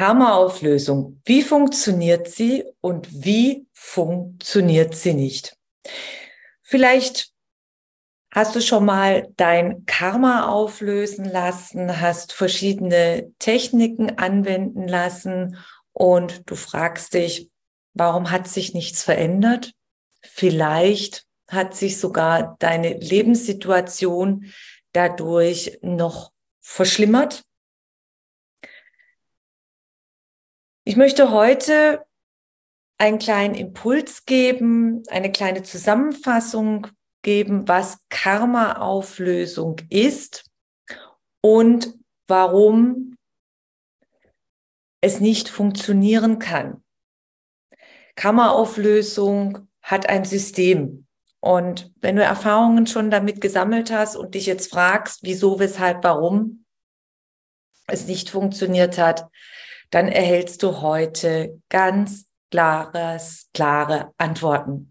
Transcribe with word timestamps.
Karma-Auflösung. 0.00 1.20
Wie 1.26 1.42
funktioniert 1.42 2.26
sie 2.26 2.64
und 2.80 3.06
wie 3.22 3.66
funktioniert 3.74 4.94
sie 4.94 5.12
nicht? 5.12 5.58
Vielleicht 6.62 7.34
hast 8.32 8.56
du 8.56 8.62
schon 8.62 8.86
mal 8.86 9.28
dein 9.36 9.84
Karma 9.84 10.48
auflösen 10.48 11.26
lassen, 11.26 12.00
hast 12.00 12.32
verschiedene 12.32 13.30
Techniken 13.38 14.16
anwenden 14.16 14.88
lassen 14.88 15.58
und 15.92 16.48
du 16.48 16.54
fragst 16.54 17.12
dich, 17.12 17.50
warum 17.92 18.30
hat 18.30 18.48
sich 18.48 18.72
nichts 18.72 19.02
verändert? 19.02 19.72
Vielleicht 20.22 21.26
hat 21.46 21.76
sich 21.76 22.00
sogar 22.00 22.56
deine 22.58 22.94
Lebenssituation 22.94 24.46
dadurch 24.92 25.78
noch 25.82 26.32
verschlimmert. 26.62 27.44
Ich 30.90 30.96
möchte 30.96 31.30
heute 31.30 32.04
einen 32.98 33.20
kleinen 33.20 33.54
Impuls 33.54 34.24
geben, 34.24 35.04
eine 35.08 35.30
kleine 35.30 35.62
Zusammenfassung 35.62 36.88
geben, 37.22 37.68
was 37.68 38.00
Karma-Auflösung 38.08 39.76
ist 39.88 40.50
und 41.42 41.94
warum 42.26 43.16
es 45.00 45.20
nicht 45.20 45.48
funktionieren 45.48 46.40
kann. 46.40 46.82
Karma-Auflösung 48.16 49.68
hat 49.82 50.08
ein 50.08 50.24
System. 50.24 51.06
Und 51.38 51.92
wenn 52.00 52.16
du 52.16 52.24
Erfahrungen 52.24 52.88
schon 52.88 53.12
damit 53.12 53.40
gesammelt 53.40 53.92
hast 53.92 54.16
und 54.16 54.34
dich 54.34 54.46
jetzt 54.46 54.72
fragst, 54.72 55.20
wieso, 55.22 55.60
weshalb, 55.60 56.02
warum 56.02 56.64
es 57.86 58.08
nicht 58.08 58.28
funktioniert 58.28 58.98
hat, 58.98 59.30
dann 59.90 60.08
erhältst 60.08 60.62
du 60.62 60.80
heute 60.80 61.60
ganz 61.68 62.26
klares, 62.50 63.48
klare 63.52 64.12
Antworten. 64.18 64.90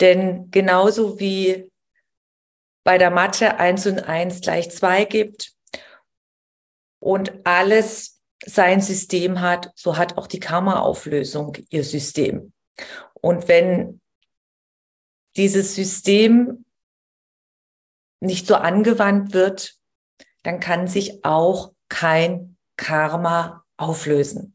Denn 0.00 0.50
genauso 0.50 1.18
wie 1.18 1.70
bei 2.84 2.98
der 2.98 3.10
Mathe 3.10 3.58
eins 3.58 3.86
und 3.86 4.00
eins 4.00 4.40
gleich 4.40 4.70
zwei 4.70 5.04
gibt 5.04 5.52
und 7.00 7.44
alles 7.44 8.20
sein 8.44 8.80
System 8.80 9.40
hat, 9.40 9.72
so 9.74 9.96
hat 9.96 10.18
auch 10.18 10.26
die 10.26 10.40
Karma-Auflösung 10.40 11.56
ihr 11.70 11.84
System. 11.84 12.52
Und 13.20 13.48
wenn 13.48 14.00
dieses 15.36 15.74
System 15.74 16.64
nicht 18.20 18.46
so 18.46 18.54
angewandt 18.54 19.34
wird, 19.34 19.74
dann 20.42 20.60
kann 20.60 20.86
sich 20.86 21.24
auch 21.24 21.72
kein 21.88 22.56
Karma 22.76 23.65
auflösen. 23.76 24.54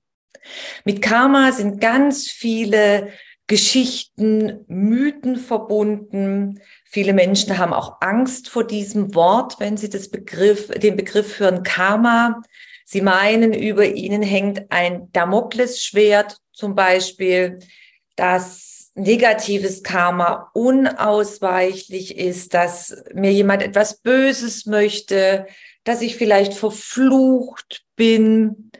Mit 0.86 1.02
Karma 1.02 1.52
sind 1.52 1.80
ganz 1.80 2.30
viele 2.30 3.10
Geschichten, 3.48 4.64
Mythen 4.68 5.36
verbunden. 5.36 6.62
Viele 6.86 7.14
Menschen 7.14 7.58
haben 7.58 7.74
auch 7.74 7.98
Angst 8.00 8.50
vor 8.50 8.66
diesem 8.66 9.14
Wort, 9.14 9.60
wenn 9.60 9.78
sie 9.78 9.90
das 9.90 10.10
Begriff, 10.10 10.70
den 10.70 10.96
Begriff 10.96 11.40
hören 11.40 11.64
Karma. 11.64 12.42
Sie 12.86 13.02
meinen, 13.02 13.54
über 13.54 13.86
ihnen 13.86 14.22
hängt 14.22 14.72
ein 14.72 15.12
Damoklesschwert 15.12 16.38
zum 16.54 16.76
Beispiel, 16.76 17.60
dass 18.16 18.92
negatives 18.96 19.84
Karma 19.84 20.50
unausweichlich 20.54 22.18
ist, 22.18 22.54
dass 22.54 23.04
mir 23.14 23.32
jemand 23.32 23.64
etwas 23.64 24.00
Böses 24.00 24.66
möchte, 24.66 25.48
dass 25.84 26.02
ich 26.02 26.16
vielleicht 26.16 26.54
verflucht 26.54 27.84
bin 27.96 28.72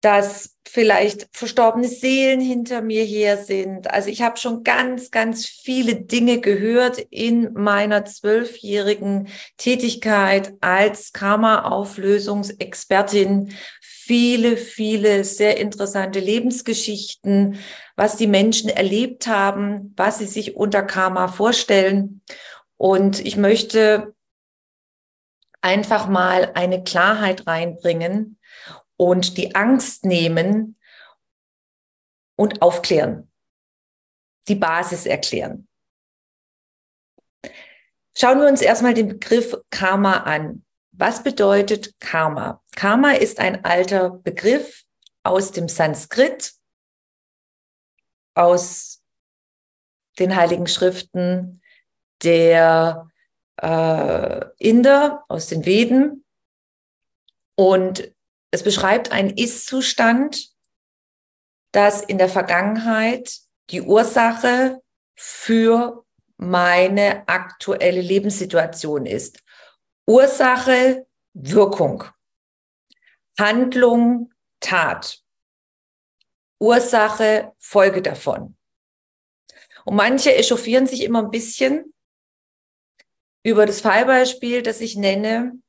dass 0.00 0.58
vielleicht 0.68 1.28
verstorbene 1.32 1.88
Seelen 1.88 2.40
hinter 2.40 2.82
mir 2.82 3.02
her 3.02 3.38
sind. 3.38 3.90
Also 3.90 4.10
ich 4.10 4.22
habe 4.22 4.36
schon 4.36 4.62
ganz, 4.62 5.10
ganz 5.10 5.46
viele 5.46 5.96
Dinge 5.96 6.38
gehört 6.40 6.98
in 7.10 7.52
meiner 7.54 8.04
zwölfjährigen 8.04 9.26
Tätigkeit 9.56 10.52
als 10.60 11.12
Karma-Auflösungsexpertin. 11.12 13.52
Viele, 13.80 14.56
viele 14.56 15.24
sehr 15.24 15.58
interessante 15.58 16.20
Lebensgeschichten, 16.20 17.58
was 17.96 18.16
die 18.16 18.28
Menschen 18.28 18.70
erlebt 18.70 19.26
haben, 19.26 19.92
was 19.96 20.18
sie 20.18 20.26
sich 20.26 20.54
unter 20.54 20.82
Karma 20.82 21.26
vorstellen. 21.28 22.20
Und 22.76 23.24
ich 23.24 23.36
möchte 23.36 24.14
einfach 25.60 26.08
mal 26.08 26.52
eine 26.54 26.84
Klarheit 26.84 27.46
reinbringen, 27.46 28.37
und 28.98 29.38
die 29.38 29.54
Angst 29.54 30.04
nehmen 30.04 30.76
und 32.36 32.60
aufklären, 32.60 33.30
die 34.48 34.56
Basis 34.56 35.06
erklären. 35.06 35.68
Schauen 38.14 38.40
wir 38.40 38.48
uns 38.48 38.60
erstmal 38.60 38.94
den 38.94 39.08
Begriff 39.08 39.56
Karma 39.70 40.24
an. 40.24 40.64
Was 40.90 41.22
bedeutet 41.22 41.98
Karma? 42.00 42.62
Karma 42.74 43.12
ist 43.12 43.38
ein 43.38 43.64
alter 43.64 44.10
Begriff 44.10 44.84
aus 45.22 45.52
dem 45.52 45.68
Sanskrit, 45.68 46.54
aus 48.34 49.04
den 50.18 50.34
heiligen 50.34 50.66
Schriften 50.66 51.62
der 52.24 53.08
äh, 53.62 54.44
Inder, 54.58 55.24
aus 55.28 55.46
den 55.46 55.64
Veden. 55.64 56.24
Und 57.54 58.12
es 58.50 58.62
beschreibt 58.62 59.12
einen 59.12 59.36
Ist-Zustand, 59.36 60.48
dass 61.72 62.02
in 62.02 62.18
der 62.18 62.28
Vergangenheit 62.28 63.40
die 63.70 63.82
Ursache 63.82 64.82
für 65.14 66.04
meine 66.36 67.28
aktuelle 67.28 68.00
Lebenssituation 68.00 69.04
ist. 69.04 69.42
Ursache, 70.06 71.06
Wirkung. 71.34 72.04
Handlung, 73.38 74.32
Tat. 74.60 75.22
Ursache, 76.58 77.52
Folge 77.58 78.02
davon. 78.02 78.56
Und 79.84 79.96
manche 79.96 80.34
echauffieren 80.34 80.86
sich 80.86 81.02
immer 81.02 81.22
ein 81.22 81.30
bisschen 81.30 81.94
über 83.42 83.66
das 83.66 83.80
Fallbeispiel, 83.80 84.62
das 84.62 84.80
ich 84.80 84.96
nenne, 84.96 85.60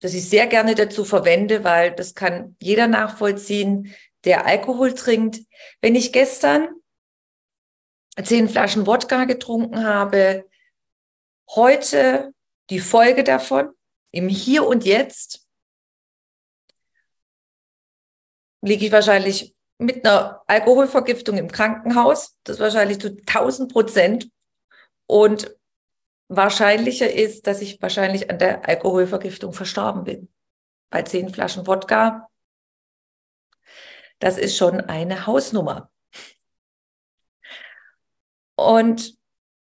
das 0.00 0.14
ich 0.14 0.28
sehr 0.28 0.46
gerne 0.46 0.74
dazu 0.74 1.04
verwende, 1.04 1.64
weil 1.64 1.92
das 1.92 2.14
kann 2.14 2.56
jeder 2.60 2.86
nachvollziehen, 2.86 3.94
der 4.24 4.46
Alkohol 4.46 4.94
trinkt. 4.94 5.40
Wenn 5.80 5.94
ich 5.94 6.12
gestern 6.12 6.68
zehn 8.22 8.48
Flaschen 8.48 8.86
Wodka 8.86 9.24
getrunken 9.24 9.84
habe, 9.84 10.48
heute 11.50 12.32
die 12.70 12.80
Folge 12.80 13.24
davon, 13.24 13.70
im 14.10 14.28
Hier 14.28 14.66
und 14.66 14.84
Jetzt, 14.84 15.46
liege 18.62 18.86
ich 18.86 18.92
wahrscheinlich 18.92 19.54
mit 19.78 20.04
einer 20.04 20.42
Alkoholvergiftung 20.46 21.36
im 21.36 21.50
Krankenhaus. 21.50 22.36
Das 22.44 22.58
wahrscheinlich 22.58 23.00
zu 23.00 23.16
1000 23.26 23.72
Prozent. 23.72 24.30
Und 25.06 25.56
wahrscheinlicher 26.28 27.12
ist, 27.12 27.46
dass 27.46 27.60
ich 27.60 27.80
wahrscheinlich 27.82 28.30
an 28.30 28.38
der 28.38 28.68
Alkoholvergiftung 28.68 29.52
verstorben 29.52 30.04
bin. 30.04 30.28
Bei 30.90 31.02
zehn 31.02 31.32
Flaschen 31.32 31.66
Wodka. 31.66 32.28
Das 34.18 34.38
ist 34.38 34.56
schon 34.56 34.80
eine 34.80 35.26
Hausnummer. 35.26 35.90
Und 38.56 39.16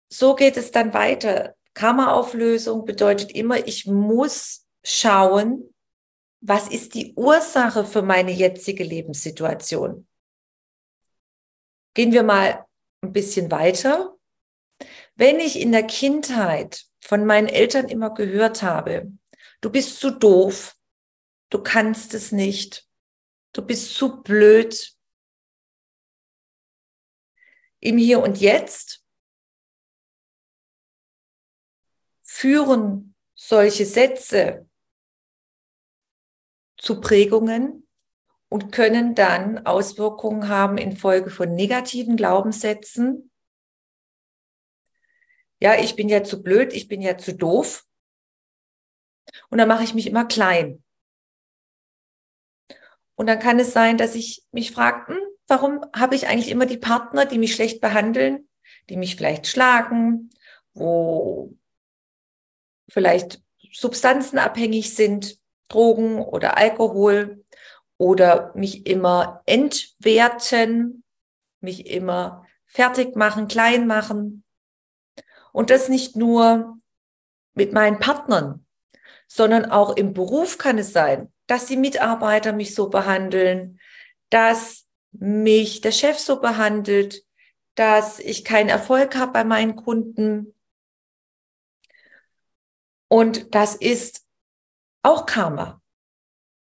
so 0.09 0.35
geht 0.35 0.57
es 0.57 0.71
dann 0.71 0.93
weiter. 0.93 1.55
Karma-Auflösung 1.73 2.85
bedeutet 2.85 3.31
immer, 3.31 3.67
ich 3.67 3.85
muss 3.85 4.65
schauen, 4.83 5.73
was 6.39 6.69
ist 6.69 6.93
die 6.93 7.13
Ursache 7.15 7.85
für 7.85 8.01
meine 8.01 8.31
jetzige 8.31 8.83
Lebenssituation. 8.83 10.07
Gehen 11.93 12.11
wir 12.11 12.23
mal 12.23 12.65
ein 13.01 13.11
bisschen 13.11 13.51
weiter. 13.51 14.16
Wenn 15.17 15.39
ich 15.39 15.59
in 15.59 15.71
der 15.71 15.85
Kindheit 15.85 16.85
von 17.01 17.25
meinen 17.25 17.47
Eltern 17.47 17.89
immer 17.89 18.13
gehört 18.13 18.61
habe, 18.61 19.11
du 19.61 19.71
bist 19.71 19.99
zu 19.99 20.11
doof, 20.11 20.75
du 21.49 21.61
kannst 21.63 22.13
es 22.13 22.31
nicht, 22.31 22.87
du 23.51 23.63
bist 23.63 23.95
zu 23.95 24.21
blöd. 24.21 24.95
Im 27.79 27.97
Hier 27.97 28.21
und 28.21 28.39
Jetzt 28.39 29.03
führen 32.21 33.15
solche 33.33 33.87
Sätze 33.87 34.69
zu 36.77 37.01
Prägungen 37.01 37.87
und 38.49 38.71
können 38.71 39.15
dann 39.15 39.65
Auswirkungen 39.65 40.47
haben 40.47 40.77
in 40.77 40.95
Folge 40.95 41.31
von 41.31 41.55
negativen 41.55 42.17
Glaubenssätzen. 42.17 43.31
Ja, 45.59 45.75
ich 45.79 45.95
bin 45.95 46.09
ja 46.09 46.23
zu 46.23 46.43
blöd, 46.43 46.73
ich 46.73 46.87
bin 46.87 47.01
ja 47.01 47.17
zu 47.17 47.33
doof. 47.33 47.85
Und 49.49 49.57
dann 49.57 49.67
mache 49.67 49.83
ich 49.83 49.93
mich 49.93 50.07
immer 50.07 50.25
klein. 50.25 50.83
Und 53.15 53.27
dann 53.27 53.39
kann 53.39 53.59
es 53.59 53.73
sein, 53.73 53.97
dass 53.97 54.13
ich 54.15 54.43
mich 54.51 54.71
frage, 54.71 55.07
hm, 55.07 55.17
warum 55.47 55.81
habe 55.95 56.15
ich 56.15 56.27
eigentlich 56.27 56.49
immer 56.49 56.67
die 56.67 56.77
Partner, 56.77 57.25
die 57.25 57.39
mich 57.39 57.55
schlecht 57.55 57.81
behandeln, 57.81 58.47
die 58.89 58.97
mich 58.97 59.15
vielleicht 59.15 59.47
schlagen, 59.47 60.29
wo 60.73 61.55
vielleicht 62.89 63.41
Substanzen 63.71 64.37
abhängig 64.37 64.93
sind, 64.95 65.39
Drogen 65.67 66.19
oder 66.19 66.57
Alkohol 66.57 67.43
oder 67.97 68.53
mich 68.55 68.85
immer 68.85 69.41
entwerten, 69.45 71.03
mich 71.59 71.87
immer 71.87 72.45
fertig 72.65 73.15
machen, 73.15 73.47
klein 73.47 73.87
machen. 73.87 74.43
Und 75.57 75.71
das 75.71 75.89
nicht 75.89 76.15
nur 76.15 76.77
mit 77.55 77.73
meinen 77.73 77.97
Partnern, 77.97 78.63
sondern 79.27 79.65
auch 79.65 79.95
im 79.95 80.13
Beruf 80.13 80.59
kann 80.59 80.77
es 80.77 80.93
sein, 80.93 81.33
dass 81.47 81.65
die 81.65 81.77
Mitarbeiter 81.77 82.53
mich 82.53 82.75
so 82.75 82.91
behandeln, 82.91 83.79
dass 84.29 84.85
mich 85.13 85.81
der 85.81 85.91
Chef 85.91 86.19
so 86.19 86.39
behandelt, 86.41 87.25
dass 87.73 88.19
ich 88.19 88.45
keinen 88.45 88.69
Erfolg 88.69 89.15
habe 89.15 89.31
bei 89.31 89.43
meinen 89.43 89.75
Kunden. 89.75 90.53
Und 93.07 93.55
das 93.55 93.73
ist 93.73 94.27
auch 95.01 95.25
Karma. 95.25 95.81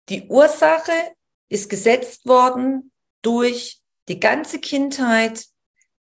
Die 0.09 0.29
Ursache 0.29 1.17
ist 1.49 1.69
gesetzt 1.69 2.27
worden 2.27 2.93
durch 3.23 3.83
die 4.07 4.21
ganze 4.21 4.61
Kindheit, 4.61 5.49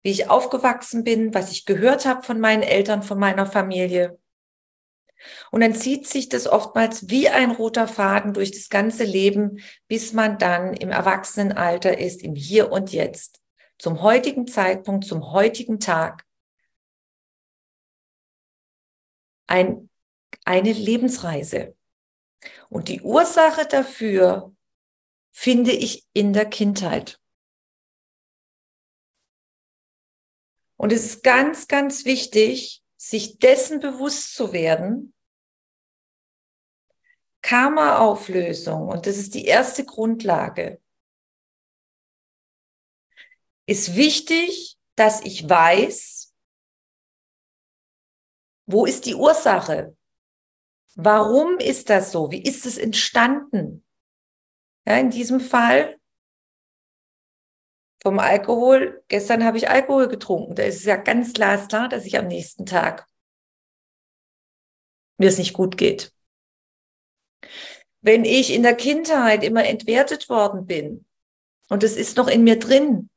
wie 0.03 0.11
ich 0.11 0.29
aufgewachsen 0.31 1.05
bin, 1.05 1.33
was 1.35 1.51
ich 1.53 1.65
gehört 1.65 2.07
habe 2.07 2.23
von 2.23 2.41
meinen 2.41 2.63
Eltern, 2.63 3.03
von 3.03 3.19
meiner 3.19 3.47
Familie. 3.47 4.19
Und 5.51 5.61
dann 5.61 5.75
zieht 5.75 6.09
sich 6.09 6.29
das 6.29 6.47
oftmals 6.47 7.09
wie 7.09 7.29
ein 7.29 7.53
roter 7.53 7.87
Faden 7.87 8.35
durch 8.35 8.51
das 8.51 8.69
ganze 8.69 9.05
Leben, 9.05 9.61
bis 9.87 10.13
man 10.13 10.39
dann 10.39 10.75
im 10.75 10.91
Erwachsenenalter 10.91 11.99
ist, 11.99 12.23
im 12.23 12.35
Hier 12.35 12.73
und 12.73 12.93
Jetzt, 12.93 13.41
zum 13.79 14.03
heutigen 14.03 14.47
Zeitpunkt, 14.47 15.05
zum 15.05 15.33
heutigen 15.33 15.79
Tag. 15.79 16.25
Ein, 19.47 19.89
eine 20.45 20.73
Lebensreise. 20.73 21.77
Und 22.69 22.89
die 22.89 23.03
Ursache 23.03 23.67
dafür 23.67 24.53
finde 25.31 25.73
ich 25.73 26.07
in 26.13 26.33
der 26.33 26.47
Kindheit. 26.47 27.22
Und 30.83 30.93
es 30.93 31.05
ist 31.05 31.23
ganz, 31.23 31.69
ganz 31.69 32.05
wichtig, 32.05 32.83
sich 32.97 33.39
dessen 33.39 33.79
bewusst 33.79 34.35
zu 34.35 34.53
werden. 34.53 35.15
Karma-Auflösung, 37.41 38.89
und 38.89 39.07
das 39.07 39.17
ist 39.17 39.35
die 39.35 39.45
erste 39.45 39.85
Grundlage, 39.85 40.83
ist 43.67 43.95
wichtig, 43.95 44.77
dass 44.97 45.21
ich 45.21 45.49
weiß, 45.49 46.35
wo 48.67 48.85
ist 48.85 49.07
die 49.07 49.15
Ursache? 49.15 49.97
Warum 50.97 51.59
ist 51.59 51.91
das 51.91 52.11
so? 52.11 52.33
Wie 52.33 52.43
ist 52.43 52.67
es 52.67 52.77
entstanden? 52.77 53.87
Ja, 54.85 54.97
in 54.97 55.11
diesem 55.11 55.39
Fall 55.39 56.02
vom 58.03 58.19
Alkohol. 58.19 59.03
Gestern 59.09 59.45
habe 59.45 59.57
ich 59.57 59.71
Alkohol 59.71 60.09
getrunken. 60.09 60.55
Da 60.55 60.65
ist 60.65 60.77
es 60.77 60.85
ja 60.85 60.97
ganz 60.97 61.33
glasklar, 61.33 61.89
dass 61.89 62.05
ich 62.05 62.19
am 62.19 62.27
nächsten 62.27 62.67
Tag 62.67 63.07
mir 65.19 65.29
es 65.29 65.39
nicht 65.39 65.53
gut 65.53 65.79
geht. 65.79 66.13
Wenn 68.01 68.25
ich 68.25 68.53
in 68.53 68.65
der 68.65 68.75
Kindheit 68.75 69.45
immer 69.45 69.65
entwertet 69.65 70.29
worden 70.29 70.67
bin 70.67 71.05
und 71.69 71.85
es 71.85 71.97
ist 71.97 72.17
noch 72.17 72.27
in 72.27 72.43
mir 72.43 72.59
drin, 72.59 73.09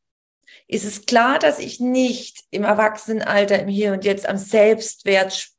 ist 0.67 0.85
es 0.85 1.07
klar, 1.07 1.39
dass 1.39 1.57
ich 1.57 1.79
nicht 1.79 2.43
im 2.51 2.63
Erwachsenenalter, 2.63 3.59
im 3.59 3.67
Hier 3.67 3.93
und 3.93 4.05
Jetzt 4.05 4.27
am 4.27 4.37
Selbstwert 4.37 5.49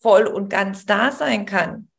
voll 0.00 0.26
und 0.26 0.48
ganz 0.48 0.86
da 0.86 1.12
sein 1.12 1.44
kann. 1.44 1.90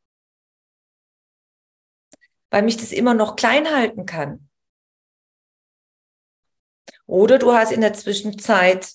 Weil 2.50 2.64
mich 2.64 2.78
das 2.78 2.92
immer 2.92 3.14
noch 3.14 3.36
klein 3.36 3.70
halten 3.70 4.08
kann. 4.08 4.50
Oder 7.06 7.38
du 7.38 7.54
hast 7.54 7.72
in 7.72 7.82
der 7.82 7.94
Zwischenzeit 7.94 8.94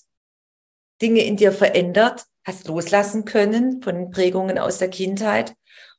Dinge 1.01 1.23
in 1.23 1.37
dir 1.37 1.51
verändert, 1.51 2.25
hast 2.43 2.67
loslassen 2.67 3.25
können 3.25 3.81
von 3.81 4.11
Prägungen 4.11 4.57
aus 4.57 4.79
der 4.79 4.89
Kindheit 4.89 5.55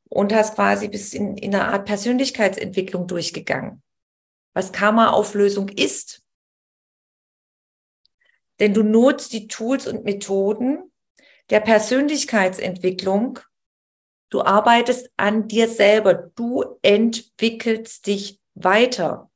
und 0.09 0.35
hast 0.35 0.57
quasi 0.57 0.89
bis 0.89 1.15
in, 1.15 1.37
in 1.37 1.55
eine 1.55 1.69
Art 1.69 1.87
Persönlichkeitsentwicklung 1.87 3.07
durchgegangen. 3.07 3.83
Was 4.53 4.73
Karma-Auflösung 4.73 5.69
ist. 5.69 6.23
Denn 8.59 8.75
du 8.75 8.83
nutzt 8.83 9.33
die 9.33 9.47
Tools 9.47 9.87
und 9.87 10.05
Methoden 10.05 10.93
der 11.51 11.61
Persönlichkeitsentwicklung. 11.61 13.39
Du 14.29 14.43
arbeitest 14.43 15.11
an 15.17 15.49
dir 15.49 15.69
selber. 15.69 16.15
Du 16.15 16.65
entwickelst 16.83 18.07
dich 18.07 18.41
weiter. 18.55 19.30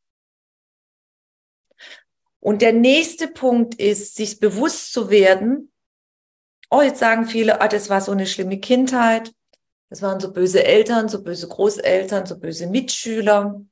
Und 2.45 2.61
der 2.61 2.75
nächste 2.75 3.27
Punkt 3.27 3.77
ist, 3.77 4.17
sich 4.17 4.39
bewusst 4.39 4.93
zu 4.93 5.09
werden, 5.09 5.73
oh, 6.69 6.83
jetzt 6.83 6.99
sagen 7.01 7.25
viele, 7.25 7.63
ah, 7.63 7.69
das 7.69 7.89
war 7.89 8.03
so 8.03 8.13
eine 8.13 8.27
schlimme 8.27 8.61
Kindheit, 8.61 9.35
das 9.89 10.03
waren 10.03 10.21
so 10.21 10.31
böse 10.31 10.63
Eltern, 10.63 11.09
so 11.09 11.23
böse 11.23 11.49
Großeltern, 11.49 12.27
so 12.27 12.39
böse 12.39 12.67
Mitschüler. 12.67 13.65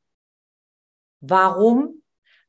Warum 1.21 2.03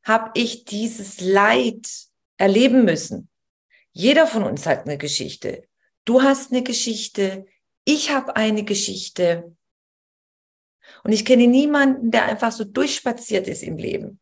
habe 0.03 0.31
ich 0.35 0.63
dieses 0.63 1.19
Leid 1.19 1.89
erleben 2.37 2.85
müssen? 2.85 3.27
Jeder 3.91 4.25
von 4.25 4.43
uns 4.43 4.65
hat 4.65 4.85
eine 4.85 4.97
Geschichte. 4.97 5.67
Du 6.05 6.21
hast 6.21 6.53
eine 6.53 6.63
Geschichte, 6.63 7.47
ich 7.83 8.11
habe 8.11 8.37
eine 8.37 8.63
Geschichte. 8.63 9.57
Und 11.03 11.11
ich 11.11 11.25
kenne 11.25 11.47
niemanden, 11.47 12.11
der 12.11 12.23
einfach 12.23 12.53
so 12.53 12.63
durchspaziert 12.63 13.49
ist 13.49 13.61
im 13.61 13.75
Leben. 13.75 14.21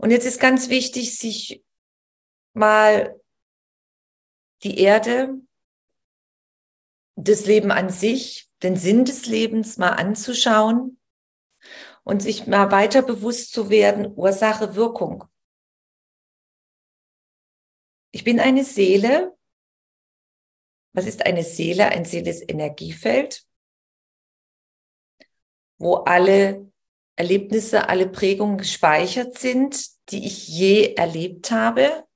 Und 0.00 0.10
jetzt 0.10 0.24
ist 0.24 0.40
ganz 0.40 0.70
wichtig, 0.70 1.18
sich 1.18 1.62
mal 2.54 3.20
die 4.62 4.78
Erde, 4.78 5.38
das 7.16 7.44
Leben 7.44 7.70
an 7.70 7.90
sich, 7.90 8.50
den 8.62 8.76
Sinn 8.76 9.04
des 9.04 9.26
Lebens 9.26 9.76
mal 9.76 9.90
anzuschauen 9.90 10.98
und 12.02 12.22
sich 12.22 12.46
mal 12.46 12.70
weiter 12.70 13.02
bewusst 13.02 13.52
zu 13.52 13.68
werden, 13.68 14.14
Ursache, 14.16 14.74
Wirkung. 14.74 15.24
Ich 18.10 18.24
bin 18.24 18.40
eine 18.40 18.64
Seele. 18.64 19.36
Was 20.94 21.04
ist 21.04 21.26
eine 21.26 21.44
Seele? 21.44 21.88
Ein 21.88 22.06
Seele 22.06 22.30
Energiefeld, 22.30 23.46
wo 25.76 25.96
alle 25.96 26.69
Erlebnisse, 27.20 27.90
alle 27.90 28.08
Prägungen 28.08 28.56
gespeichert 28.56 29.36
sind, 29.36 29.78
die 30.08 30.26
ich 30.26 30.48
je 30.48 30.94
erlebt 30.94 31.50
habe. 31.50 32.06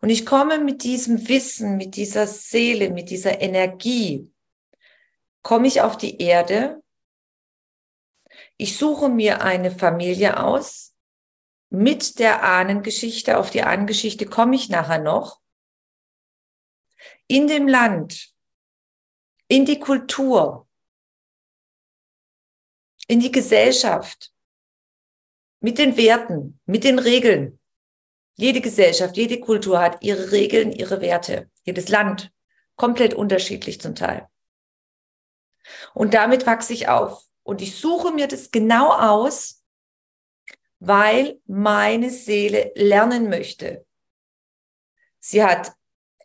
Und 0.00 0.10
ich 0.10 0.26
komme 0.26 0.58
mit 0.58 0.82
diesem 0.82 1.28
Wissen, 1.28 1.76
mit 1.76 1.94
dieser 1.94 2.26
Seele, 2.26 2.90
mit 2.90 3.10
dieser 3.10 3.40
Energie, 3.40 4.28
komme 5.42 5.68
ich 5.68 5.80
auf 5.80 5.96
die 5.96 6.20
Erde. 6.20 6.82
Ich 8.56 8.76
suche 8.76 9.08
mir 9.08 9.42
eine 9.42 9.70
Familie 9.70 10.42
aus. 10.42 10.96
Mit 11.70 12.18
der 12.18 12.42
Ahnengeschichte, 12.42 13.38
auf 13.38 13.50
die 13.50 13.62
Ahnengeschichte 13.62 14.26
komme 14.26 14.56
ich 14.56 14.70
nachher 14.70 14.98
noch. 14.98 15.40
In 17.28 17.46
dem 17.46 17.68
Land, 17.68 18.34
in 19.46 19.66
die 19.66 19.78
Kultur, 19.78 20.65
in 23.06 23.20
die 23.20 23.32
Gesellschaft, 23.32 24.32
mit 25.60 25.78
den 25.78 25.96
Werten, 25.96 26.60
mit 26.66 26.84
den 26.84 26.98
Regeln. 26.98 27.58
Jede 28.36 28.60
Gesellschaft, 28.60 29.16
jede 29.16 29.40
Kultur 29.40 29.80
hat 29.80 30.02
ihre 30.02 30.30
Regeln, 30.30 30.70
ihre 30.72 31.00
Werte. 31.00 31.50
Jedes 31.64 31.88
Land 31.88 32.30
komplett 32.76 33.14
unterschiedlich 33.14 33.80
zum 33.80 33.94
Teil. 33.94 34.28
Und 35.94 36.14
damit 36.14 36.46
wachse 36.46 36.72
ich 36.72 36.88
auf. 36.88 37.24
Und 37.42 37.62
ich 37.62 37.76
suche 37.76 38.12
mir 38.12 38.28
das 38.28 38.50
genau 38.50 38.92
aus, 38.92 39.64
weil 40.78 41.40
meine 41.46 42.10
Seele 42.10 42.72
lernen 42.74 43.28
möchte. 43.30 43.86
Sie 45.18 45.42
hat 45.42 45.72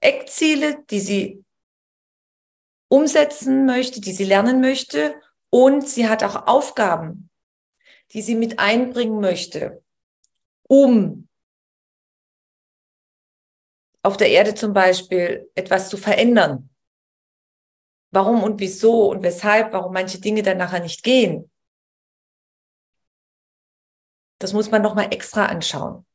Eckziele, 0.02 0.84
die 0.90 1.00
sie 1.00 1.46
umsetzen 2.88 3.66
möchte, 3.66 4.02
die 4.02 4.12
sie 4.12 4.26
lernen 4.26 4.60
möchte. 4.60 5.16
Und 5.52 5.88
sie 5.88 6.08
hat 6.08 6.24
auch 6.24 6.48
Aufgaben, 6.48 7.30
die 8.14 8.22
sie 8.22 8.36
mit 8.36 8.58
einbringen 8.58 9.20
möchte, 9.20 9.84
um 10.64 11.28
auf 14.02 14.18
der 14.18 14.30
Erde 14.30 14.56
zum 14.56 14.74
Beispiel 14.74 15.52
etwas 15.54 15.90
zu 15.90 15.98
verändern. 15.98 16.70
Warum 18.12 18.44
und 18.44 18.60
wieso 18.60 19.10
und 19.12 19.24
weshalb, 19.24 19.74
warum 19.74 19.94
manche 19.94 20.20
Dinge 20.20 20.42
dann 20.42 20.58
nachher 20.58 20.80
nicht 20.80 21.04
gehen. 21.04 21.52
Das 24.40 24.54
muss 24.54 24.72
man 24.72 24.82
nochmal 24.82 25.14
extra 25.14 25.46
anschauen. 25.46 26.06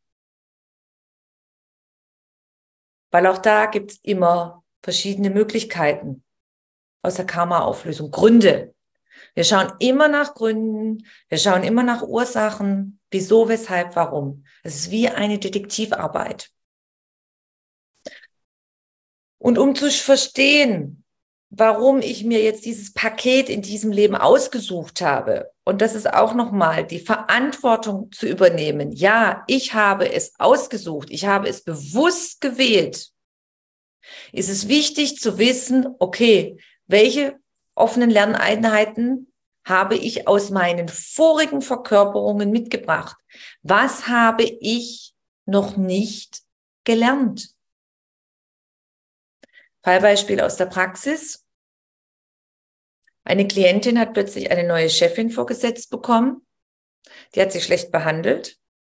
Weil 3.10 3.26
auch 3.26 3.38
da 3.38 3.66
gibt 3.66 3.92
es 3.92 3.98
immer 4.02 4.64
verschiedene 4.82 5.30
Möglichkeiten 5.30 6.24
aus 7.02 7.14
der 7.14 7.26
Karma-Auflösung, 7.26 8.10
Gründe. 8.10 8.75
Wir 9.36 9.44
schauen 9.44 9.70
immer 9.80 10.08
nach 10.08 10.32
Gründen, 10.32 11.06
wir 11.28 11.36
schauen 11.36 11.62
immer 11.62 11.82
nach 11.82 12.02
Ursachen, 12.02 12.98
wieso, 13.10 13.50
weshalb, 13.50 13.94
warum. 13.94 14.46
Es 14.62 14.76
ist 14.76 14.90
wie 14.90 15.10
eine 15.10 15.38
Detektivarbeit. 15.38 16.50
Und 19.36 19.58
um 19.58 19.74
zu 19.74 19.90
verstehen, 19.90 21.04
warum 21.50 22.00
ich 22.00 22.24
mir 22.24 22.42
jetzt 22.42 22.64
dieses 22.64 22.94
Paket 22.94 23.50
in 23.50 23.60
diesem 23.60 23.92
Leben 23.92 24.16
ausgesucht 24.16 25.02
habe, 25.02 25.50
und 25.64 25.82
das 25.82 25.94
ist 25.94 26.10
auch 26.10 26.32
nochmal 26.32 26.86
die 26.86 27.00
Verantwortung 27.00 28.10
zu 28.12 28.26
übernehmen. 28.26 28.90
Ja, 28.90 29.44
ich 29.48 29.74
habe 29.74 30.10
es 30.10 30.32
ausgesucht, 30.38 31.10
ich 31.10 31.26
habe 31.26 31.46
es 31.46 31.62
bewusst 31.62 32.40
gewählt. 32.40 33.10
Ist 34.32 34.48
es 34.48 34.66
wichtig 34.68 35.18
zu 35.18 35.36
wissen, 35.36 35.88
okay, 35.98 36.56
welche 36.86 37.38
offenen 37.76 38.10
Lerneinheiten 38.10 39.32
habe 39.64 39.96
ich 39.96 40.28
aus 40.28 40.50
meinen 40.50 40.88
vorigen 40.88 41.60
Verkörperungen 41.62 42.50
mitgebracht? 42.50 43.16
Was 43.62 44.08
habe 44.08 44.44
ich 44.44 45.14
noch 45.44 45.76
nicht 45.76 46.42
gelernt? 46.84 47.50
Fallbeispiel 49.82 50.40
aus 50.40 50.56
der 50.56 50.66
Praxis. 50.66 51.44
Eine 53.24 53.46
Klientin 53.46 53.98
hat 53.98 54.14
plötzlich 54.14 54.50
eine 54.50 54.66
neue 54.66 54.88
Chefin 54.88 55.30
vorgesetzt 55.30 55.90
bekommen. 55.90 56.46
Die 57.34 57.40
hat 57.40 57.52
sie 57.52 57.60
schlecht 57.60 57.90
behandelt, 57.90 58.56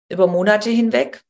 über 0.10 0.28
Monate 0.28 0.70
hinweg. 0.70 1.24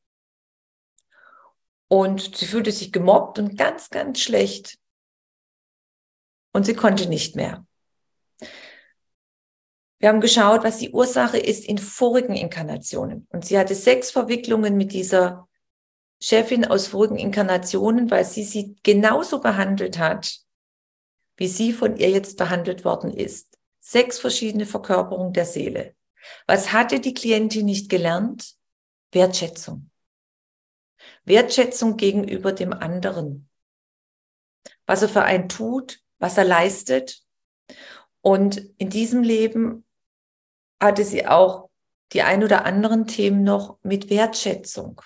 Und 1.88 2.36
sie 2.36 2.46
fühlte 2.46 2.72
sich 2.72 2.92
gemobbt 2.92 3.38
und 3.38 3.56
ganz, 3.56 3.88
ganz 3.90 4.20
schlecht. 4.20 4.78
Und 6.58 6.64
sie 6.64 6.74
konnte 6.74 7.08
nicht 7.08 7.36
mehr. 7.36 7.64
Wir 10.00 10.08
haben 10.08 10.20
geschaut, 10.20 10.64
was 10.64 10.78
die 10.78 10.90
Ursache 10.90 11.38
ist 11.38 11.64
in 11.64 11.78
vorigen 11.78 12.34
Inkarnationen. 12.34 13.28
Und 13.30 13.44
sie 13.44 13.56
hatte 13.56 13.76
sechs 13.76 14.10
Verwicklungen 14.10 14.76
mit 14.76 14.92
dieser 14.92 15.48
Chefin 16.20 16.64
aus 16.64 16.88
vorigen 16.88 17.16
Inkarnationen, 17.16 18.10
weil 18.10 18.24
sie 18.24 18.42
sie 18.42 18.76
genauso 18.82 19.40
behandelt 19.40 20.00
hat, 20.00 20.40
wie 21.36 21.46
sie 21.46 21.72
von 21.72 21.96
ihr 21.96 22.10
jetzt 22.10 22.36
behandelt 22.38 22.84
worden 22.84 23.12
ist. 23.12 23.56
Sechs 23.78 24.18
verschiedene 24.18 24.66
Verkörperungen 24.66 25.32
der 25.32 25.46
Seele. 25.46 25.94
Was 26.48 26.72
hatte 26.72 26.98
die 26.98 27.14
Klientin 27.14 27.66
nicht 27.66 27.88
gelernt? 27.88 28.56
Wertschätzung. 29.12 29.92
Wertschätzung 31.24 31.96
gegenüber 31.96 32.50
dem 32.50 32.72
anderen. 32.72 33.48
Was 34.86 35.02
er 35.02 35.08
für 35.08 35.22
einen 35.22 35.48
tut, 35.48 36.02
was 36.18 36.38
er 36.38 36.44
leistet. 36.44 37.22
Und 38.20 38.56
in 38.78 38.90
diesem 38.90 39.22
Leben 39.22 39.84
hatte 40.80 41.04
sie 41.04 41.26
auch 41.26 41.70
die 42.12 42.22
ein 42.22 42.42
oder 42.42 42.64
anderen 42.64 43.06
Themen 43.06 43.42
noch 43.42 43.78
mit 43.82 44.10
Wertschätzung. 44.10 45.02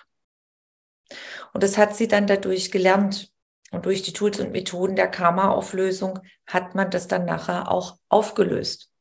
Und 1.52 1.62
das 1.62 1.76
hat 1.76 1.96
sie 1.96 2.08
dann 2.08 2.26
dadurch 2.26 2.70
gelernt. 2.70 3.32
Und 3.70 3.86
durch 3.86 4.02
die 4.02 4.12
Tools 4.12 4.38
und 4.38 4.52
Methoden 4.52 4.96
der 4.96 5.08
Karma-Auflösung 5.08 6.20
hat 6.46 6.74
man 6.74 6.90
das 6.90 7.08
dann 7.08 7.24
nachher 7.24 7.70
auch 7.70 7.98
aufgelöst. 8.08 8.92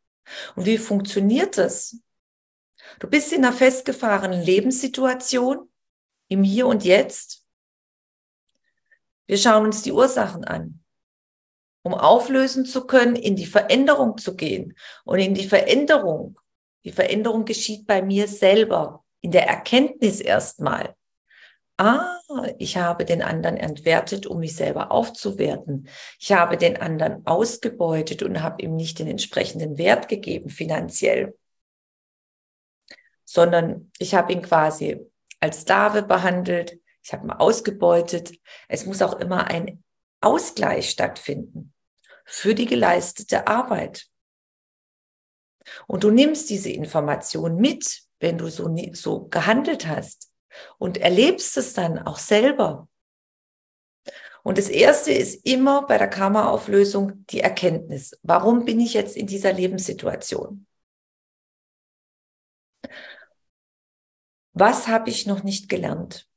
Und 0.56 0.66
wie 0.66 0.78
funktioniert 0.78 1.58
das? 1.58 1.98
Du 3.00 3.08
bist 3.08 3.32
in 3.34 3.46
einer 3.46 3.54
festgefahrenen 3.54 4.42
Lebenssituation 4.42 5.70
im 6.28 6.44
Hier 6.44 6.68
und 6.68 6.84
Jetzt. 6.84 7.46
Wir 9.26 9.38
schauen 9.38 9.66
uns 9.66 9.82
die 9.82 9.92
Ursachen 9.92 10.44
an, 10.44 10.81
um 11.84 11.94
auflösen 11.94 12.66
zu 12.66 12.86
können, 12.86 13.16
in 13.16 13.36
die 13.36 13.46
Veränderung 13.46 14.18
zu 14.18 14.36
gehen. 14.36 14.76
Und 15.04 15.20
in 15.20 15.34
die 15.34 15.48
Veränderung, 15.48 16.40
die 16.84 16.92
Veränderung 16.92 17.46
geschieht 17.46 17.88
bei 17.88 18.02
mir 18.02 18.28
selber, 18.28 19.04
in 19.22 19.32
der 19.32 19.48
Erkenntnis 19.48 20.20
erstmal 20.20 20.96
ah, 21.82 22.20
ich 22.60 22.78
habe 22.78 23.06
den 23.06 23.22
anderen 23.24 23.58
entwertet, 23.58 24.28
um 24.28 24.40
mich 24.40 24.56
selber 24.56 24.92
aufzuwerten. 24.92 25.88
Ich 26.20 26.32
habe 26.32 26.58
den 26.58 26.78
anderen 26.78 27.26
ausgebeutet 27.26 28.22
und 28.24 28.44
habe 28.44 28.62
ihm 28.62 28.76
nicht 28.76 29.00
den 29.00 29.08
entsprechenden 29.08 29.78
Wert 29.78 30.08
gegeben 30.08 30.50
finanziell, 30.50 31.36
sondern 33.26 33.92
ich 33.98 34.14
habe 34.14 34.32
ihn 34.32 34.44
quasi 34.44 35.00
als 35.40 35.62
Sklave 35.62 36.04
behandelt. 36.04 36.80
Ich 37.04 37.14
habe 37.14 37.26
ihn 37.26 37.32
ausgebeutet. 37.32 38.32
Es 38.68 38.86
muss 38.86 39.02
auch 39.02 39.20
immer 39.20 39.48
ein 39.48 39.84
Ausgleich 40.22 40.90
stattfinden 40.90 41.74
für 42.26 42.56
die 42.56 42.66
geleistete 42.66 43.48
Arbeit. 43.48 44.08
Und 45.88 46.04
du 46.04 46.12
nimmst 46.12 46.50
diese 46.50 46.70
Information 46.70 47.58
mit, 47.58 48.04
wenn 48.20 48.38
du 48.38 48.50
so, 48.50 48.74
so 48.94 49.28
gehandelt 49.28 49.88
hast 49.88 50.32
und 50.78 50.98
erlebst 50.98 51.58
es 51.58 51.74
dann 51.74 52.00
auch 52.00 52.20
selber. 52.20 52.88
Und 54.44 54.58
das 54.58 54.70
erste 54.70 55.12
ist 55.12 55.46
immer 55.46 55.86
bei 55.86 55.98
der 55.98 56.08
Karma-Auflösung 56.08 57.26
die 57.28 57.42
Erkenntnis. 57.42 58.18
Warum 58.24 58.66
bin 58.66 58.80
ich 58.80 58.94
jetzt 58.94 59.16
in 59.16 59.28
dieser 59.28 59.54
Lebenssituation? 59.54 60.66
Was 64.54 64.88
habe 64.88 65.10
ich 65.10 65.28
noch 65.28 65.44
nicht 65.44 65.70
gelernt? 65.70 66.28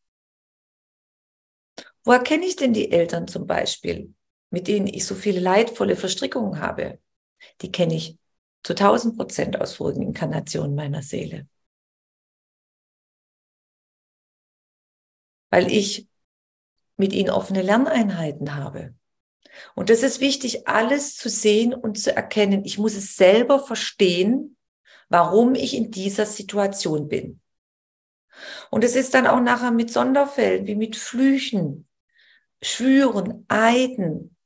Woher 2.05 2.21
kenne 2.21 2.47
ich 2.47 2.57
denn 2.57 2.75
die 2.75 2.93
Eltern 2.93 3.29
zum 3.29 3.47
Beispiel, 3.47 4.15
mit 4.51 4.69
denen 4.69 4.87
ich 4.87 5.07
so 5.07 5.15
viele 5.15 5.41
leidvolle 5.41 5.97
Verstrickungen 5.97 6.61
habe? 6.61 6.99
Die 7.63 7.73
kenne 7.73 7.95
ich 7.95 8.19
zu 8.63 8.75
1000 8.75 9.17
Prozent 9.17 9.61
aus 9.61 9.75
vorigen 9.75 10.03
Inkarnationen 10.03 10.75
meiner 10.75 11.03
Seele. 11.03 11.47
weil 15.55 15.71
ich 15.71 16.09
mit 16.97 17.13
ihnen 17.13 17.31
offene 17.31 17.63
Lerneinheiten 17.63 18.57
habe. 18.57 18.93
Und 19.77 19.89
das 19.89 20.03
ist 20.03 20.19
wichtig, 20.19 20.67
alles 20.67 21.15
zu 21.15 21.29
sehen 21.29 21.73
und 21.73 21.97
zu 21.97 22.13
erkennen. 22.13 22.65
Ich 22.65 22.77
muss 22.77 22.97
es 22.97 23.15
selber 23.15 23.61
verstehen, 23.61 24.57
warum 25.09 25.55
ich 25.55 25.77
in 25.77 25.93
dieser 25.93 26.27
Situation 26.27 27.07
bin. 27.07 27.41
Und 28.73 28.83
es 28.83 28.97
ist 28.97 29.15
dann 29.15 29.29
auch 29.29 29.39
nachher 29.39 29.71
mit 29.71 29.93
Sonderfällen 29.93 30.67
wie 30.67 30.75
mit 30.75 30.97
Flüchen, 30.97 31.87
Schwüren, 32.63 33.45
Eiden, 33.49 34.37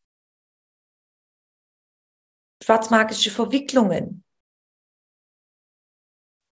schwarzmagische 2.63 3.31
Verwicklungen. 3.31 4.25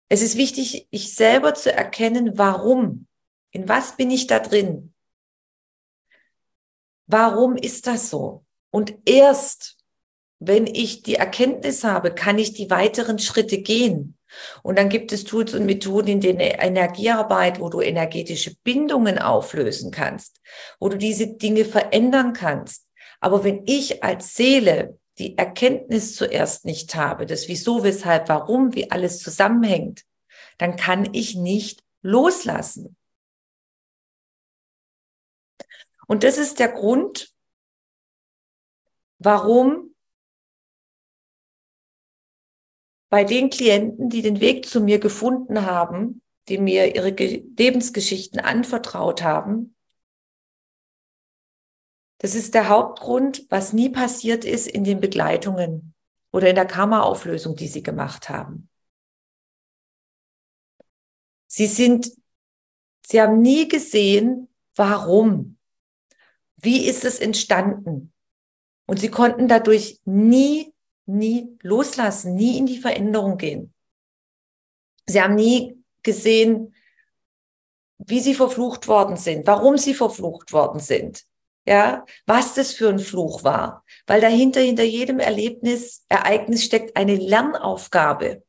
Es 0.10 0.22
ist 0.22 0.38
wichtig, 0.38 0.88
ich 0.92 1.16
selber 1.16 1.56
zu 1.56 1.72
erkennen, 1.72 2.38
warum. 2.38 3.08
In 3.52 3.68
was 3.68 3.98
bin 3.98 4.12
ich 4.12 4.28
da 4.28 4.40
drin? 4.40 4.94
Warum 7.08 7.56
ist 7.56 7.88
das 7.88 8.10
so? 8.10 8.46
Und 8.70 8.94
erst, 9.06 9.78
wenn 10.40 10.68
ich 10.68 11.04
die 11.04 11.16
Erkenntnis 11.16 11.84
habe, 11.84 12.14
kann 12.14 12.38
ich 12.38 12.54
die 12.54 12.70
weiteren 12.70 13.20
Schritte 13.20 13.62
gehen. 13.62 14.18
Und 14.62 14.78
dann 14.78 14.90
gibt 14.90 15.12
es 15.12 15.24
Tools 15.24 15.54
und 15.54 15.66
Methoden 15.66 16.22
in 16.22 16.22
der 16.22 16.62
Energiearbeit, 16.62 17.60
wo 17.60 17.70
du 17.70 17.82
energetische 17.82 18.56
Bindungen 18.64 19.20
auflösen 19.20 19.92
kannst, 19.92 20.42
wo 20.80 20.90
du 20.90 20.98
diese 20.98 21.36
Dinge 21.36 21.66
verändern 21.66 22.34
kannst. 22.34 22.88
Aber 23.20 23.44
wenn 23.44 23.64
ich 23.66 24.04
als 24.04 24.36
Seele 24.36 25.00
die 25.18 25.38
Erkenntnis 25.38 26.16
zuerst 26.16 26.66
nicht 26.66 26.96
habe, 26.96 27.26
das 27.26 27.48
wieso, 27.48 27.84
weshalb, 27.84 28.30
warum, 28.30 28.74
wie 28.74 28.92
alles 28.92 29.20
zusammenhängt, 29.20 30.04
dann 30.58 30.76
kann 30.76 31.14
ich 31.14 31.36
nicht 31.36 31.84
loslassen. 32.02 32.96
Und 36.08 36.24
das 36.24 36.38
ist 36.38 36.60
der 36.60 36.70
Grund, 36.70 37.34
warum 39.20 39.93
bei 43.14 43.26
den 43.26 43.52
Klienten, 43.52 44.10
die 44.10 44.24
den 44.24 44.40
Weg 44.40 44.66
zu 44.66 44.82
mir 44.82 44.98
gefunden 44.98 45.68
haben, 45.68 46.24
die 46.48 46.58
mir 46.58 46.96
ihre 46.96 47.12
Lebensgeschichten 47.12 48.40
anvertraut 48.40 49.22
haben, 49.22 49.76
das 52.18 52.34
ist 52.34 52.56
der 52.56 52.70
Hauptgrund, 52.70 53.46
was 53.52 53.72
nie 53.72 53.92
passiert 53.92 54.46
ist 54.46 54.68
in 54.68 54.84
den 54.84 55.00
Begleitungen 55.00 55.94
oder 56.32 56.50
in 56.50 56.56
der 56.56 56.66
Karma-Auflösung, 56.66 57.56
die 57.56 57.68
sie 57.68 57.84
gemacht 57.84 58.30
haben. 58.30 58.68
Sie 61.46 61.68
sind, 61.68 62.10
sie 63.06 63.22
haben 63.22 63.44
nie 63.44 63.68
gesehen, 63.68 64.50
warum. 64.76 65.60
Wie 66.56 66.88
ist 66.88 67.06
es 67.06 67.20
entstanden? 67.20 68.12
Und 68.88 69.00
sie 69.00 69.10
konnten 69.10 69.48
dadurch 69.48 70.02
nie, 70.04 70.73
nie 71.06 71.58
loslassen, 71.62 72.36
nie 72.36 72.58
in 72.58 72.66
die 72.66 72.80
Veränderung 72.80 73.38
gehen. 73.38 73.74
Sie 75.06 75.22
haben 75.22 75.36
nie 75.36 75.78
gesehen, 76.02 76.74
wie 77.98 78.20
sie 78.20 78.36
verflucht 78.36 78.88
worden 78.88 79.18
sind, 79.18 79.48
warum 79.48 79.78
sie 79.78 79.94
verflucht 79.94 80.54
worden 80.54 80.80
sind 80.80 81.26
ja, 81.66 82.06
was 82.26 82.56
das 82.56 82.74
für 82.74 82.90
ein 82.90 83.00
Fluch 83.00 83.44
war. 83.44 83.86
Weil 84.06 84.20
dahinter, 84.22 84.62
hinter 84.62 84.84
jedem 84.84 85.20
Erlebnis, 85.20 86.06
Ereignis 86.10 86.66
steckt 86.66 86.98
eine 86.98 87.16
Lernaufgabe. 87.16 88.44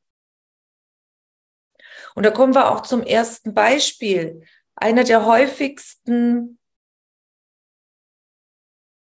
Und 2.14 2.24
da 2.24 2.30
kommen 2.30 2.54
wir 2.54 2.70
auch 2.70 2.82
zum 2.82 3.02
ersten 3.02 3.54
Beispiel. 3.54 4.42
Einer 4.76 5.04
der 5.04 5.26
häufigsten 5.26 6.58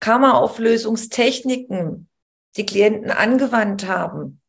Karma-Auflösungstechniken, 0.00 2.07
die 2.58 2.66
Klienten 2.66 3.10
angewandt 3.10 3.86
haben, 3.86 4.42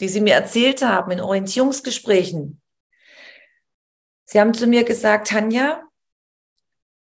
die 0.00 0.08
sie 0.08 0.20
mir 0.20 0.34
erzählt 0.34 0.82
haben 0.82 1.12
in 1.12 1.20
Orientierungsgesprächen. 1.20 2.60
Sie 4.24 4.40
haben 4.40 4.52
zu 4.52 4.66
mir 4.66 4.84
gesagt, 4.84 5.28
Tanja, 5.28 5.82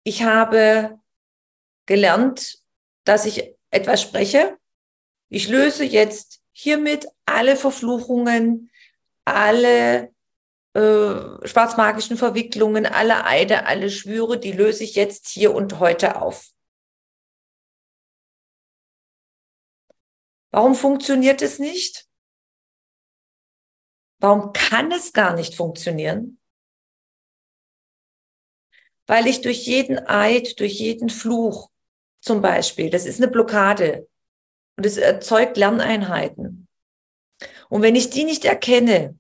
ich 0.05 0.23
habe 0.23 0.99
gelernt, 1.85 2.59
dass 3.05 3.27
ich 3.27 3.55
etwas 3.71 4.01
spreche. 4.01 4.57
Ich 5.29 5.49
löse 5.49 5.85
jetzt 5.85 6.41
hiermit 6.53 7.07
alle 7.27 7.57
Verfluchungen, 7.57 8.71
alle 9.25 10.15
äh, 10.75 11.47
schwarzmagischen 11.47 12.17
Verwicklungen, 12.17 12.87
alle 12.87 13.25
Eide, 13.25 13.67
alle 13.67 13.91
Schwüre, 13.91 14.39
die 14.39 14.53
löse 14.53 14.85
ich 14.85 14.95
jetzt 14.95 15.29
hier 15.29 15.55
und 15.55 15.81
heute 15.81 16.23
auf. 16.23 16.53
Warum 20.51 20.75
funktioniert 20.75 21.43
es 21.43 21.59
nicht? 21.59 22.09
Warum 24.21 24.53
kann 24.53 24.91
es 24.91 25.13
gar 25.13 25.35
nicht 25.35 25.55
funktionieren? 25.55 26.41
Weil 29.07 29.27
ich 29.27 29.41
durch 29.41 29.67
jeden 29.67 29.99
Eid, 30.07 30.59
durch 30.61 30.75
jeden 30.75 31.09
Fluch, 31.09 31.71
zum 32.21 32.43
Beispiel. 32.43 32.91
Das 32.91 33.07
ist 33.07 33.23
eine 33.23 33.31
Blockade 33.31 34.09
und 34.77 34.85
es 34.85 34.97
erzeugt 34.97 35.57
Lerneinheiten. 35.57 36.69
Und 37.69 37.83
wenn 37.83 37.97
ich 37.97 38.11
die 38.11 38.25
nicht 38.25 38.45
erkenne, 38.45 39.19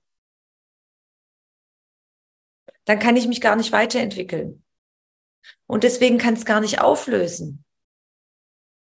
dann 2.84 2.98
kann 2.98 3.16
ich 3.16 3.28
mich 3.28 3.40
gar 3.40 3.54
nicht 3.54 3.72
weiterentwickeln. 3.72 4.64
Und 5.66 5.84
deswegen 5.84 6.18
kann 6.18 6.34
es 6.34 6.44
gar 6.44 6.60
nicht 6.60 6.80
auflösen. 6.80 7.64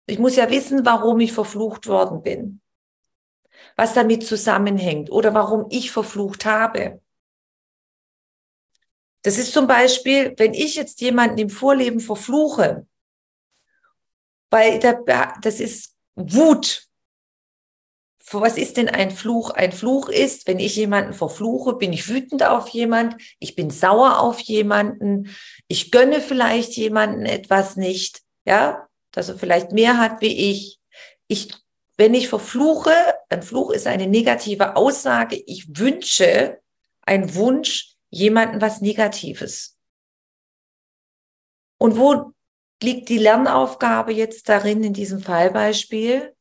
Ich 0.05 0.19
muss 0.19 0.35
ja 0.35 0.49
wissen, 0.49 0.85
warum 0.85 1.19
ich 1.19 1.31
verflucht 1.31 1.87
worden 1.87 2.21
bin, 2.21 2.61
was 3.75 3.93
damit 3.93 4.25
zusammenhängt 4.25 5.09
oder 5.11 5.33
warum 5.33 5.67
ich 5.69 5.91
verflucht 5.91 6.45
habe. 6.45 7.01
Das 9.21 9.37
ist 9.37 9.53
zum 9.53 9.67
Beispiel, 9.67 10.33
wenn 10.37 10.53
ich 10.53 10.75
jetzt 10.75 10.99
jemanden 10.99 11.37
im 11.37 11.49
Vorleben 11.49 12.01
verfluche, 12.01 12.85
weil 14.49 14.79
da, 14.79 15.33
das 15.41 15.59
ist 15.59 15.95
Wut. 16.15 16.87
Was 18.31 18.57
ist 18.57 18.77
denn 18.77 18.89
ein 18.89 19.11
Fluch? 19.11 19.51
Ein 19.51 19.71
Fluch 19.71 20.09
ist, 20.09 20.47
wenn 20.47 20.59
ich 20.59 20.75
jemanden 20.75 21.13
verfluche, 21.13 21.75
bin 21.75 21.93
ich 21.93 22.07
wütend 22.09 22.43
auf 22.43 22.67
jemand, 22.69 23.15
ich 23.39 23.55
bin 23.55 23.69
sauer 23.69 24.19
auf 24.19 24.39
jemanden, 24.39 25.29
ich 25.67 25.91
gönne 25.91 26.19
vielleicht 26.19 26.73
jemanden 26.73 27.25
etwas 27.25 27.75
nicht, 27.75 28.21
ja, 28.45 28.87
dass 29.13 29.30
er 29.30 29.38
vielleicht 29.38 29.71
mehr 29.71 29.97
hat 29.97 30.19
wie 30.19 30.52
ich. 30.52 30.82
Ich, 31.28 31.54
wenn 31.95 32.13
ich 32.13 32.28
verfluche, 32.28 32.93
ein 33.30 33.41
Fluch 33.41 33.71
ist 33.71 33.88
eine 33.88 34.08
negative 34.08 34.76
Aussage, 34.76 35.41
ich 35.45 35.78
wünsche, 35.78 36.60
ein 37.04 37.34
Wunsch, 37.36 37.95
jemanden 38.10 38.60
was 38.60 38.82
Negatives. 38.82 39.78
Und 41.78 41.97
wo 41.97 42.34
liegt 42.82 43.10
die 43.10 43.17
Lernaufgabe 43.17 44.13
jetzt 44.13 44.49
darin, 44.49 44.84
in 44.84 44.93
diesem 44.93 45.21
Fallbeispiel, 45.21 46.36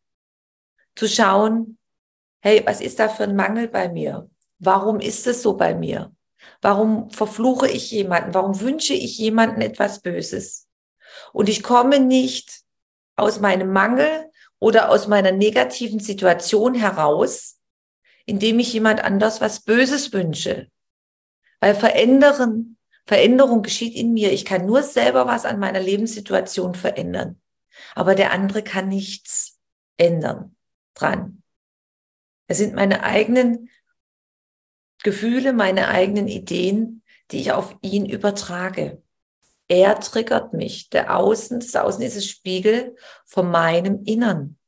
zu 0.95 1.09
schauen, 1.09 1.79
hey, 2.41 2.63
was 2.67 2.81
ist 2.81 2.99
da 2.99 3.09
für 3.09 3.25
ein 3.25 3.37
Mangel 3.37 3.69
bei 3.69 3.89
mir? 3.89 4.29
Warum 4.59 5.01
ist 5.01 5.27
es 5.27 5.43
so 5.43 5.57
bei 5.57 5.75
mir? 5.75 6.15
Warum 6.61 7.11
verfluche 7.11 7.69
ich 7.69 7.91
jemanden? 7.91 8.35
Warum 8.35 8.61
wünsche 8.61 8.95
ich 8.95 9.19
jemanden 9.19 9.61
etwas 9.61 10.01
Böses? 10.01 10.69
Und 11.33 11.49
ich 11.49 11.63
komme 11.63 12.01
nicht 12.01 12.62
aus 13.23 13.41
meinem 13.41 13.73
Mangel 13.73 14.31
oder 14.59 14.91
aus 14.91 15.07
meiner 15.09 15.33
negativen 15.33 16.01
Situation 16.01 16.75
heraus, 16.75 17.59
indem 18.27 18.59
ich 18.59 18.73
jemand 18.73 19.03
anders 19.03 19.41
was 19.41 19.61
Böses 19.61 20.13
wünsche. 20.13 20.69
Weil 21.61 21.75
verändern 21.75 22.77
Veränderung 23.07 23.63
geschieht 23.63 23.95
in 23.95 24.13
mir. 24.13 24.33
Ich 24.33 24.45
kann 24.45 24.67
nur 24.67 24.83
selber 24.83 25.27
was 25.27 25.45
an 25.45 25.59
meiner 25.59 25.81
Lebenssituation 25.81 26.75
verändern. 26.75 27.41
Aber 27.95 28.15
der 28.15 28.33
andere 28.33 28.63
kann 28.63 28.89
nichts 28.89 29.59
ändern 29.97 30.57
dran. 30.95 31.43
Es 32.47 32.59
sind 32.59 32.75
meine 32.75 33.03
eigenen 33.03 33.71
Gefühle, 35.03 35.53
meine 35.53 35.89
eigenen 35.89 36.29
Ideen, 36.29 37.03
die 37.31 37.41
ich 37.41 37.53
auf 37.53 37.77
ihn 37.83 38.07
übertrage. 38.07 39.02
Er 39.68 39.98
triggert 40.01 40.53
mich. 40.53 40.90
Der 40.90 41.16
Außen, 41.16 41.61
das 41.61 41.75
Außen 41.75 42.03
ist 42.03 42.16
ein 42.16 42.22
Spiegel 42.22 42.96
von 43.25 43.51
meinem 43.51 44.05
Innern. 44.05 44.59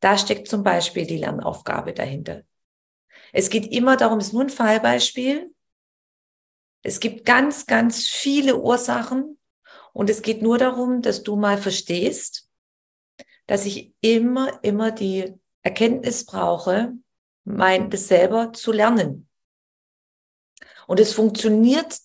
Da 0.00 0.18
steckt 0.18 0.48
zum 0.48 0.62
Beispiel 0.62 1.06
die 1.06 1.18
Lernaufgabe 1.18 1.92
dahinter. 1.92 2.42
Es 3.32 3.50
geht 3.50 3.72
immer 3.72 3.96
darum, 3.96 4.18
es 4.18 4.28
ist 4.28 4.32
nur 4.32 4.42
ein 4.42 4.50
Fallbeispiel, 4.50 5.54
es 6.82 7.00
gibt 7.00 7.24
ganz, 7.24 7.64
ganz 7.64 8.06
viele 8.06 8.58
Ursachen 8.58 9.38
und 9.94 10.10
es 10.10 10.20
geht 10.20 10.42
nur 10.42 10.58
darum, 10.58 11.00
dass 11.00 11.22
du 11.22 11.34
mal 11.34 11.56
verstehst, 11.56 12.50
dass 13.46 13.64
ich 13.64 13.94
immer, 14.02 14.62
immer 14.62 14.90
die 14.90 15.32
Erkenntnis 15.62 16.26
brauche, 16.26 16.92
mein, 17.44 17.88
das 17.88 18.08
selber 18.08 18.52
zu 18.52 18.70
lernen. 18.70 19.28
Und 20.86 21.00
es 21.00 21.14
funktioniert 21.14 21.98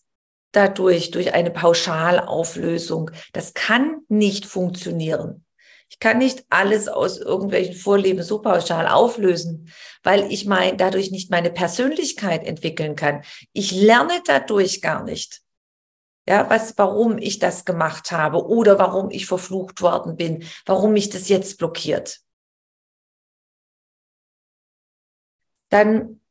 dadurch, 0.51 1.11
durch 1.11 1.33
eine 1.33 1.51
Pauschalauflösung. 1.51 3.11
Das 3.33 3.53
kann 3.53 4.01
nicht 4.07 4.45
funktionieren. 4.45 5.45
Ich 5.89 5.99
kann 5.99 6.19
nicht 6.19 6.45
alles 6.49 6.87
aus 6.87 7.17
irgendwelchen 7.17 7.75
Vorleben 7.75 8.21
so 8.21 8.41
pauschal 8.41 8.87
auflösen, 8.87 9.71
weil 10.03 10.31
ich 10.31 10.45
mein, 10.45 10.77
dadurch 10.77 11.11
nicht 11.11 11.31
meine 11.31 11.49
Persönlichkeit 11.49 12.45
entwickeln 12.45 12.95
kann. 12.95 13.23
Ich 13.53 13.71
lerne 13.71 14.21
dadurch 14.25 14.81
gar 14.81 15.03
nicht. 15.03 15.41
Ja, 16.27 16.47
was, 16.47 16.77
warum 16.77 17.17
ich 17.17 17.39
das 17.39 17.65
gemacht 17.65 18.11
habe 18.11 18.45
oder 18.45 18.77
warum 18.77 19.09
ich 19.09 19.25
verflucht 19.25 19.81
worden 19.81 20.15
bin, 20.15 20.43
warum 20.67 20.93
mich 20.93 21.09
das 21.09 21.27
jetzt 21.27 21.57
blockiert. 21.57 22.19
Dann 25.69 26.21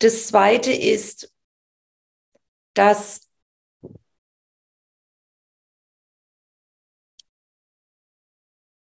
das 0.00 0.26
zweite 0.26 0.70
ist, 0.70 1.32
dass 2.74 3.31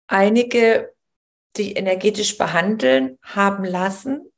einige 0.09 0.95
sich 1.57 1.77
energetisch 1.77 2.37
behandeln 2.37 3.19
haben 3.23 3.65
lassen 3.65 4.33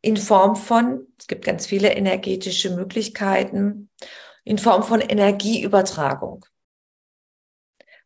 in 0.00 0.16
Form 0.16 0.56
von, 0.56 1.06
es 1.18 1.26
gibt 1.26 1.44
ganz 1.44 1.66
viele 1.66 1.92
energetische 1.94 2.70
Möglichkeiten, 2.70 3.90
in 4.44 4.58
Form 4.58 4.82
von 4.82 5.00
Energieübertragung. 5.00 6.44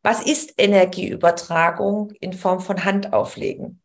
Was 0.03 0.25
ist 0.25 0.55
Energieübertragung 0.59 2.11
in 2.13 2.33
Form 2.33 2.61
von 2.61 2.85
Handauflegen? 2.85 3.83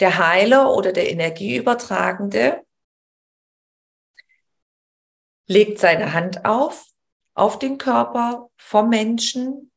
Der 0.00 0.18
Heiler 0.18 0.74
oder 0.74 0.92
der 0.92 1.10
Energieübertragende 1.10 2.62
legt 5.46 5.78
seine 5.78 6.12
Hand 6.12 6.44
auf 6.44 6.86
auf 7.34 7.58
den 7.58 7.78
Körper 7.78 8.50
vom 8.58 8.90
Menschen 8.90 9.71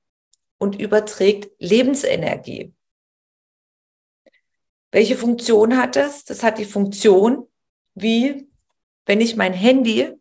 und 0.66 0.82
überträgt 0.82 1.52
Lebensenergie. 1.60 2.74
Welche 4.90 5.16
Funktion 5.16 5.78
hat 5.78 5.96
es? 5.96 6.26
Das 6.26 6.42
hat 6.42 6.58
die 6.58 6.66
Funktion, 6.66 7.48
wie 7.94 8.50
wenn 9.06 9.22
ich 9.22 9.36
mein 9.36 9.54
Handy 9.54 10.12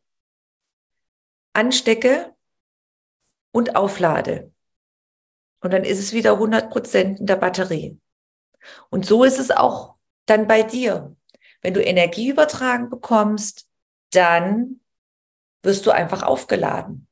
anstecke 1.54 2.35
und 3.52 3.74
auflade. 3.74 4.52
Und 5.61 5.72
dann 5.72 5.83
ist 5.85 5.98
es 5.98 6.12
wieder 6.12 6.33
100 6.33 6.70
Prozent 6.70 7.20
in 7.20 7.26
der 7.26 7.37
Batterie. 7.37 7.98
Und 8.90 9.07
so 9.07 9.24
ist 9.24 9.38
es 9.38 9.50
auch 9.50 9.94
dann 10.26 10.46
bei 10.46 10.62
dir. 10.62 11.16
Wenn 11.62 11.72
du 11.72 11.83
Energie 11.83 12.28
übertragen 12.28 12.90
bekommst, 12.90 13.66
dann 14.11 14.80
wirst 15.62 15.87
du 15.87 15.90
einfach 15.90 16.22
aufgeladen. 16.22 17.09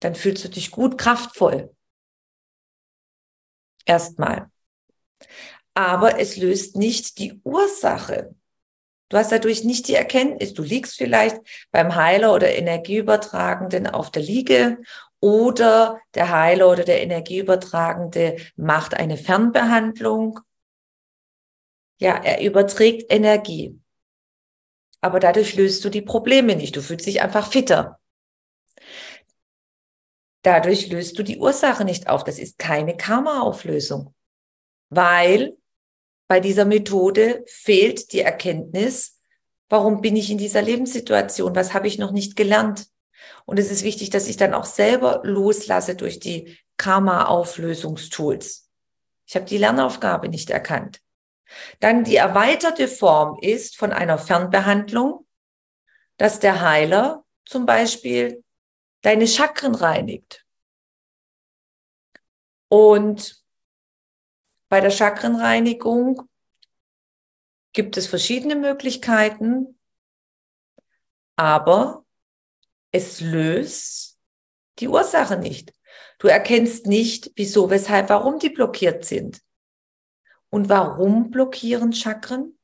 Dann 0.00 0.16
fühlst 0.16 0.44
du 0.44 0.48
dich 0.48 0.72
gut, 0.72 0.98
kraftvoll. 0.98 1.72
Erstmal. 3.88 4.50
Aber 5.72 6.20
es 6.20 6.36
löst 6.36 6.76
nicht 6.76 7.18
die 7.18 7.40
Ursache. 7.42 8.34
Du 9.08 9.16
hast 9.16 9.32
dadurch 9.32 9.64
nicht 9.64 9.88
die 9.88 9.94
Erkenntnis. 9.94 10.52
Du 10.52 10.62
liegst 10.62 10.98
vielleicht 10.98 11.38
beim 11.70 11.94
Heiler 11.94 12.34
oder 12.34 12.54
Energieübertragenden 12.54 13.86
auf 13.86 14.10
der 14.10 14.22
Liege 14.22 14.78
oder 15.20 15.98
der 16.14 16.30
Heiler 16.30 16.70
oder 16.70 16.84
der 16.84 17.02
Energieübertragende 17.02 18.36
macht 18.56 18.92
eine 18.92 19.16
Fernbehandlung. 19.16 20.40
Ja, 21.98 22.16
er 22.22 22.44
überträgt 22.44 23.10
Energie. 23.10 23.80
Aber 25.00 25.18
dadurch 25.18 25.56
löst 25.56 25.82
du 25.84 25.88
die 25.88 26.02
Probleme 26.02 26.56
nicht. 26.56 26.76
Du 26.76 26.82
fühlst 26.82 27.06
dich 27.06 27.22
einfach 27.22 27.50
fitter. 27.50 27.98
Dadurch 30.42 30.88
löst 30.88 31.18
du 31.18 31.22
die 31.22 31.38
Ursache 31.38 31.84
nicht 31.84 32.08
auf. 32.08 32.24
Das 32.24 32.38
ist 32.38 32.58
keine 32.58 32.96
Karma-Auflösung, 32.96 34.14
weil 34.88 35.56
bei 36.28 36.40
dieser 36.40 36.64
Methode 36.64 37.44
fehlt 37.46 38.12
die 38.12 38.20
Erkenntnis, 38.20 39.20
warum 39.68 40.00
bin 40.00 40.14
ich 40.16 40.30
in 40.30 40.38
dieser 40.38 40.62
Lebenssituation? 40.62 41.56
Was 41.56 41.74
habe 41.74 41.88
ich 41.88 41.98
noch 41.98 42.12
nicht 42.12 42.36
gelernt? 42.36 42.86
Und 43.46 43.58
es 43.58 43.70
ist 43.70 43.82
wichtig, 43.82 44.10
dass 44.10 44.28
ich 44.28 44.36
dann 44.36 44.54
auch 44.54 44.66
selber 44.66 45.22
loslasse 45.24 45.94
durch 45.94 46.20
die 46.20 46.58
Karma-Auflösungstools. 46.76 48.70
Ich 49.26 49.34
habe 49.34 49.46
die 49.46 49.58
Lernaufgabe 49.58 50.28
nicht 50.28 50.50
erkannt. 50.50 51.00
Dann 51.80 52.04
die 52.04 52.16
erweiterte 52.16 52.88
Form 52.88 53.38
ist 53.40 53.76
von 53.76 53.92
einer 53.92 54.18
Fernbehandlung, 54.18 55.26
dass 56.18 56.40
der 56.40 56.60
Heiler 56.60 57.24
zum 57.44 57.66
Beispiel 57.66 58.44
deine 59.08 59.26
Chakren 59.26 59.74
reinigt. 59.74 60.44
Und 62.68 63.42
bei 64.68 64.82
der 64.82 64.90
Chakrenreinigung 64.90 66.28
gibt 67.72 67.96
es 67.96 68.06
verschiedene 68.06 68.54
Möglichkeiten, 68.54 69.80
aber 71.36 72.04
es 72.92 73.22
löst 73.22 74.20
die 74.78 74.88
Ursache 74.88 75.38
nicht. 75.38 75.72
Du 76.18 76.28
erkennst 76.28 76.86
nicht, 76.86 77.32
wieso, 77.34 77.70
weshalb, 77.70 78.10
warum 78.10 78.38
die 78.38 78.50
blockiert 78.50 79.06
sind. 79.06 79.40
Und 80.50 80.68
warum 80.68 81.30
blockieren 81.30 81.94
Chakren? 81.94 82.58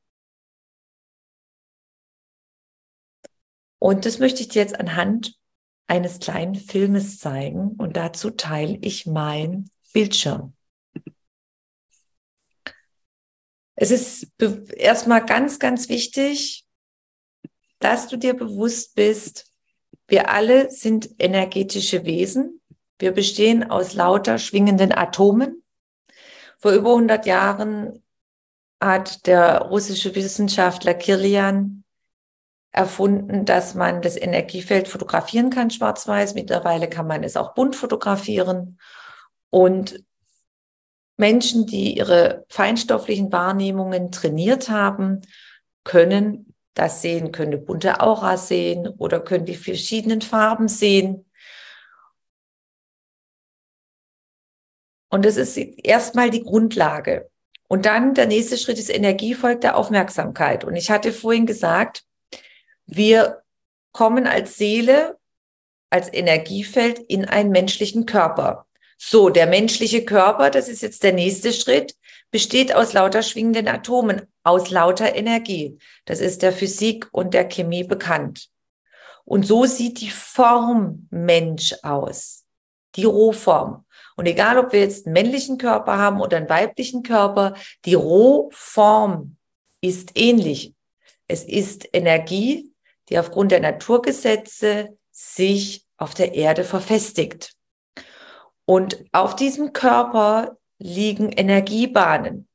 Und 3.79 4.05
das 4.05 4.19
möchte 4.19 4.41
ich 4.41 4.49
dir 4.49 4.61
jetzt 4.61 4.79
anhand 4.79 5.39
eines 5.87 6.19
kleinen 6.19 6.55
Filmes 6.55 7.19
zeigen 7.19 7.75
und 7.77 7.95
dazu 7.95 8.31
teile 8.31 8.77
ich 8.81 9.05
mein 9.05 9.69
Bildschirm. 9.93 10.53
Es 13.75 13.91
ist 13.91 14.31
erstmal 14.75 15.25
ganz, 15.25 15.59
ganz 15.59 15.89
wichtig, 15.89 16.65
dass 17.79 18.07
du 18.07 18.17
dir 18.17 18.33
bewusst 18.33 18.95
bist, 18.95 19.51
wir 20.07 20.29
alle 20.29 20.69
sind 20.69 21.09
energetische 21.17 22.05
Wesen. 22.05 22.61
Wir 22.99 23.11
bestehen 23.11 23.69
aus 23.69 23.93
lauter 23.93 24.37
schwingenden 24.37 24.91
Atomen. 24.91 25.63
Vor 26.59 26.71
über 26.73 26.91
100 26.91 27.25
Jahren 27.25 28.03
hat 28.79 29.25
der 29.25 29.63
russische 29.63 30.13
Wissenschaftler 30.13 30.93
Kirlian 30.93 31.83
erfunden, 32.75 33.45
dass 33.45 33.73
man 33.73 34.01
das 34.01 34.17
Energiefeld 34.17 34.87
fotografieren 34.87 35.49
kann, 35.49 35.69
schwarz-weiß. 35.69 36.35
Mittlerweile 36.35 36.89
kann 36.89 37.07
man 37.07 37.23
es 37.23 37.37
auch 37.37 37.53
bunt 37.53 37.75
fotografieren. 37.75 38.79
Und 39.49 40.03
Menschen, 41.17 41.65
die 41.65 41.97
ihre 41.97 42.45
feinstofflichen 42.49 43.31
Wahrnehmungen 43.31 44.11
trainiert 44.11 44.69
haben, 44.69 45.21
können 45.85 46.53
das 46.73 47.01
sehen, 47.01 47.31
können 47.31 47.53
eine 47.53 47.61
bunte 47.61 48.01
Aura 48.01 48.35
sehen 48.35 48.89
oder 48.89 49.21
können 49.21 49.45
die 49.45 49.55
verschiedenen 49.55 50.21
Farben 50.21 50.67
sehen. 50.67 51.25
Und 55.09 55.23
das 55.23 55.37
ist 55.37 55.55
erstmal 55.55 56.29
die 56.29 56.43
Grundlage. 56.43 57.29
Und 57.69 57.85
dann 57.85 58.13
der 58.13 58.27
nächste 58.27 58.57
Schritt 58.57 58.77
ist 58.77 58.89
Energie 58.89 59.33
folgt 59.33 59.63
der 59.63 59.77
Aufmerksamkeit. 59.77 60.65
Und 60.65 60.75
ich 60.75 60.91
hatte 60.91 61.13
vorhin 61.13 61.45
gesagt, 61.45 62.04
wir 62.85 63.43
kommen 63.91 64.27
als 64.27 64.57
Seele, 64.57 65.17
als 65.89 66.11
Energiefeld 66.11 66.99
in 66.99 67.25
einen 67.25 67.51
menschlichen 67.51 68.05
Körper. 68.05 68.65
So, 68.97 69.29
der 69.29 69.47
menschliche 69.47 70.05
Körper, 70.05 70.49
das 70.49 70.67
ist 70.67 70.81
jetzt 70.81 71.03
der 71.03 71.13
nächste 71.13 71.53
Schritt, 71.53 71.95
besteht 72.31 72.73
aus 72.73 72.93
lauter 72.93 73.23
schwingenden 73.23 73.67
Atomen, 73.67 74.21
aus 74.43 74.69
lauter 74.69 75.15
Energie. 75.15 75.77
Das 76.05 76.19
ist 76.19 76.41
der 76.41 76.53
Physik 76.53 77.07
und 77.11 77.33
der 77.33 77.47
Chemie 77.47 77.83
bekannt. 77.83 78.49
Und 79.25 79.45
so 79.45 79.65
sieht 79.65 80.01
die 80.01 80.09
Form 80.09 81.07
Mensch 81.09 81.73
aus, 81.81 82.45
die 82.95 83.05
Rohform. 83.05 83.85
Und 84.15 84.27
egal, 84.27 84.57
ob 84.57 84.71
wir 84.71 84.79
jetzt 84.81 85.05
einen 85.05 85.13
männlichen 85.13 85.57
Körper 85.57 85.97
haben 85.97 86.21
oder 86.21 86.37
einen 86.37 86.49
weiblichen 86.49 87.03
Körper, 87.03 87.55
die 87.85 87.95
Rohform 87.95 89.35
ist 89.81 90.11
ähnlich. 90.15 90.73
Es 91.27 91.43
ist 91.43 91.87
Energie, 91.91 92.71
die 93.09 93.19
aufgrund 93.19 93.51
der 93.51 93.59
Naturgesetze 93.59 94.97
sich 95.11 95.85
auf 95.97 96.13
der 96.13 96.33
Erde 96.33 96.63
verfestigt. 96.63 97.53
Und 98.65 99.03
auf 99.11 99.35
diesem 99.35 99.73
Körper 99.73 100.57
liegen 100.79 101.31
Energiebahnen. 101.31 102.47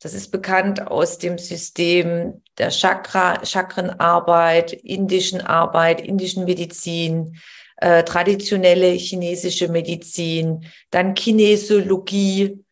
Das 0.00 0.14
ist 0.14 0.30
bekannt 0.32 0.88
aus 0.88 1.18
dem 1.18 1.38
System 1.38 2.42
der 2.58 2.70
Chakra, 2.70 3.44
Chakrenarbeit, 3.44 4.72
indischen 4.72 5.40
Arbeit, 5.40 6.00
indischen 6.00 6.44
Medizin, 6.44 7.38
äh, 7.76 8.02
traditionelle 8.02 8.90
chinesische 8.90 9.68
Medizin, 9.68 10.66
dann 10.90 11.14
Kinesiologie 11.14 12.64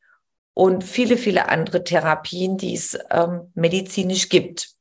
und 0.55 0.83
viele, 0.83 1.17
viele 1.17 1.49
andere 1.49 1.85
Therapien, 1.85 2.57
die 2.57 2.75
es 2.75 2.99
ähm, 3.11 3.53
medizinisch 3.55 4.29
gibt. 4.29 4.75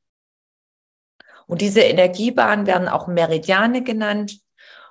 Und 1.49 1.61
diese 1.61 1.81
Energiebahnen 1.81 2.67
werden 2.67 2.87
auch 2.87 3.07
Meridiane 3.07 3.83
genannt. 3.83 4.39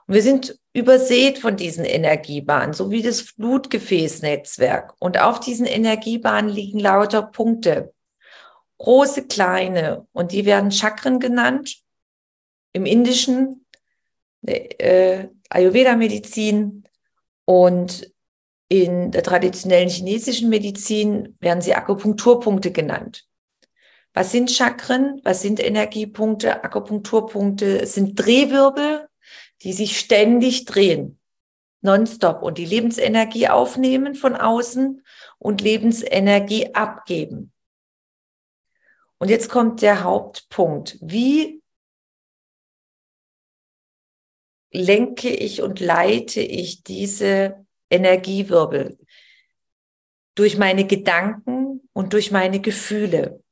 Und 0.08 0.14
wir 0.14 0.22
sind 0.22 0.58
übersät 0.72 1.38
von 1.38 1.56
diesen 1.56 1.84
Energiebahnen, 1.84 2.72
so 2.72 2.90
wie 2.90 3.00
das 3.00 3.32
Blutgefäßnetzwerk. 3.34 4.94
Und 4.98 5.20
auf 5.20 5.38
diesen 5.38 5.66
Energiebahnen 5.66 6.50
liegen 6.50 6.80
lauter 6.80 7.22
Punkte. 7.22 7.94
Große, 8.78 9.28
kleine. 9.28 10.08
Und 10.10 10.32
die 10.32 10.46
werden 10.46 10.72
Chakren 10.72 11.20
genannt. 11.20 11.76
Im 12.72 12.86
Indischen, 12.86 13.64
äh, 14.44 15.28
Ayurveda-Medizin 15.50 16.88
und 17.44 18.12
in 18.68 19.12
der 19.12 19.22
traditionellen 19.22 19.90
chinesischen 19.90 20.48
Medizin 20.48 21.36
werden 21.38 21.62
sie 21.62 21.76
Akupunkturpunkte 21.76 22.72
genannt. 22.72 23.27
Was 24.18 24.32
sind 24.32 24.50
Chakren? 24.50 25.20
Was 25.22 25.42
sind 25.42 25.60
Energiepunkte? 25.60 26.64
Akupunkturpunkte 26.64 27.86
sind 27.86 28.16
Drehwirbel 28.16 29.08
die 29.62 29.72
sich 29.72 29.98
ständig 29.98 30.64
drehen, 30.64 31.18
nonstop 31.80 32.42
und 32.42 32.58
die 32.58 32.64
Lebensenergie 32.64 33.48
aufnehmen 33.48 34.14
von 34.14 34.36
außen 34.36 35.04
und 35.38 35.60
Lebensenergie 35.60 36.74
abgeben. 36.74 37.52
Und 39.18 39.30
jetzt 39.30 39.48
kommt 39.48 39.82
der 39.82 40.04
Hauptpunkt. 40.04 40.96
Wie 41.00 41.62
lenke 44.70 45.28
ich 45.28 45.62
und 45.62 45.80
leite 45.80 46.40
ich 46.40 46.84
diese 46.84 47.66
Energiewirbel? 47.90 48.96
Durch 50.36 50.56
meine 50.56 50.86
Gedanken 50.86 51.88
und 51.92 52.12
durch 52.12 52.30
meine 52.30 52.60
Gefühle. 52.60 53.42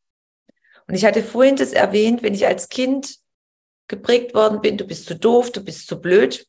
Und 0.89 0.95
ich 0.95 1.05
hatte 1.05 1.23
vorhin 1.23 1.57
das 1.57 1.73
erwähnt, 1.73 2.23
wenn 2.23 2.35
ich 2.35 2.47
als 2.47 2.69
Kind 2.69 3.17
geprägt 3.89 4.35
worden 4.35 4.61
bin, 4.61 4.77
du 4.77 4.87
bist 4.87 5.07
zu 5.07 5.17
doof, 5.17 5.51
du 5.53 5.65
bist 5.65 5.87
zu 5.87 6.01
blöd, 6.01 6.47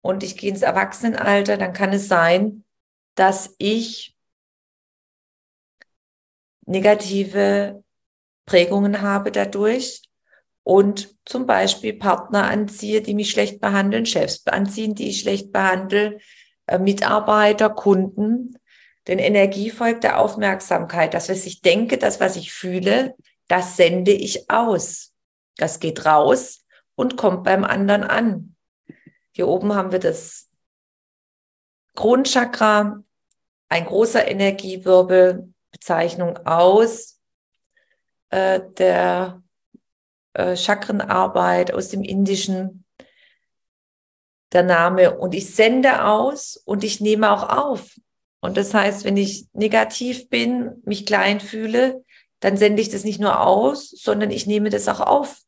und 0.00 0.22
ich 0.22 0.36
gehe 0.36 0.50
ins 0.50 0.62
Erwachsenenalter, 0.62 1.56
dann 1.56 1.72
kann 1.72 1.92
es 1.92 2.08
sein, 2.08 2.64
dass 3.14 3.54
ich 3.58 4.16
negative 6.66 7.82
Prägungen 8.46 9.02
habe 9.02 9.32
dadurch 9.32 10.02
und 10.62 11.14
zum 11.24 11.46
Beispiel 11.46 11.94
Partner 11.94 12.44
anziehe, 12.44 13.02
die 13.02 13.14
mich 13.14 13.30
schlecht 13.30 13.60
behandeln, 13.60 14.06
Chefs 14.06 14.46
anziehen, 14.46 14.94
die 14.94 15.08
ich 15.08 15.20
schlecht 15.20 15.52
behandle, 15.52 16.18
äh, 16.66 16.78
Mitarbeiter, 16.78 17.70
Kunden. 17.70 18.56
Denn 19.06 19.18
Energie 19.18 19.70
folgt 19.70 20.04
der 20.04 20.18
Aufmerksamkeit. 20.18 21.14
Das, 21.14 21.30
was 21.30 21.46
ich 21.46 21.62
denke, 21.62 21.96
das, 21.96 22.20
was 22.20 22.36
ich 22.36 22.52
fühle, 22.52 23.14
das 23.48 23.76
sende 23.76 24.12
ich 24.12 24.50
aus. 24.50 25.12
Das 25.56 25.80
geht 25.80 26.06
raus 26.06 26.64
und 26.94 27.16
kommt 27.16 27.44
beim 27.44 27.64
anderen 27.64 28.04
an. 28.04 28.56
Hier 29.32 29.48
oben 29.48 29.74
haben 29.74 29.92
wir 29.92 29.98
das 29.98 30.48
Kronchakra, 31.94 33.02
ein 33.68 33.84
großer 33.84 34.28
Energiewirbel, 34.28 35.52
Bezeichnung 35.72 36.36
aus 36.46 37.20
äh, 38.30 38.60
der 38.78 39.42
äh, 40.34 40.56
Chakrenarbeit, 40.56 41.72
aus 41.72 41.88
dem 41.88 42.02
Indischen, 42.02 42.84
der 44.52 44.62
Name. 44.62 45.18
Und 45.18 45.34
ich 45.34 45.54
sende 45.54 46.04
aus 46.04 46.56
und 46.56 46.84
ich 46.84 47.00
nehme 47.00 47.30
auch 47.30 47.48
auf. 47.48 47.96
Und 48.40 48.56
das 48.56 48.72
heißt, 48.72 49.04
wenn 49.04 49.16
ich 49.16 49.48
negativ 49.52 50.28
bin, 50.28 50.80
mich 50.84 51.06
klein 51.06 51.40
fühle, 51.40 52.04
dann 52.40 52.56
sende 52.56 52.82
ich 52.82 52.88
das 52.88 53.04
nicht 53.04 53.20
nur 53.20 53.40
aus, 53.40 53.90
sondern 53.90 54.30
ich 54.30 54.46
nehme 54.46 54.70
das 54.70 54.88
auch 54.88 55.00
auf. 55.00 55.40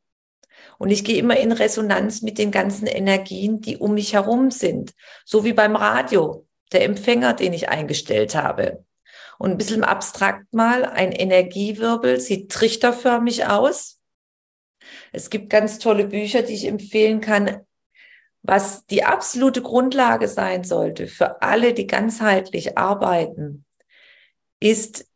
Und 0.78 0.90
ich 0.90 1.04
gehe 1.04 1.18
immer 1.18 1.36
in 1.36 1.52
Resonanz 1.52 2.22
mit 2.22 2.38
den 2.38 2.50
ganzen 2.50 2.86
Energien, 2.86 3.60
die 3.60 3.76
um 3.76 3.94
mich 3.94 4.14
herum 4.14 4.50
sind. 4.50 4.94
So 5.24 5.44
wie 5.44 5.52
beim 5.52 5.76
Radio, 5.76 6.46
der 6.72 6.84
Empfänger, 6.84 7.34
den 7.34 7.52
ich 7.52 7.68
eingestellt 7.68 8.34
habe. 8.34 8.84
Und 9.38 9.52
ein 9.52 9.58
bisschen 9.58 9.84
abstrakt 9.84 10.52
mal, 10.52 10.84
ein 10.84 11.12
Energiewirbel 11.12 12.20
sieht 12.20 12.50
trichterförmig 12.50 13.46
aus. 13.46 14.00
Es 15.12 15.30
gibt 15.30 15.50
ganz 15.50 15.78
tolle 15.78 16.06
Bücher, 16.06 16.42
die 16.42 16.54
ich 16.54 16.66
empfehlen 16.66 17.20
kann, 17.20 17.60
was 18.42 18.86
die 18.86 19.04
absolute 19.04 19.62
Grundlage 19.62 20.28
sein 20.28 20.64
sollte 20.64 21.06
für 21.06 21.42
alle, 21.42 21.74
die 21.74 21.86
ganzheitlich 21.86 22.78
arbeiten, 22.78 23.64
ist 24.60 25.09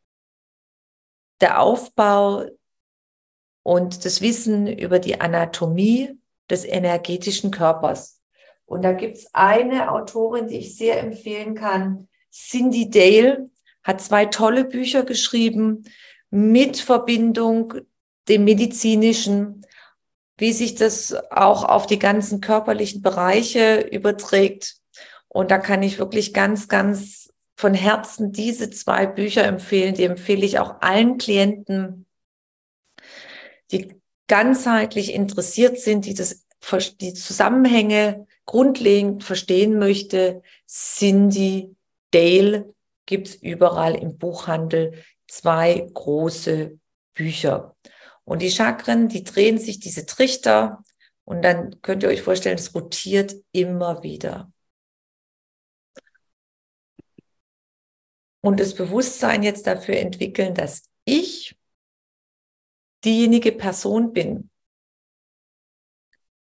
der 1.45 1.61
Aufbau 1.61 2.47
und 3.63 4.07
das 4.07 4.23
Wissen 4.23 4.67
über 4.67 4.99
die 4.99 5.21
Anatomie 5.21 6.19
des 6.49 6.65
energetischen 6.65 7.51
Körpers. 7.51 8.23
Und 8.65 8.81
da 8.81 8.93
gibt's 8.93 9.27
eine 9.35 9.93
Autorin, 9.93 10.47
die 10.47 10.57
ich 10.57 10.75
sehr 10.79 10.99
empfehlen 11.01 11.55
kann, 11.55 12.09
Cindy 12.33 12.89
Dale, 12.89 13.51
hat 13.83 14.01
zwei 14.01 14.25
tolle 14.25 14.65
Bücher 14.65 15.03
geschrieben 15.03 15.85
mit 16.31 16.79
Verbindung 16.79 17.75
dem 18.27 18.45
medizinischen, 18.45 19.67
wie 20.39 20.55
sich 20.55 20.77
das 20.77 21.15
auch 21.31 21.63
auf 21.63 21.87
die 21.87 21.99
ganzen 21.99 22.41
körperlichen 22.41 23.03
Bereiche 23.03 23.81
überträgt. 23.81 24.77
Und 25.29 25.51
da 25.51 25.59
kann 25.59 25.83
ich 25.83 25.99
wirklich 25.99 26.33
ganz, 26.33 26.69
ganz 26.69 27.29
von 27.57 27.75
Herzen 27.75 28.33
diese 28.33 28.71
zwei 28.71 29.07
Bücher 29.07 29.45
empfehlen. 29.45 29.95
Die 29.95 30.05
empfehle 30.05 30.45
ich 30.45 30.59
auch 30.59 30.81
allen 30.81 31.19
Klienten, 31.19 32.07
die 33.71 33.95
ganzheitlich 34.27 35.13
interessiert 35.13 35.79
sind, 35.79 36.07
die 36.07 36.15
das, 36.15 36.47
die 37.01 37.15
Zusammenhänge 37.15 38.27
grundlegend 38.47 39.25
verstehen 39.25 39.79
möchte. 39.79 40.43
Cindy 40.67 41.77
Dale 42.11 42.75
gibt's 43.07 43.35
überall 43.35 43.95
im 43.95 44.19
Buchhandel 44.19 45.05
zwei 45.27 45.87
große 45.93 46.79
Bücher. 47.15 47.77
Und 48.25 48.41
die 48.41 48.51
Chakren, 48.51 49.09
die 49.09 49.25
drehen 49.25 49.59
sich, 49.59 49.81
diese 49.81 50.07
Trichter, 50.07 50.83
und 51.25 51.43
dann 51.43 51.81
könnt 51.81 52.03
ihr 52.03 52.09
euch 52.11 52.23
vorstellen, 52.23 52.59
es 52.59 52.75
rotiert 52.75 53.35
immer 53.53 54.03
wieder. 54.03 54.53
Und 58.45 58.61
das 58.61 58.75
Bewusstsein 58.75 59.43
jetzt 59.43 59.67
dafür 59.67 59.97
entwickeln, 59.97 60.53
dass 60.53 60.83
ich 61.07 61.57
diejenige 63.03 63.53
Person 63.53 64.13
bin, 64.13 64.51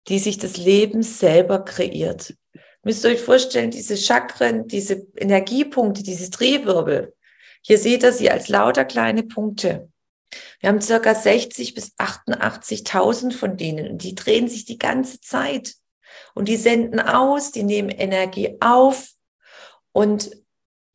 die 0.09 0.19
sich 0.19 0.37
das 0.37 0.57
Leben 0.57 1.03
selber 1.03 1.63
kreiert. 1.63 2.35
Müsst 2.83 3.05
ihr 3.05 3.11
euch 3.11 3.21
vorstellen, 3.21 3.71
diese 3.71 3.95
Chakren, 3.95 4.67
diese 4.67 5.07
Energiepunkte, 5.15 6.03
diese 6.03 6.29
Drehwirbel. 6.29 7.15
Hier 7.61 7.77
seht 7.77 8.03
ihr 8.03 8.11
sie 8.11 8.29
als 8.29 8.49
lauter 8.49 8.83
kleine 8.83 9.23
Punkte. 9.23 9.89
Wir 10.59 10.67
haben 10.67 10.81
circa 10.81 11.15
60 11.15 11.75
bis 11.75 11.93
88.000 11.97 13.31
von 13.31 13.55
denen 13.55 13.89
und 13.89 14.03
die 14.03 14.15
drehen 14.15 14.49
sich 14.49 14.65
die 14.65 14.77
ganze 14.77 15.21
Zeit 15.21 15.75
und 16.33 16.49
die 16.49 16.57
senden 16.57 16.99
aus, 16.99 17.53
die 17.53 17.63
nehmen 17.63 17.87
Energie 17.87 18.57
auf 18.59 19.11
und 19.93 20.44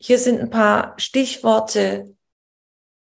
hier 0.01 0.19
sind 0.19 0.41
ein 0.41 0.51
paar 0.51 0.99
Stichworte. 0.99 2.17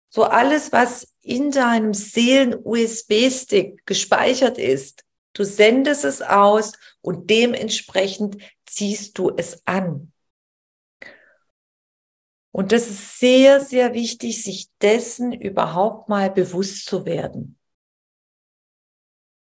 So 0.09 0.25
alles, 0.25 0.73
was 0.73 1.15
in 1.21 1.51
deinem 1.51 1.93
Seelen-USB-Stick 1.93 3.85
gespeichert 3.85 4.57
ist, 4.57 5.05
du 5.35 5.45
sendest 5.45 6.05
es 6.05 6.23
aus 6.23 6.73
und 7.03 7.29
dementsprechend 7.29 8.39
ziehst 8.65 9.19
du 9.19 9.31
es 9.37 9.61
an. 9.67 10.13
Und 12.51 12.73
das 12.73 12.89
ist 12.89 13.19
sehr, 13.19 13.61
sehr 13.61 13.93
wichtig, 13.93 14.43
sich 14.43 14.71
dessen 14.81 15.33
überhaupt 15.33 16.09
mal 16.09 16.31
bewusst 16.31 16.87
zu 16.87 17.05
werden. 17.05 17.59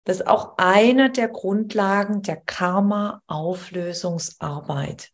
Das 0.03 0.17
ist 0.17 0.27
auch 0.27 0.57
eine 0.57 1.09
der 1.09 1.29
Grundlagen 1.29 2.21
der 2.21 2.37
Karma-Auflösungsarbeit. 2.37 5.10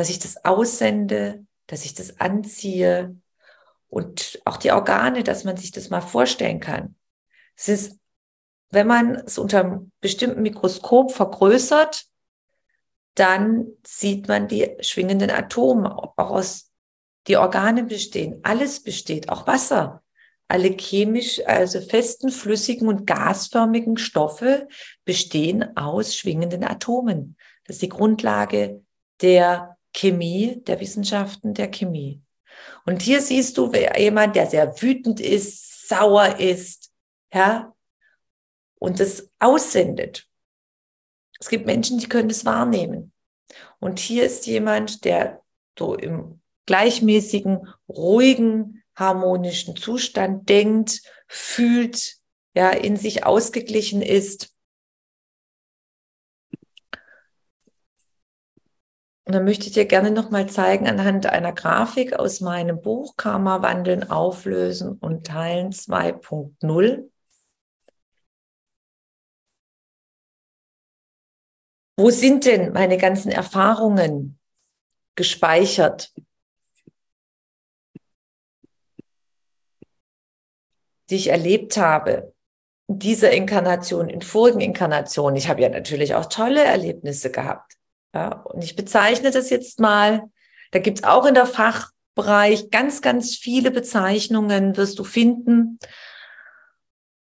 Dass 0.00 0.08
ich 0.08 0.18
das 0.18 0.46
aussende, 0.46 1.44
dass 1.66 1.84
ich 1.84 1.92
das 1.92 2.20
anziehe 2.20 3.16
und 3.90 4.40
auch 4.46 4.56
die 4.56 4.72
Organe, 4.72 5.24
dass 5.24 5.44
man 5.44 5.58
sich 5.58 5.72
das 5.72 5.90
mal 5.90 6.00
vorstellen 6.00 6.58
kann. 6.58 6.94
Es 7.54 7.68
ist, 7.68 7.98
wenn 8.70 8.86
man 8.86 9.16
es 9.16 9.36
unter 9.36 9.60
einem 9.60 9.92
bestimmten 10.00 10.40
Mikroskop 10.40 11.12
vergrößert, 11.12 12.06
dann 13.14 13.66
sieht 13.86 14.26
man 14.26 14.48
die 14.48 14.74
schwingenden 14.80 15.30
Atome, 15.30 15.94
auch 15.94 16.30
aus 16.30 16.72
die 17.26 17.36
Organe 17.36 17.82
bestehen, 17.82 18.40
alles 18.42 18.82
besteht, 18.82 19.28
auch 19.28 19.46
Wasser. 19.46 20.02
Alle 20.48 20.70
chemisch, 20.78 21.42
also 21.44 21.78
festen, 21.82 22.30
flüssigen 22.30 22.88
und 22.88 23.06
gasförmigen 23.06 23.98
Stoffe 23.98 24.66
bestehen 25.04 25.76
aus 25.76 26.16
schwingenden 26.16 26.64
Atomen. 26.64 27.36
Das 27.66 27.76
ist 27.76 27.82
die 27.82 27.90
Grundlage 27.90 28.82
der 29.20 29.76
Chemie, 29.92 30.62
der 30.66 30.80
Wissenschaften 30.80 31.54
der 31.54 31.70
Chemie. 31.70 32.22
Und 32.84 33.02
hier 33.02 33.20
siehst 33.20 33.56
du 33.58 33.72
jemand, 33.72 34.36
der 34.36 34.46
sehr 34.46 34.80
wütend 34.82 35.20
ist, 35.20 35.88
sauer 35.88 36.38
ist, 36.38 36.90
ja, 37.32 37.74
und 38.78 39.00
das 39.00 39.30
aussendet. 39.38 40.26
Es 41.38 41.48
gibt 41.48 41.66
Menschen, 41.66 41.98
die 41.98 42.08
können 42.08 42.28
das 42.28 42.44
wahrnehmen. 42.44 43.12
Und 43.78 43.98
hier 43.98 44.24
ist 44.24 44.46
jemand, 44.46 45.04
der 45.04 45.42
so 45.78 45.94
im 45.94 46.40
gleichmäßigen, 46.66 47.66
ruhigen, 47.88 48.82
harmonischen 48.94 49.76
Zustand 49.76 50.48
denkt, 50.48 51.02
fühlt, 51.26 52.16
ja, 52.54 52.70
in 52.70 52.96
sich 52.96 53.24
ausgeglichen 53.24 54.02
ist. 54.02 54.54
Und 59.30 59.34
dann 59.34 59.44
möchte 59.44 59.66
ich 59.66 59.72
dir 59.74 59.84
gerne 59.84 60.10
nochmal 60.10 60.48
zeigen 60.48 60.88
anhand 60.88 61.26
einer 61.26 61.52
Grafik 61.52 62.14
aus 62.14 62.40
meinem 62.40 62.80
Buch 62.82 63.14
Karma 63.16 63.62
wandeln, 63.62 64.10
auflösen 64.10 64.98
und 64.98 65.24
teilen 65.24 65.70
2.0. 65.70 67.08
Wo 71.96 72.10
sind 72.10 72.44
denn 72.44 72.72
meine 72.72 72.98
ganzen 72.98 73.30
Erfahrungen 73.30 74.36
gespeichert? 75.14 76.12
die 81.08 81.14
ich 81.14 81.28
erlebt 81.28 81.76
habe, 81.76 82.34
in 82.88 82.98
dieser 82.98 83.30
Inkarnation, 83.30 84.08
in 84.08 84.22
vorigen 84.22 84.60
Inkarnationen. 84.60 85.36
Ich 85.36 85.48
habe 85.48 85.62
ja 85.62 85.68
natürlich 85.68 86.16
auch 86.16 86.26
tolle 86.26 86.64
Erlebnisse 86.64 87.30
gehabt. 87.30 87.79
Ja, 88.14 88.42
und 88.42 88.62
ich 88.64 88.76
bezeichne 88.76 89.30
das 89.30 89.50
jetzt 89.50 89.80
mal. 89.80 90.22
Da 90.72 90.78
gibt 90.78 90.98
es 90.98 91.04
auch 91.04 91.26
in 91.26 91.34
der 91.34 91.46
Fachbereich 91.46 92.70
ganz, 92.70 93.02
ganz 93.02 93.36
viele 93.36 93.70
Bezeichnungen, 93.70 94.76
wirst 94.76 94.98
du 94.98 95.04
finden. 95.04 95.78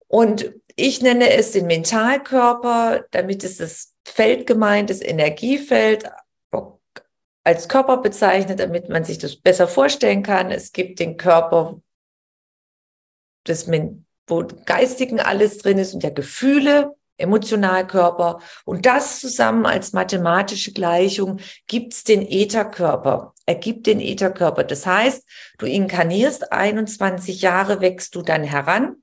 Und 0.08 0.52
ich 0.76 1.02
nenne 1.02 1.30
es 1.30 1.52
den 1.52 1.66
Mentalkörper, 1.66 3.04
damit 3.10 3.44
es 3.44 3.58
das 3.58 3.94
Feld 4.04 4.46
gemeint, 4.46 4.90
das 4.90 5.00
Energiefeld 5.00 6.10
als 7.44 7.68
Körper 7.68 7.96
bezeichnet, 7.98 8.60
damit 8.60 8.88
man 8.88 9.04
sich 9.04 9.18
das 9.18 9.36
besser 9.36 9.66
vorstellen 9.66 10.22
kann. 10.22 10.50
Es 10.50 10.72
gibt 10.72 11.00
den 11.00 11.16
Körper, 11.16 11.80
das, 13.44 13.68
wo 14.26 14.46
Geistigen 14.64 15.20
alles 15.20 15.58
drin 15.58 15.78
ist 15.78 15.94
und 15.94 16.02
der 16.02 16.12
Gefühle, 16.12 16.94
Emotionalkörper. 17.16 18.40
Und 18.64 18.86
das 18.86 19.20
zusammen 19.20 19.66
als 19.66 19.92
mathematische 19.92 20.72
Gleichung 20.72 21.38
gibt's 21.66 22.04
den 22.04 22.22
Ätherkörper, 22.22 23.34
ergibt 23.46 23.86
den 23.86 24.00
Ätherkörper. 24.00 24.64
Das 24.64 24.86
heißt, 24.86 25.24
du 25.58 25.66
inkarnierst 25.66 26.52
21 26.52 27.42
Jahre, 27.42 27.80
wächst 27.80 28.14
du 28.14 28.22
dann 28.22 28.44
heran. 28.44 28.96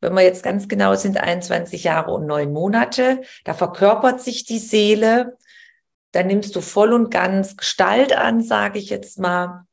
Wenn 0.00 0.14
wir 0.14 0.22
jetzt 0.22 0.42
ganz 0.42 0.66
genau 0.66 0.94
sind, 0.94 1.18
21 1.18 1.84
Jahre 1.84 2.12
und 2.12 2.26
neun 2.26 2.52
Monate, 2.52 3.20
da 3.44 3.52
verkörpert 3.52 4.20
sich 4.20 4.44
die 4.44 4.58
Seele. 4.58 5.36
Dann 6.12 6.26
nimmst 6.26 6.56
du 6.56 6.60
voll 6.60 6.92
und 6.92 7.10
ganz 7.10 7.56
Gestalt 7.56 8.12
an, 8.12 8.42
sage 8.42 8.78
ich 8.78 8.88
jetzt 8.88 9.18
mal. 9.18 9.66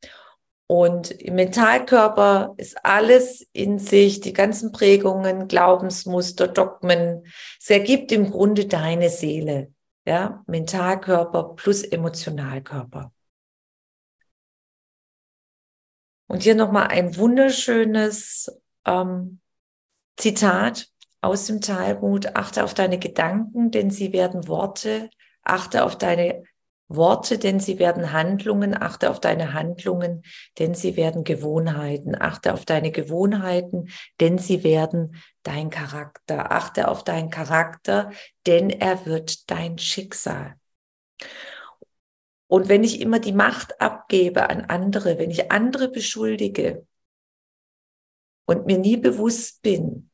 Und 0.68 1.12
im 1.12 1.36
Mentalkörper 1.36 2.54
ist 2.58 2.86
alles 2.86 3.48
in 3.54 3.80
sich, 3.80 4.20
die 4.20 4.34
ganzen 4.34 4.74
Prägungen, 4.74 5.48
Glaubensmuster, 5.48 6.50
Dogmen. 6.50 7.26
Es 7.58 7.70
ergibt 7.70 8.12
im 8.12 8.30
Grunde 8.30 8.66
deine 8.66 9.10
Seele. 9.10 9.74
Ja, 10.06 10.44
Mentalkörper 10.46 11.56
plus 11.56 11.84
Emotionalkörper. 11.84 13.14
Und 16.28 16.44
hier 16.44 16.56
nochmal 16.56 16.88
ein 16.88 17.16
wunderschönes 17.16 18.52
ähm, 18.86 19.40
Zitat 20.18 20.90
aus 21.22 21.46
dem 21.46 21.62
Talmud. 21.62 22.36
Achte 22.36 22.66
auf 22.66 22.74
deine 22.74 23.00
Gedanken, 23.00 23.72
denn 23.72 23.90
sie 23.90 24.12
werden 24.12 24.50
Worte. 24.50 25.10
Achte 25.44 25.86
auf 25.86 25.98
deine 25.98 26.44
Worte, 26.90 27.38
denn 27.38 27.60
sie 27.60 27.80
werden 27.80 28.14
Handlungen. 28.14 28.80
Achte 28.80 29.10
auf 29.10 29.20
deine 29.20 29.54
Handlungen, 29.54 30.24
denn 30.60 30.74
sie 30.74 30.96
werden 30.96 31.24
Gewohnheiten. 31.24 32.16
Achte 32.20 32.54
auf 32.54 32.66
deine 32.66 32.92
Gewohnheiten, 32.92 33.90
denn 34.20 34.38
sie 34.38 34.64
werden 34.64 35.16
dein 35.44 35.70
Charakter. 35.70 36.52
Achte 36.52 36.88
auf 36.88 37.04
deinen 37.04 37.30
Charakter, 37.30 38.12
denn 38.46 38.70
er 38.70 39.06
wird 39.06 39.50
dein 39.52 39.78
Schicksal. 39.78 40.56
Und 42.48 42.70
wenn 42.70 42.84
ich 42.84 43.02
immer 43.02 43.20
die 43.20 43.34
Macht 43.34 43.82
abgebe 43.82 44.50
an 44.50 44.62
andere, 44.62 45.18
wenn 45.18 45.32
ich 45.32 45.52
andere 45.52 45.90
beschuldige 45.90 46.88
und 48.46 48.66
mir 48.66 48.78
nie 48.78 48.96
bewusst 48.96 49.62
bin, 49.62 50.10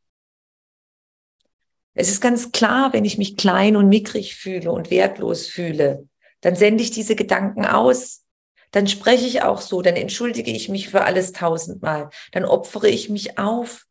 es 1.96 2.10
ist 2.10 2.22
ganz 2.22 2.52
klar, 2.52 2.92
wenn 2.92 3.06
ich 3.06 3.20
mich 3.20 3.38
klein 3.38 3.76
und 3.76 3.88
mickrig 3.88 4.36
fühle 4.36 4.72
und 4.72 4.90
wertlos 4.90 5.46
fühle, 5.46 6.08
dann 6.44 6.58
sende 6.58 6.84
ich 6.84 6.92
diese 6.92 7.16
Gedanken 7.16 7.66
aus. 7.66 8.26
Dann 8.72 8.88
spreche 8.88 9.26
ich 9.26 9.44
auch 9.44 9.62
so, 9.62 9.82
dann 9.82 9.96
entschuldige 9.96 10.52
ich 10.52 10.68
mich 10.68 10.90
für 10.90 11.04
alles 11.04 11.32
tausendmal, 11.32 12.10
dann 12.32 12.44
opfere 12.44 12.90
ich 12.90 13.10
mich 13.10 13.38
auf, 13.38 13.86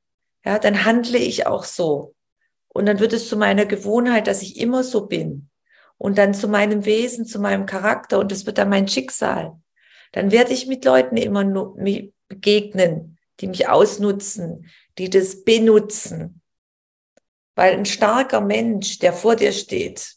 ja, 0.45 0.59
dann 0.59 0.85
handle 0.85 1.19
ich 1.19 1.47
auch 1.47 1.65
so. 1.65 2.15
Und 2.69 2.87
dann 2.87 2.99
wird 2.99 3.13
es 3.13 3.29
zu 3.29 3.37
meiner 3.37 3.65
Gewohnheit, 3.65 4.27
dass 4.27 4.43
ich 4.43 4.59
immer 4.59 4.83
so 4.83 5.07
bin. 5.07 5.49
Und 5.99 6.19
dann 6.19 6.35
zu 6.35 6.49
meinem 6.49 6.85
Wesen, 6.85 7.27
zu 7.27 7.39
meinem 7.39 7.65
Charakter 7.65 8.19
und 8.19 8.33
das 8.33 8.45
wird 8.45 8.59
dann 8.59 8.69
mein 8.69 8.89
Schicksal. 8.89 9.59
Dann 10.11 10.31
werde 10.31 10.53
ich 10.53 10.67
mit 10.67 10.85
Leuten 10.85 11.17
immer 11.17 11.45
nur 11.45 11.77
begegnen, 12.29 13.19
die 13.41 13.47
mich 13.47 13.69
ausnutzen, 13.69 14.69
die 14.99 15.09
das 15.09 15.45
benutzen. 15.45 16.43
Weil 17.55 17.75
ein 17.75 17.87
starker 17.87 18.41
Mensch, 18.41 18.99
der 18.99 19.13
vor 19.13 19.37
dir 19.37 19.53
steht, 19.53 20.17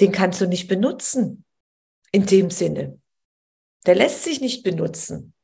den 0.00 0.12
kannst 0.12 0.40
du 0.40 0.46
nicht 0.46 0.68
benutzen. 0.68 1.44
In 2.10 2.24
dem 2.24 2.50
Sinne. 2.50 2.98
Der 3.86 3.94
lässt 3.94 4.24
sich 4.24 4.40
nicht 4.40 4.62
benutzen. 4.62 5.34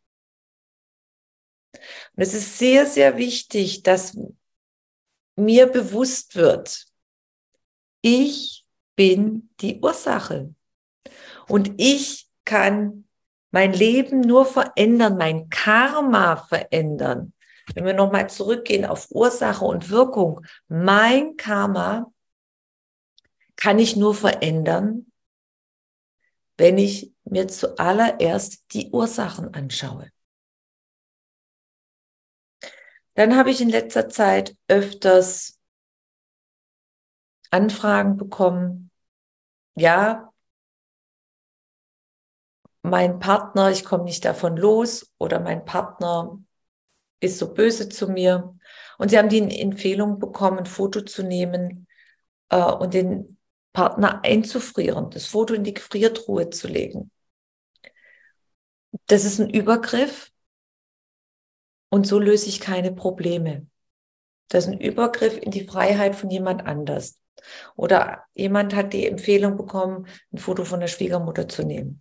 Und 2.16 2.22
es 2.22 2.32
ist 2.32 2.58
sehr, 2.58 2.86
sehr 2.86 3.18
wichtig, 3.18 3.82
dass 3.82 4.16
mir 5.36 5.66
bewusst 5.66 6.36
wird, 6.36 6.86
ich 8.00 8.64
bin 8.96 9.50
die 9.60 9.80
Ursache. 9.80 10.54
Und 11.48 11.72
ich 11.76 12.28
kann 12.44 13.04
mein 13.50 13.72
Leben 13.72 14.20
nur 14.20 14.46
verändern, 14.46 15.16
mein 15.16 15.48
Karma 15.48 16.36
verändern. 16.36 17.32
Wenn 17.74 17.84
wir 17.84 17.94
nochmal 17.94 18.28
zurückgehen 18.28 18.84
auf 18.84 19.10
Ursache 19.10 19.64
und 19.64 19.90
Wirkung, 19.90 20.40
mein 20.68 21.36
Karma 21.36 22.12
kann 23.56 23.78
ich 23.78 23.96
nur 23.96 24.14
verändern, 24.14 25.10
wenn 26.56 26.78
ich 26.78 27.12
mir 27.24 27.48
zuallererst 27.48 28.64
die 28.72 28.90
Ursachen 28.90 29.54
anschaue. 29.54 30.10
Dann 33.14 33.36
habe 33.36 33.50
ich 33.50 33.60
in 33.60 33.68
letzter 33.68 34.08
Zeit 34.08 34.56
öfters 34.68 35.60
Anfragen 37.50 38.16
bekommen. 38.16 38.90
Ja, 39.76 40.32
mein 42.82 43.18
Partner, 43.18 43.70
ich 43.70 43.84
komme 43.84 44.04
nicht 44.04 44.24
davon 44.24 44.56
los 44.56 45.12
oder 45.18 45.40
mein 45.40 45.64
Partner 45.64 46.38
ist 47.20 47.38
so 47.38 47.54
böse 47.54 47.88
zu 47.88 48.08
mir. 48.08 48.56
Und 48.98 49.08
sie 49.08 49.18
haben 49.18 49.28
die 49.28 49.60
Empfehlung 49.60 50.18
bekommen, 50.18 50.58
ein 50.58 50.66
Foto 50.66 51.00
zu 51.00 51.22
nehmen 51.22 51.86
äh, 52.50 52.60
und 52.60 52.94
den 52.94 53.33
Partner 53.74 54.20
einzufrieren, 54.24 55.10
das 55.10 55.26
Foto 55.26 55.52
in 55.52 55.64
die 55.64 55.74
Gefriertruhe 55.74 56.48
zu 56.48 56.68
legen. 56.68 57.10
Das 59.06 59.24
ist 59.24 59.40
ein 59.40 59.50
Übergriff 59.50 60.30
und 61.90 62.06
so 62.06 62.18
löse 62.18 62.48
ich 62.48 62.60
keine 62.60 62.92
Probleme. 62.92 63.66
Das 64.48 64.64
ist 64.64 64.72
ein 64.72 64.80
Übergriff 64.80 65.37
in 65.37 65.50
die 65.50 65.66
Freiheit 65.66 66.14
von 66.14 66.30
jemand 66.30 66.64
anders. 66.64 67.20
Oder 67.74 68.24
jemand 68.34 68.74
hat 68.74 68.92
die 68.92 69.06
Empfehlung 69.06 69.56
bekommen, 69.56 70.06
ein 70.32 70.38
Foto 70.38 70.64
von 70.64 70.78
der 70.78 70.87
Schwiegermutter 70.87 71.48
zu 71.48 71.64
nehmen. 71.64 72.00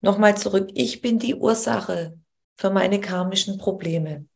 Nochmal 0.00 0.36
zurück, 0.36 0.70
ich 0.74 1.00
bin 1.00 1.20
die 1.20 1.36
Ursache 1.36 2.18
für 2.56 2.70
meine 2.70 3.00
karmischen 3.00 3.56
Probleme. 3.56 4.26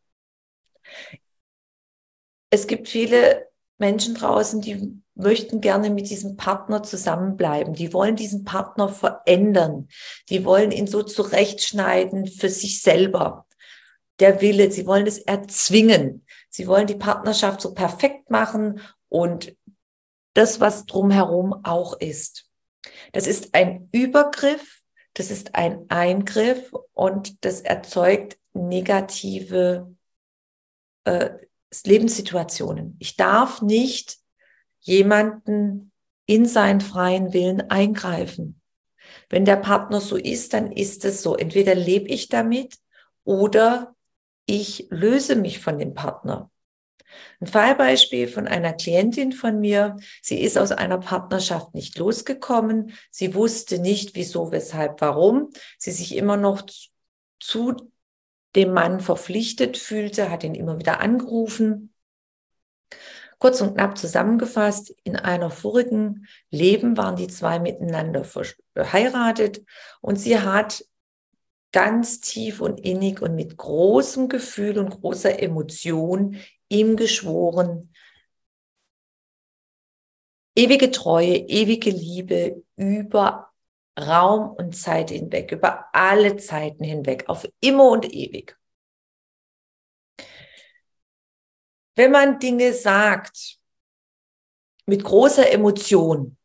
Es 2.51 2.69
gibt 2.69 2.89
viele 2.89 3.49
Menschen 3.79 4.15
draußen, 4.15 4.61
die 4.61 5.03
möchten 5.17 5.61
gerne 5.61 5.91
mit 5.91 6.11
diesem 6.11 6.37
Partner 6.37 6.83
zusammenbleiben. 6.83 7.75
Die 7.75 7.93
wollen 7.93 8.17
diesen 8.17 8.45
Partner 8.45 8.89
verändern. 8.89 9.89
Die 10.29 10.45
wollen 10.45 10.71
ihn 10.71 10.87
so 10.87 11.03
zurechtschneiden 11.03 12.27
für 12.27 12.49
sich 12.49 12.83
selber. 12.83 13.47
Der 14.21 14.41
Wille, 14.41 14.71
sie 14.71 14.87
wollen 14.87 15.07
es 15.07 15.19
erzwingen. 15.19 16.25
Sie 16.51 16.67
wollen 16.67 16.87
die 16.87 16.95
Partnerschaft 16.95 17.61
so 17.61 17.75
perfekt 17.75 18.31
machen 18.31 18.81
und 19.09 19.57
das, 20.35 20.61
was 20.61 20.87
drumherum 20.87 21.65
auch 21.65 21.99
ist. 21.99 22.49
Das 23.13 23.27
ist 23.27 23.55
ein 23.55 23.89
Übergriff, 23.93 24.83
das 25.15 25.31
ist 25.31 25.55
ein 25.55 25.87
Eingriff 25.89 26.73
und 26.93 27.45
das 27.45 27.63
erzeugt 27.63 28.39
negative 28.53 29.95
äh, 31.05 31.31
Lebenssituationen. 31.85 32.97
Ich 33.01 33.17
darf 33.17 33.63
nicht 33.63 34.19
jemanden 34.87 35.91
in 36.27 36.47
seinen 36.47 36.81
freien 36.81 37.33
Willen 37.33 37.71
eingreifen. 37.71 38.61
Wenn 39.29 39.45
der 39.45 39.57
Partner 39.57 40.01
so 40.01 40.17
ist, 40.17 40.55
dann 40.55 40.71
ist 40.73 41.05
es 41.05 41.23
so. 41.23 41.37
Entweder 41.37 41.75
lebe 41.75 42.09
ich 42.09 42.29
damit 42.29 42.77
oder 43.25 43.95
ich 44.47 44.87
löse 44.91 45.35
mich 45.35 45.59
von 45.59 45.79
dem 45.79 45.95
Partner. 45.95 46.51
Ein 47.41 47.47
Fallbeispiel 47.49 48.29
von 48.29 48.47
einer 48.47 48.73
Klientin 48.73 49.33
von 49.33 49.61
mir. 49.61 49.97
Sie 50.23 50.41
ist 50.41 50.57
aus 50.57 50.71
einer 50.71 50.99
Partnerschaft 50.99 51.75
nicht 51.75 51.99
losgekommen. 51.99 52.93
Sie 53.11 53.35
wusste 53.35 53.81
nicht, 53.81 54.15
wieso, 54.15 54.53
weshalb, 54.53 55.01
warum. 55.01 55.51
Sie 55.79 55.91
sich 55.91 56.15
immer 56.15 56.37
noch 56.37 56.63
zu 57.41 57.75
dem 58.55 58.73
Mann 58.73 59.01
verpflichtet 59.01 59.77
fühlte, 59.77 60.31
hat 60.31 60.45
ihn 60.45 60.55
immer 60.55 60.79
wieder 60.79 61.01
angerufen. 61.01 61.93
Kurz 63.39 63.61
und 63.61 63.75
knapp 63.75 63.99
zusammengefasst, 63.99 64.95
in 65.05 65.17
einer 65.17 65.51
vorigen 65.51 66.27
Leben 66.51 66.97
waren 66.97 67.17
die 67.17 67.29
zwei 67.29 67.59
miteinander 67.59 68.25
verheiratet 68.25 69.63
und 70.01 70.17
sie 70.17 70.39
hat 70.39 70.85
ganz 71.73 72.21
tief 72.21 72.63
und 72.63 72.81
innig 72.81 73.21
und 73.21 73.35
mit 73.35 73.59
großem 73.59 74.29
Gefühl 74.29 74.79
und 74.79 74.89
großer 74.89 75.43
Emotion 75.43 76.37
ihm 76.71 76.97
geschworen, 76.97 77.93
ewige 80.57 80.91
Treue, 80.91 81.37
ewige 81.37 81.91
Liebe 81.91 82.65
über 82.77 83.53
Raum 83.99 84.51
und 84.51 84.75
Zeit 84.75 85.11
hinweg, 85.11 85.53
über 85.53 85.87
alle 85.93 86.37
Zeiten 86.37 86.85
hinweg, 86.85 87.29
auf 87.29 87.47
immer 87.61 87.91
und 87.91 88.11
ewig. 88.13 88.57
Wenn 91.97 92.13
man 92.13 92.39
Dinge 92.39 92.73
sagt, 92.75 93.59
mit 94.87 95.03
großer 95.03 95.51
Emotion, 95.51 96.37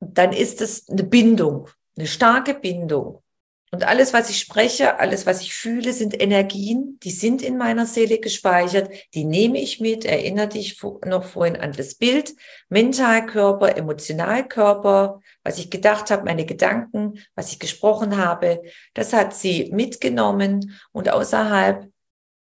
dann 0.00 0.32
ist 0.32 0.60
es 0.60 0.88
eine 0.88 1.04
Bindung, 1.04 1.68
eine 1.96 2.08
starke 2.08 2.54
Bindung. 2.54 3.22
Und 3.70 3.84
alles, 3.84 4.12
was 4.12 4.28
ich 4.28 4.38
spreche, 4.38 4.98
alles, 4.98 5.24
was 5.24 5.40
ich 5.40 5.54
fühle, 5.54 5.94
sind 5.94 6.20
Energien, 6.20 6.98
die 7.02 7.10
sind 7.10 7.40
in 7.40 7.56
meiner 7.56 7.86
Seele 7.86 8.18
gespeichert, 8.18 8.90
die 9.14 9.24
nehme 9.24 9.58
ich 9.60 9.80
mit, 9.80 10.04
erinnere 10.04 10.48
dich 10.48 10.82
noch 11.06 11.24
vorhin 11.24 11.56
an 11.56 11.72
das 11.72 11.94
Bild, 11.94 12.34
Mentalkörper, 12.68 13.76
Emotionalkörper, 13.76 15.20
was 15.42 15.58
ich 15.58 15.70
gedacht 15.70 16.10
habe, 16.10 16.24
meine 16.24 16.44
Gedanken, 16.44 17.18
was 17.34 17.52
ich 17.52 17.58
gesprochen 17.58 18.18
habe, 18.18 18.62
das 18.92 19.14
hat 19.14 19.34
sie 19.34 19.70
mitgenommen 19.72 20.78
und 20.92 21.08
außerhalb 21.08 21.91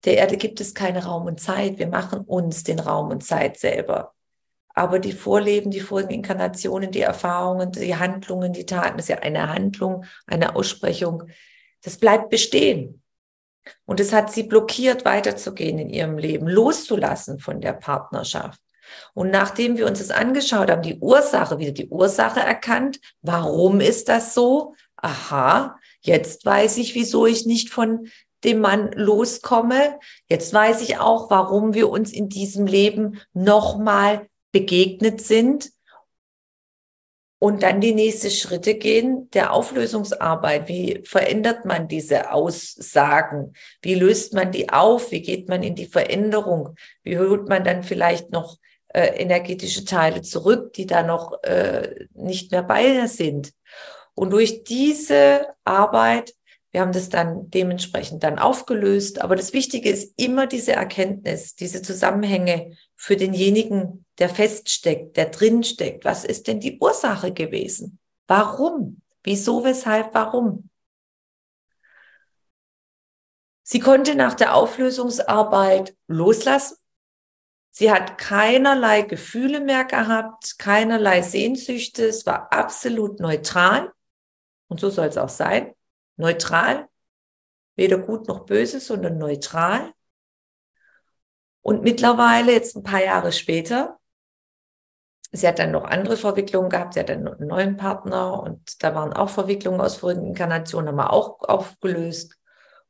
der 0.04 0.16
Erde 0.16 0.36
gibt 0.36 0.60
es 0.60 0.74
keine 0.74 1.04
Raum 1.04 1.26
und 1.26 1.40
Zeit. 1.40 1.78
Wir 1.78 1.88
machen 1.88 2.20
uns 2.20 2.62
den 2.62 2.78
Raum 2.78 3.10
und 3.10 3.24
Zeit 3.24 3.58
selber. 3.58 4.14
Aber 4.74 5.00
die 5.00 5.12
Vorleben, 5.12 5.72
die 5.72 5.80
vorigen 5.80 6.10
Inkarnationen, 6.10 6.92
die 6.92 7.00
Erfahrungen, 7.00 7.72
die 7.72 7.96
Handlungen, 7.96 8.52
die 8.52 8.64
Taten, 8.64 8.98
ist 8.98 9.08
ja 9.08 9.18
eine 9.18 9.52
Handlung, 9.52 10.04
eine 10.26 10.54
Aussprechung. 10.54 11.24
Das 11.82 11.96
bleibt 11.96 12.30
bestehen. 12.30 13.02
Und 13.84 14.00
es 14.00 14.12
hat 14.12 14.32
sie 14.32 14.44
blockiert, 14.44 15.04
weiterzugehen 15.04 15.78
in 15.78 15.90
ihrem 15.90 16.16
Leben, 16.16 16.46
loszulassen 16.46 17.40
von 17.40 17.60
der 17.60 17.72
Partnerschaft. 17.72 18.60
Und 19.14 19.30
nachdem 19.30 19.76
wir 19.76 19.86
uns 19.86 19.98
das 19.98 20.10
angeschaut 20.10 20.70
haben, 20.70 20.82
die 20.82 20.98
Ursache, 20.98 21.58
wieder 21.58 21.72
die 21.72 21.88
Ursache 21.88 22.40
erkannt, 22.40 23.00
warum 23.20 23.80
ist 23.80 24.08
das 24.08 24.32
so? 24.32 24.74
Aha, 24.96 25.76
jetzt 26.00 26.44
weiß 26.46 26.78
ich, 26.78 26.94
wieso 26.94 27.26
ich 27.26 27.46
nicht 27.46 27.70
von 27.70 28.08
dem 28.44 28.60
Mann 28.60 28.92
loskomme. 28.92 29.98
Jetzt 30.28 30.52
weiß 30.52 30.82
ich 30.82 30.98
auch, 30.98 31.30
warum 31.30 31.74
wir 31.74 31.88
uns 31.88 32.12
in 32.12 32.28
diesem 32.28 32.66
Leben 32.66 33.20
nochmal 33.32 34.28
begegnet 34.52 35.20
sind 35.20 35.70
und 37.40 37.62
dann 37.62 37.80
die 37.80 37.94
nächsten 37.94 38.30
Schritte 38.30 38.74
gehen 38.74 39.30
der 39.30 39.52
Auflösungsarbeit. 39.52 40.68
Wie 40.68 41.02
verändert 41.04 41.64
man 41.64 41.86
diese 41.86 42.32
Aussagen? 42.32 43.52
Wie 43.80 43.94
löst 43.94 44.34
man 44.34 44.50
die 44.50 44.70
auf? 44.70 45.12
Wie 45.12 45.22
geht 45.22 45.48
man 45.48 45.62
in 45.62 45.76
die 45.76 45.86
Veränderung? 45.86 46.74
Wie 47.02 47.18
holt 47.18 47.48
man 47.48 47.62
dann 47.62 47.84
vielleicht 47.84 48.30
noch 48.30 48.58
äh, 48.88 49.20
energetische 49.22 49.84
Teile 49.84 50.22
zurück, 50.22 50.72
die 50.72 50.86
da 50.86 51.02
noch 51.04 51.42
äh, 51.44 52.06
nicht 52.14 52.50
mehr 52.50 52.64
bei 52.64 53.06
sind? 53.06 53.52
Und 54.14 54.30
durch 54.30 54.64
diese 54.64 55.46
Arbeit 55.64 56.34
wir 56.78 56.82
haben 56.82 56.92
das 56.92 57.08
dann 57.08 57.50
dementsprechend 57.50 58.22
dann 58.22 58.38
aufgelöst. 58.38 59.20
Aber 59.20 59.34
das 59.34 59.52
Wichtige 59.52 59.90
ist 59.90 60.12
immer 60.16 60.46
diese 60.46 60.74
Erkenntnis, 60.74 61.56
diese 61.56 61.82
Zusammenhänge 61.82 62.76
für 62.94 63.16
denjenigen, 63.16 64.04
der 64.18 64.28
feststeckt, 64.28 65.16
der 65.16 65.30
drinsteckt. 65.30 66.04
Was 66.04 66.24
ist 66.24 66.46
denn 66.46 66.60
die 66.60 66.78
Ursache 66.78 67.32
gewesen? 67.32 67.98
Warum? 68.28 69.02
Wieso, 69.24 69.64
weshalb, 69.64 70.14
warum? 70.14 70.70
Sie 73.64 73.80
konnte 73.80 74.14
nach 74.14 74.34
der 74.34 74.54
Auflösungsarbeit 74.54 75.96
loslassen. 76.06 76.76
Sie 77.70 77.90
hat 77.90 78.18
keinerlei 78.18 79.02
Gefühle 79.02 79.58
mehr 79.58 79.84
gehabt, 79.84 80.60
keinerlei 80.60 81.22
Sehnsüchte. 81.22 82.04
Es 82.04 82.24
war 82.24 82.52
absolut 82.52 83.18
neutral. 83.18 83.90
Und 84.68 84.78
so 84.78 84.90
soll 84.90 85.06
es 85.06 85.18
auch 85.18 85.28
sein 85.28 85.74
neutral, 86.18 86.88
weder 87.76 87.98
gut 87.98 88.28
noch 88.28 88.44
böse, 88.44 88.80
sondern 88.80 89.18
neutral. 89.18 89.92
Und 91.62 91.82
mittlerweile, 91.82 92.52
jetzt 92.52 92.76
ein 92.76 92.82
paar 92.82 93.02
Jahre 93.02 93.32
später, 93.32 93.98
sie 95.32 95.46
hat 95.46 95.58
dann 95.58 95.70
noch 95.70 95.84
andere 95.84 96.16
Verwicklungen 96.16 96.70
gehabt, 96.70 96.94
sie 96.94 97.00
hat 97.00 97.08
dann 97.08 97.26
einen 97.26 97.48
neuen 97.48 97.76
Partner 97.76 98.42
und 98.42 98.82
da 98.82 98.94
waren 98.94 99.12
auch 99.12 99.28
Verwicklungen 99.28 99.80
aus 99.80 99.96
vorigen 99.96 100.26
Inkarnationen, 100.26 100.88
haben 100.88 100.96
wir 100.96 101.12
auch 101.12 101.40
aufgelöst. 101.42 102.38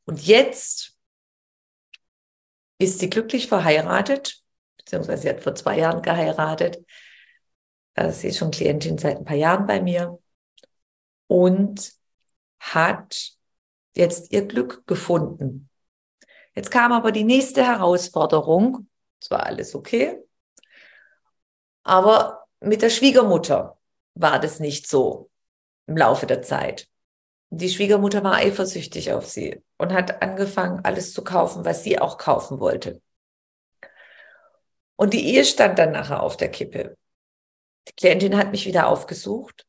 Und 0.05 0.27
jetzt 0.27 0.97
ist 2.79 3.01
sie 3.01 3.11
glücklich 3.11 3.49
verheiratet, 3.49 4.43
beziehungsweise 4.79 5.23
sie 5.23 5.29
hat 5.31 5.43
vor 5.43 5.55
zwei 5.55 5.79
Jahren 5.79 6.03
geheiratet. 6.03 6.85
Also 7.95 8.21
sie 8.21 8.29
ist 8.29 8.39
schon 8.39 8.53
Klientin 8.53 8.97
seit 8.97 9.19
ein 9.19 9.25
paar 9.25 9.37
Jahren 9.37 9.67
bei 9.67 9.83
mir. 9.83 10.19
Und 11.27 11.98
hat 12.61 13.33
jetzt 13.95 14.33
ihr 14.33 14.47
Glück 14.47 14.87
gefunden. 14.87 15.69
Jetzt 16.55 16.71
kam 16.71 16.93
aber 16.93 17.13
die 17.13 17.25
nächste 17.25 17.65
Herausforderung. 17.65 18.89
Es 19.21 19.31
war 19.31 19.45
alles 19.47 19.75
okay. 19.75 20.19
Aber 21.83 22.47
mit 22.61 22.83
der 22.83 22.91
Schwiegermutter 22.91 23.79
war 24.15 24.41
das 24.41 24.61
nicht 24.61 24.89
so 24.89 25.31
im 25.87 25.97
Laufe 25.97 26.27
der 26.27 26.43
Zeit. 26.43 26.89
Die 27.51 27.71
Schwiegermutter 27.71 28.23
war 28.23 28.35
eifersüchtig 28.35 29.13
auf 29.13 29.27
sie 29.27 29.63
und 29.79 29.93
hat 29.93 30.21
angefangen, 30.23 30.85
alles 30.85 31.15
zu 31.15 31.25
kaufen, 31.25 31.65
was 31.65 31.83
sie 31.83 31.99
auch 31.99 32.19
kaufen 32.19 32.61
wollte. 32.61 33.01
Und 34.97 35.15
die 35.15 35.27
Ehe 35.27 35.45
stand 35.45 35.79
dann 35.79 35.93
nachher 35.93 36.23
auf 36.23 36.37
der 36.37 36.51
Kippe. 36.51 36.97
Die 37.89 37.93
Klientin 37.93 38.37
hat 38.37 38.51
mich 38.51 38.67
wieder 38.67 38.89
aufgesucht 38.89 39.67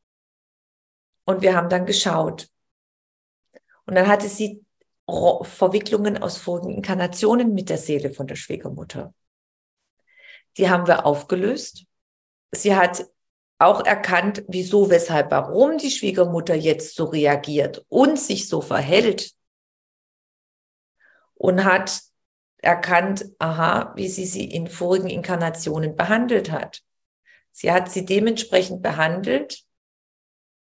und 1.25 1.41
wir 1.41 1.55
haben 1.55 1.69
dann 1.69 1.85
geschaut, 1.85 2.49
und 3.89 3.95
dann 3.95 4.07
hatte 4.07 4.29
sie 4.29 4.63
Verwicklungen 5.41 6.21
aus 6.21 6.37
vorigen 6.37 6.69
Inkarnationen 6.69 7.55
mit 7.55 7.71
der 7.71 7.79
Seele 7.79 8.11
von 8.11 8.27
der 8.27 8.35
Schwiegermutter. 8.35 9.15
Die 10.57 10.69
haben 10.69 10.85
wir 10.85 11.07
aufgelöst. 11.07 11.85
Sie 12.51 12.75
hat 12.75 13.07
auch 13.57 13.83
erkannt, 13.83 14.43
wieso, 14.47 14.91
weshalb, 14.91 15.31
warum 15.31 15.79
die 15.79 15.89
Schwiegermutter 15.89 16.53
jetzt 16.53 16.95
so 16.95 17.05
reagiert 17.05 17.83
und 17.89 18.19
sich 18.19 18.47
so 18.47 18.61
verhält. 18.61 19.31
Und 21.33 21.63
hat 21.63 22.01
erkannt, 22.57 23.25
aha, 23.39 23.93
wie 23.95 24.07
sie 24.07 24.27
sie 24.27 24.45
in 24.45 24.67
vorigen 24.67 25.09
Inkarnationen 25.09 25.95
behandelt 25.95 26.51
hat. 26.51 26.83
Sie 27.51 27.71
hat 27.71 27.91
sie 27.91 28.05
dementsprechend 28.05 28.83
behandelt, 28.83 29.63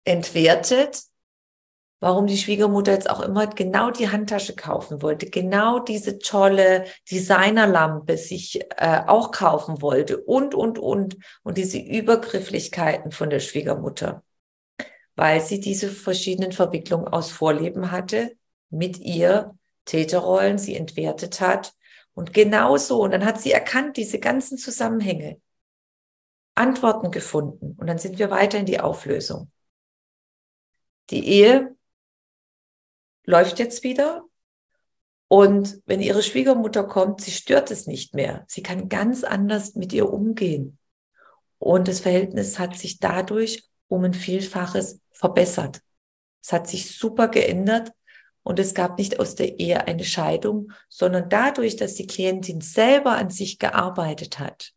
entwertet 0.06 1.02
warum 2.00 2.28
die 2.28 2.38
Schwiegermutter 2.38 2.94
jetzt 2.94 3.10
auch 3.10 3.20
immer 3.20 3.48
genau 3.48 3.92
die 3.92 4.10
Handtasche 4.10 4.56
kaufen 4.56 5.02
wollte, 5.02 5.30
genau 5.30 5.80
diese 5.80 6.20
tolle 6.20 6.86
Designerlampe 7.12 8.18
sich 8.18 8.62
äh, 8.78 9.02
auch 9.06 9.32
kaufen 9.32 9.82
wollte 9.82 10.18
und, 10.18 10.56
und, 10.56 10.80
und, 10.80 11.18
und 11.44 11.58
diese 11.58 11.78
Übergrifflichkeiten 11.78 13.12
von 13.12 13.30
der 13.30 13.40
Schwiegermutter, 13.40 14.24
weil 15.16 15.42
sie 15.42 15.60
diese 15.60 15.90
verschiedenen 15.90 16.52
Verwicklungen 16.52 17.08
aus 17.08 17.32
Vorleben 17.32 17.92
hatte, 17.92 18.36
mit 18.70 19.00
ihr 19.00 19.58
Täterrollen, 19.86 20.58
sie 20.58 20.76
entwertet 20.76 21.42
hat 21.42 21.74
und 22.14 22.34
genauso, 22.34 23.02
und 23.02 23.12
dann 23.12 23.26
hat 23.26 23.42
sie 23.42 23.52
erkannt, 23.52 23.98
diese 23.98 24.20
ganzen 24.20 24.58
Zusammenhänge, 24.58 25.40
Antworten 26.56 27.12
gefunden. 27.12 27.76
Und 27.80 27.88
dann 27.88 27.98
sind 27.98 28.20
wir 28.20 28.30
weiter 28.30 28.60
in 28.60 28.66
die 28.66 28.82
Auflösung. 28.82 29.50
Die 31.10 31.26
Ehe 31.26 31.76
läuft 33.26 33.60
jetzt 33.60 33.84
wieder. 33.84 34.24
Und 35.28 35.82
wenn 35.86 36.02
ihre 36.02 36.24
Schwiegermutter 36.24 36.84
kommt, 36.84 37.22
sie 37.22 37.32
stört 37.32 37.70
es 37.70 37.86
nicht 37.86 38.16
mehr. 38.16 38.46
Sie 38.48 38.64
kann 38.64 38.90
ganz 38.90 39.24
anders 39.24 39.76
mit 39.76 39.94
ihr 39.94 40.12
umgehen. 40.12 40.80
Und 41.60 41.88
das 41.88 42.00
Verhältnis 42.00 42.58
hat 42.58 42.78
sich 42.78 43.00
dadurch 43.00 43.70
um 43.88 44.04
ein 44.04 44.14
Vielfaches 44.14 45.02
verbessert. 45.12 45.82
Es 46.42 46.54
hat 46.54 46.68
sich 46.68 46.98
super 46.98 47.28
geändert 47.28 47.92
und 48.44 48.58
es 48.60 48.74
gab 48.74 48.98
nicht 48.98 49.20
aus 49.20 49.36
der 49.36 49.60
Ehe 49.60 49.86
eine 49.86 50.06
Scheidung, 50.06 50.72
sondern 50.88 51.30
dadurch, 51.30 51.76
dass 51.76 51.96
die 51.96 52.08
Klientin 52.08 52.62
selber 52.62 53.12
an 53.12 53.30
sich 53.30 53.60
gearbeitet 53.60 54.40
hat, 54.40 54.74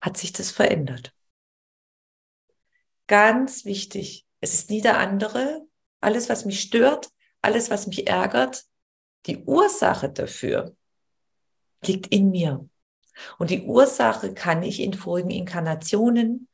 hat 0.00 0.16
sich 0.16 0.32
das 0.32 0.50
verändert. 0.50 1.12
Ganz 3.06 3.64
wichtig. 3.64 4.26
Es 4.40 4.54
ist 4.54 4.70
nie 4.70 4.82
der 4.82 4.98
andere, 4.98 5.66
alles, 6.04 6.28
was 6.28 6.44
mich 6.44 6.60
stört, 6.60 7.08
alles, 7.42 7.70
was 7.70 7.86
mich 7.86 8.06
ärgert, 8.06 8.64
die 9.26 9.44
Ursache 9.44 10.10
dafür 10.10 10.76
liegt 11.84 12.06
in 12.08 12.30
mir. 12.30 12.68
Und 13.38 13.50
die 13.50 13.62
Ursache 13.62 14.34
kann 14.34 14.62
ich 14.62 14.80
in 14.80 14.94
vorigen 14.94 15.30
Inkarnationen 15.30 16.48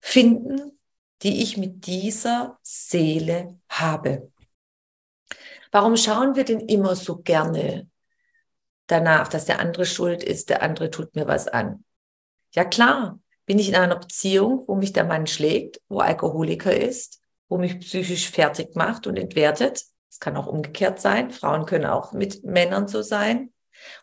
finden, 0.00 0.78
die 1.22 1.42
ich 1.42 1.56
mit 1.56 1.86
dieser 1.86 2.58
Seele 2.62 3.58
habe. 3.68 4.32
Warum 5.70 5.96
schauen 5.96 6.34
wir 6.34 6.44
denn 6.44 6.60
immer 6.60 6.96
so 6.96 7.22
gerne 7.22 7.88
danach, 8.88 9.28
dass 9.28 9.44
der 9.44 9.60
andere 9.60 9.86
schuld 9.86 10.22
ist, 10.22 10.50
der 10.50 10.62
andere 10.62 10.90
tut 10.90 11.14
mir 11.14 11.26
was 11.26 11.48
an? 11.48 11.84
Ja 12.54 12.64
klar, 12.64 13.20
bin 13.46 13.58
ich 13.58 13.68
in 13.68 13.76
einer 13.76 13.96
Beziehung, 13.96 14.64
wo 14.66 14.74
mich 14.74 14.92
der 14.92 15.04
Mann 15.04 15.26
schlägt, 15.26 15.80
wo 15.88 16.00
Alkoholiker 16.00 16.76
ist, 16.76 17.21
wo 17.52 17.58
mich 17.58 17.80
psychisch 17.80 18.30
fertig 18.30 18.76
macht 18.76 19.06
und 19.06 19.18
entwertet. 19.18 19.84
Es 20.08 20.18
kann 20.20 20.38
auch 20.38 20.46
umgekehrt 20.46 21.02
sein. 21.02 21.30
Frauen 21.30 21.66
können 21.66 21.84
auch 21.84 22.12
mit 22.12 22.44
Männern 22.44 22.88
so 22.88 23.02
sein. 23.02 23.52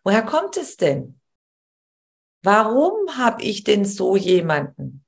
Woher 0.03 0.21
kommt 0.21 0.55
es 0.55 0.77
denn? 0.77 1.19
Warum 2.43 3.17
habe 3.17 3.41
ich 3.41 3.63
denn 3.63 3.85
so 3.85 4.15
jemanden? 4.15 5.03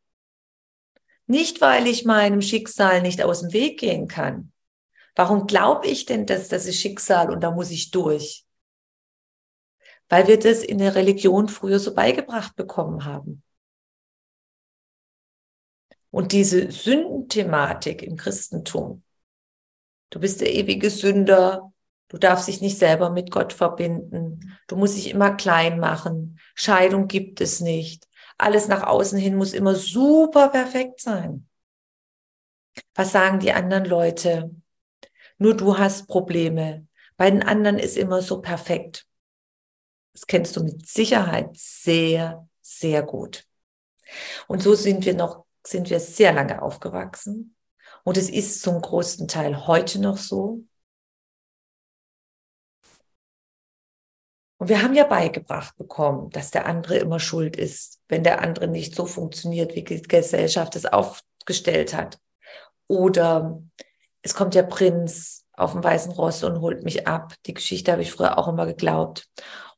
Nicht, 1.27 1.61
weil 1.61 1.85
ich 1.85 2.03
meinem 2.03 2.41
Schicksal 2.41 3.03
nicht 3.03 3.21
aus 3.21 3.41
dem 3.41 3.53
Weg 3.53 3.79
gehen 3.79 4.07
kann. 4.07 4.51
Warum 5.15 5.45
glaube 5.45 5.85
ich 5.85 6.07
denn, 6.07 6.25
dass 6.25 6.47
das 6.47 6.65
ist 6.65 6.79
Schicksal 6.79 7.29
und 7.29 7.41
da 7.41 7.51
muss 7.51 7.69
ich 7.69 7.91
durch? 7.91 8.43
Weil 10.09 10.27
wir 10.27 10.39
das 10.39 10.63
in 10.63 10.79
der 10.79 10.95
Religion 10.95 11.47
früher 11.47 11.77
so 11.77 11.93
beigebracht 11.93 12.55
bekommen 12.55 13.05
haben. 13.05 13.43
Und 16.12 16.34
diese 16.34 16.72
Sündenthematik 16.72 18.03
im 18.03 18.18
Christentum, 18.18 19.03
du 20.09 20.20
bist 20.20 20.41
der 20.41 20.53
ewige 20.53 20.89
Sünder, 20.89 21.72
du 22.09 22.18
darfst 22.18 22.47
dich 22.47 22.62
nicht 22.62 22.78
selber 22.78 23.09
mit 23.09 23.32
Gott 23.32 23.53
verbinden, 23.53 24.57
du 24.68 24.76
musst 24.76 24.97
dich 24.97 25.09
immer 25.09 25.36
klein 25.36 25.80
machen, 25.80 26.39
Scheidung 26.53 27.07
gibt 27.07 27.39
es 27.39 27.62
nicht, 27.62 28.07
alles 28.38 28.68
nach 28.68 28.84
außen 28.84 29.18
hin 29.18 29.36
muss 29.36 29.53
immer 29.53 29.76
super 29.76 30.49
perfekt 30.49 30.99
sein. 30.99 31.47
Was 32.95 33.12
sagen 33.12 33.39
die 33.39 33.53
anderen 33.53 33.86
Leute? 33.86 34.51
Nur 35.38 35.55
du 35.55 35.78
hast 35.78 36.07
Probleme. 36.07 36.88
Bei 37.18 37.30
den 37.30 37.43
anderen 37.43 37.78
ist 37.78 37.97
immer 37.97 38.22
so 38.22 38.41
perfekt. 38.41 39.05
Das 40.14 40.28
kennst 40.28 40.57
du 40.57 40.64
mit 40.64 40.88
Sicherheit 40.88 41.49
sehr, 41.53 42.47
sehr 42.62 43.03
gut. 43.03 43.45
Und 44.47 44.62
so 44.62 44.76
sind 44.76 45.05
wir 45.05 45.14
noch, 45.14 45.45
sind 45.66 45.89
wir 45.89 45.99
sehr 45.99 46.34
lange 46.34 46.62
aufgewachsen. 46.62 47.55
Und 48.03 48.18
es 48.18 48.30
ist 48.30 48.62
zum 48.62 48.82
großen 48.82 49.28
Teil 49.28 49.68
heute 49.68 49.99
noch 49.99 50.18
so. 50.18 50.64
Und 54.57 54.70
wir 54.70 54.84
haben 54.84 54.93
ja 54.93 55.05
beigebracht 55.05 55.76
bekommen, 55.78 56.30
dass 56.30 56.51
der 56.51 56.68
andere 56.68 56.97
immer 56.97 57.20
schuld 57.20 57.55
ist, 57.55 57.99
wenn 58.07 58.24
der 58.24 58.41
andere 58.41 58.68
nicht 58.68 58.95
so 58.95 59.07
funktioniert, 59.07 59.74
wie 59.76 59.84
die 59.84 60.01
Gesellschaft 60.03 60.76
es 60.76 60.86
aufgestellt 60.86 61.95
hat. 61.95 62.20
Oder 62.88 63.59
es 64.22 64.36
kommt 64.36 64.53
der 64.53 64.64
Prinz 64.64 65.45
auf 65.53 65.72
dem 65.72 65.84
weißen 65.84 66.12
Ross 66.12 66.43
und 66.43 66.62
holt 66.62 66.84
mich 66.84 67.07
ab. 67.07 67.34
Die 67.45 67.53
Geschichte 67.53 67.91
habe 67.91 68.03
ich 68.03 68.12
früher 68.12 68.38
auch 68.38 68.47
immer 68.47 68.66
geglaubt. 68.66 69.28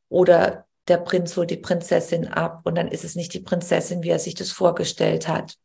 Oder 0.09 0.65
der 0.87 0.97
Prinz 0.97 1.35
holt 1.37 1.49
die 1.49 1.57
Prinzessin 1.57 2.27
ab 2.27 2.61
und 2.65 2.75
dann 2.75 2.89
ist 2.89 3.03
es 3.03 3.15
nicht 3.15 3.33
die 3.33 3.39
Prinzessin, 3.39 4.03
wie 4.03 4.09
er 4.09 4.19
sich 4.19 4.35
das 4.35 4.51
vorgestellt 4.51 5.27
hat. 5.27 5.57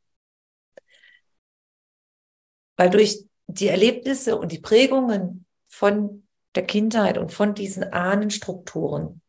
Weil 2.79 2.89
durch 2.89 3.25
die 3.49 3.69
Erlebnisse 3.69 4.39
und 4.39 4.53
die 4.53 4.61
Prägungen 4.61 5.45
von 5.67 6.27
der 6.55 6.65
Kindheit 6.65 7.19
und 7.19 7.33
von 7.33 7.55
diesen 7.55 7.85
Ahnenstrukturen. 7.85 9.21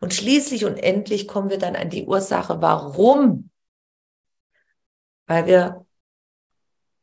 Und 0.00 0.14
schließlich 0.14 0.64
und 0.64 0.76
endlich 0.76 1.26
kommen 1.26 1.50
wir 1.50 1.58
dann 1.58 1.76
an 1.76 1.90
die 1.90 2.06
Ursache, 2.06 2.62
warum? 2.62 3.50
Weil 5.26 5.46
wir 5.46 5.86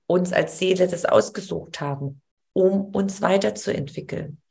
uns 0.07 0.31
als 0.31 0.57
Seele 0.57 0.87
das 0.87 1.05
ausgesucht 1.05 1.81
haben, 1.81 2.21
um 2.53 2.85
uns 2.95 3.21
weiterzuentwickeln. 3.21 4.41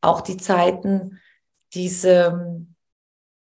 Auch 0.00 0.20
die 0.20 0.36
Zeiten, 0.36 1.20
diese, 1.72 2.66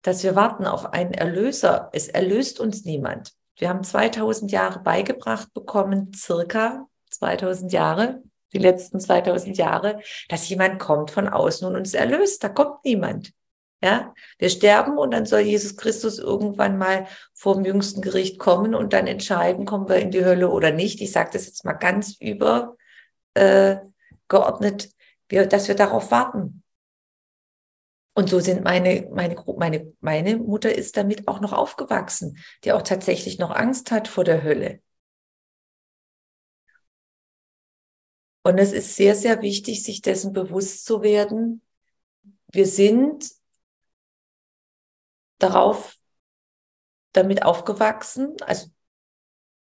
dass 0.01 0.23
wir 0.23 0.35
warten 0.35 0.65
auf 0.65 0.93
einen 0.93 1.13
Erlöser. 1.13 1.89
Es 1.93 2.09
erlöst 2.09 2.59
uns 2.59 2.83
niemand. 2.83 3.33
Wir 3.55 3.69
haben 3.69 3.83
2000 3.83 4.51
Jahre 4.51 4.79
beigebracht 4.79 5.53
bekommen, 5.53 6.11
circa 6.13 6.88
2000 7.19 7.71
Jahre, 7.71 8.23
die 8.53 8.57
letzten 8.57 8.99
2000 8.99 9.57
Jahre, 9.57 10.01
dass 10.27 10.49
jemand 10.49 10.79
kommt 10.79 11.11
von 11.11 11.27
außen 11.27 11.67
und 11.67 11.75
uns 11.75 11.93
erlöst. 11.93 12.43
Da 12.43 12.49
kommt 12.49 12.83
niemand. 12.83 13.33
Ja, 13.81 14.13
wir 14.37 14.49
sterben 14.49 14.97
und 14.97 15.11
dann 15.11 15.25
soll 15.25 15.39
Jesus 15.39 15.77
Christus 15.77 16.19
irgendwann 16.19 16.77
mal 16.77 17.07
vor 17.33 17.55
dem 17.55 17.63
jüngsten 17.63 18.01
Gericht 18.01 18.37
kommen 18.37 18.75
und 18.75 18.91
dann 18.91 19.07
entscheiden, 19.07 19.65
kommen 19.65 19.87
wir 19.87 19.95
in 19.97 20.11
die 20.11 20.25
Hölle 20.25 20.49
oder 20.49 20.71
nicht. 20.71 20.99
Ich 20.99 21.13
sage 21.13 21.29
das 21.31 21.45
jetzt 21.45 21.63
mal 21.63 21.73
ganz 21.73 22.17
übergeordnet, 22.19 22.75
äh, 25.29 25.47
dass 25.47 25.69
wir 25.69 25.75
darauf 25.75 26.11
warten. 26.11 26.63
Und 28.15 28.29
so 28.29 28.41
sind 28.41 28.65
meine, 28.65 29.07
meine, 29.13 29.35
meine, 29.57 29.93
meine 30.01 30.35
Mutter 30.35 30.75
ist 30.75 30.97
damit 30.97 31.29
auch 31.29 31.39
noch 31.39 31.53
aufgewachsen, 31.53 32.37
die 32.65 32.73
auch 32.73 32.81
tatsächlich 32.81 33.39
noch 33.39 33.51
Angst 33.51 33.91
hat 33.91 34.09
vor 34.09 34.25
der 34.25 34.43
Hölle. 34.43 34.81
Und 38.43 38.57
es 38.57 38.71
ist 38.71 38.95
sehr, 38.95 39.15
sehr 39.15 39.41
wichtig, 39.41 39.83
sich 39.83 40.01
dessen 40.01 40.33
bewusst 40.33 40.85
zu 40.85 41.01
werden. 41.01 41.61
Wir 42.51 42.65
sind 42.65 43.29
darauf 45.37 45.97
damit 47.11 47.43
aufgewachsen, 47.43 48.35
also 48.41 48.67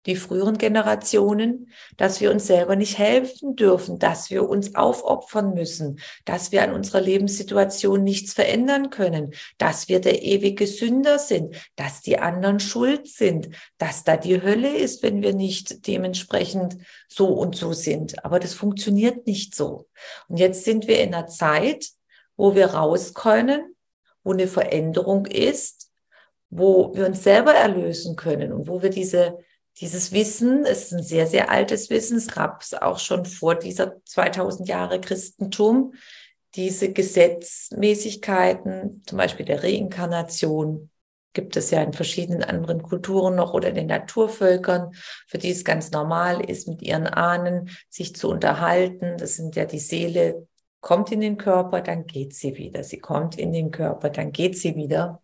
die 0.06 0.16
früheren 0.16 0.58
Generationen, 0.58 1.72
dass 1.98 2.20
wir 2.20 2.32
uns 2.32 2.48
selber 2.48 2.76
nicht 2.76 2.98
helfen 2.98 3.56
dürfen, 3.56 4.00
dass 4.00 4.30
wir 4.30 4.48
uns 4.48 4.76
aufopfern 4.76 5.54
müssen, 5.54 6.00
dass 6.26 6.52
wir 6.52 6.64
an 6.64 6.74
unserer 6.74 7.02
Lebenssituation 7.02 8.04
nichts 8.04 8.34
verändern 8.34 8.90
können, 8.90 9.34
dass 9.58 9.88
wir 9.88 10.02
der 10.02 10.24
ewige 10.24 10.68
Sünder 10.68 11.20
sind, 11.20 11.56
dass 11.76 12.02
die 12.02 12.20
anderen 12.20 12.60
schuld 12.60 13.08
sind, 13.08 13.50
dass 13.78 14.04
da 14.04 14.18
die 14.18 14.42
Hölle 14.42 14.76
ist, 14.76 15.04
wenn 15.04 15.22
wir 15.22 15.34
nicht 15.34 15.88
dementsprechend 15.88 16.78
so 17.08 17.28
und 17.28 17.56
so 17.56 17.74
sind. 17.74 18.24
Aber 18.26 18.40
das 18.40 18.54
funktioniert 18.54 19.26
nicht 19.26 19.56
so. 19.56 19.88
Und 20.28 20.38
jetzt 20.38 20.66
sind 20.66 20.88
wir 20.88 21.00
in 21.02 21.14
einer 21.14 21.28
Zeit, 21.28 21.88
wo 22.36 22.56
wir 22.56 22.68
raus 22.68 23.14
können, 23.14 23.76
wo 24.24 24.32
eine 24.32 24.48
Veränderung 24.48 25.26
ist, 25.26 25.92
wo 26.50 26.94
wir 26.96 27.06
uns 27.06 27.24
selber 27.24 27.54
erlösen 27.54 28.16
können 28.16 28.54
und 28.54 28.68
wo 28.68 28.82
wir 28.82 28.90
diese 28.90 29.38
dieses 29.80 30.12
Wissen 30.12 30.66
ist 30.66 30.92
ein 30.94 31.02
sehr, 31.02 31.26
sehr 31.28 31.50
altes 31.50 31.90
Wissen. 31.90 32.18
Es 32.18 32.28
gab 32.28 32.62
es 32.62 32.74
auch 32.74 33.00
schon 33.00 33.26
vor 33.26 33.56
dieser 33.56 33.96
2000 34.06 34.68
Jahre 34.70 35.02
Christentum. 35.02 35.94
Diese 36.56 36.94
Gesetzmäßigkeiten, 36.94 39.02
zum 39.08 39.18
Beispiel 39.18 39.46
der 39.46 39.64
Reinkarnation, 39.64 40.92
gibt 41.34 41.58
es 41.58 41.72
ja 41.72 41.82
in 41.82 41.94
verschiedenen 41.94 42.44
anderen 42.44 42.84
Kulturen 42.84 43.34
noch 43.36 43.56
oder 43.56 43.70
in 43.70 43.76
den 43.76 43.88
Naturvölkern, 43.88 44.92
für 45.28 45.40
die 45.40 45.50
es 45.50 45.66
ganz 45.66 45.90
normal 45.90 46.48
ist, 46.48 46.68
mit 46.68 46.84
ihren 46.84 47.08
Ahnen 47.08 47.72
sich 47.90 48.16
zu 48.16 48.30
unterhalten. 48.30 49.18
Das 49.18 49.36
sind 49.36 49.56
ja 49.56 49.66
die 49.66 49.80
Seele, 49.80 50.48
kommt 50.80 51.12
in 51.12 51.22
den 51.22 51.38
Körper, 51.38 51.82
dann 51.82 52.06
geht 52.06 52.36
sie 52.36 52.56
wieder. 52.58 52.84
Sie 52.84 53.00
kommt 53.00 53.40
in 53.40 53.52
den 53.52 53.72
Körper, 53.72 54.12
dann 54.12 54.32
geht 54.32 54.60
sie 54.60 54.76
wieder. 54.76 55.24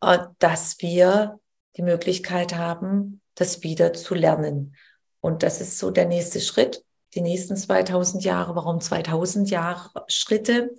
Und 0.00 0.28
dass 0.40 0.82
wir 0.82 1.40
die 1.76 1.82
Möglichkeit 1.82 2.54
haben, 2.54 3.20
das 3.34 3.62
wieder 3.62 3.92
zu 3.92 4.14
lernen. 4.14 4.76
Und 5.20 5.42
das 5.42 5.60
ist 5.60 5.78
so 5.78 5.90
der 5.90 6.06
nächste 6.06 6.40
Schritt, 6.40 6.84
die 7.14 7.20
nächsten 7.20 7.56
2000 7.56 8.24
Jahre. 8.24 8.54
Warum 8.56 8.80
2000 8.80 9.50
Jahre 9.50 10.04
Schritte? 10.08 10.74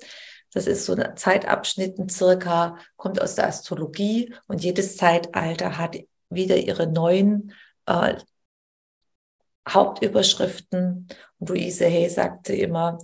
Das 0.53 0.67
ist 0.67 0.85
so 0.85 0.93
ein 0.93 1.17
Zeitabschnitten 1.17 2.09
circa, 2.09 2.77
kommt 2.95 3.21
aus 3.21 3.35
der 3.35 3.47
Astrologie 3.47 4.33
und 4.47 4.63
jedes 4.63 4.97
Zeitalter 4.97 5.77
hat 5.77 5.97
wieder 6.29 6.57
ihre 6.57 6.87
neuen 6.87 7.53
äh, 7.87 8.15
Hauptüberschriften. 9.67 11.07
Und 11.39 11.49
Louise 11.49 11.85
Hay 11.85 12.09
sagte 12.09 12.53
immer, 12.53 12.99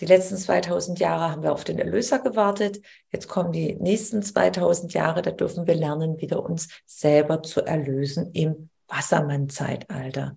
die 0.00 0.06
letzten 0.06 0.36
2000 0.36 0.98
Jahre 0.98 1.30
haben 1.30 1.42
wir 1.42 1.52
auf 1.52 1.64
den 1.64 1.78
Erlöser 1.78 2.18
gewartet. 2.18 2.82
Jetzt 3.10 3.28
kommen 3.28 3.52
die 3.52 3.76
nächsten 3.76 4.22
2000 4.22 4.92
Jahre. 4.92 5.22
Da 5.22 5.30
dürfen 5.30 5.66
wir 5.66 5.74
lernen, 5.74 6.20
wieder 6.20 6.44
uns 6.44 6.68
selber 6.84 7.42
zu 7.42 7.62
erlösen 7.62 8.32
im 8.32 8.68
Wassermann-Zeitalter. 8.88 10.36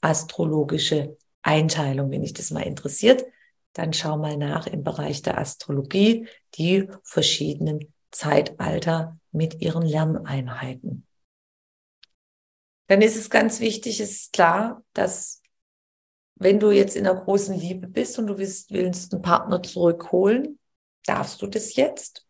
Astrologische 0.00 1.16
Einteilung. 1.42 2.10
Wenn 2.10 2.22
dich 2.22 2.34
das 2.34 2.50
mal 2.50 2.62
interessiert, 2.62 3.24
dann 3.72 3.92
schau 3.92 4.16
mal 4.16 4.36
nach 4.36 4.66
im 4.66 4.84
Bereich 4.84 5.22
der 5.22 5.38
Astrologie 5.38 6.28
die 6.54 6.88
verschiedenen 7.02 7.92
Zeitalter 8.12 9.18
mit 9.32 9.60
ihren 9.60 9.82
Lerneinheiten. 9.82 11.06
Dann 12.86 13.02
ist 13.02 13.16
es 13.16 13.30
ganz 13.30 13.60
wichtig, 13.60 14.00
es 14.00 14.10
ist 14.12 14.32
klar, 14.32 14.82
dass 14.92 15.39
wenn 16.40 16.58
du 16.58 16.70
jetzt 16.70 16.96
in 16.96 17.06
einer 17.06 17.20
großen 17.20 17.54
Liebe 17.54 17.86
bist 17.86 18.18
und 18.18 18.26
du 18.26 18.38
willst, 18.38 18.72
willst 18.72 19.12
einen 19.12 19.22
Partner 19.22 19.62
zurückholen, 19.62 20.58
darfst 21.04 21.42
du 21.42 21.46
das 21.46 21.76
jetzt? 21.76 22.26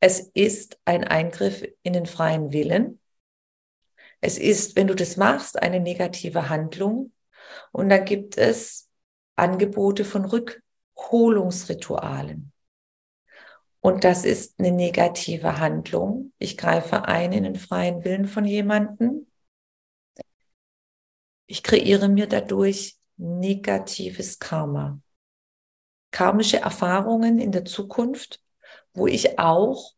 Es 0.00 0.20
ist 0.32 0.78
ein 0.86 1.04
Eingriff 1.04 1.62
in 1.82 1.92
den 1.92 2.06
freien 2.06 2.50
Willen. 2.52 2.98
Es 4.22 4.38
ist, 4.38 4.74
wenn 4.74 4.86
du 4.86 4.94
das 4.94 5.18
machst, 5.18 5.60
eine 5.60 5.80
negative 5.80 6.48
Handlung. 6.48 7.12
Und 7.72 7.90
dann 7.90 8.06
gibt 8.06 8.38
es 8.38 8.88
Angebote 9.36 10.06
von 10.06 10.24
Rückholungsritualen. 10.24 12.52
Und 13.80 14.02
das 14.02 14.24
ist 14.24 14.58
eine 14.58 14.72
negative 14.72 15.58
Handlung. 15.58 16.32
Ich 16.38 16.56
greife 16.56 17.04
ein 17.04 17.32
in 17.32 17.44
den 17.44 17.56
freien 17.56 18.02
Willen 18.02 18.26
von 18.26 18.46
jemandem 18.46 19.26
ich 21.46 21.62
kreiere 21.62 22.08
mir 22.08 22.26
dadurch 22.26 22.96
negatives 23.16 24.38
Karma. 24.38 25.00
Karmische 26.10 26.58
Erfahrungen 26.58 27.38
in 27.38 27.52
der 27.52 27.64
Zukunft, 27.64 28.40
wo 28.92 29.06
ich 29.06 29.38
auch 29.38 29.94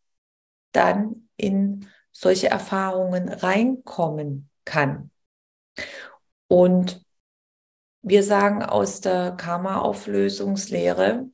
dann 0.73 1.29
in 1.37 1.89
solche 2.13 2.49
Erfahrungen 2.49 3.29
reinkommen 3.29 4.49
kann. 4.65 5.11
Und 6.49 7.05
wir 8.03 8.23
sagen 8.23 8.63
aus 8.63 9.01
der 9.01 9.33
Karma-Auflösungslehre, 9.33 11.29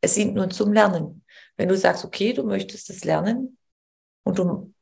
es 0.00 0.14
dient 0.14 0.34
nur 0.34 0.48
zum 0.50 0.72
Lernen. 0.72 1.24
Wenn 1.56 1.68
du 1.68 1.76
sagst, 1.76 2.04
okay, 2.04 2.32
du 2.32 2.44
möchtest 2.44 2.88
es 2.88 3.04
lernen 3.04 3.58
und 4.22 4.38
du 4.38 4.72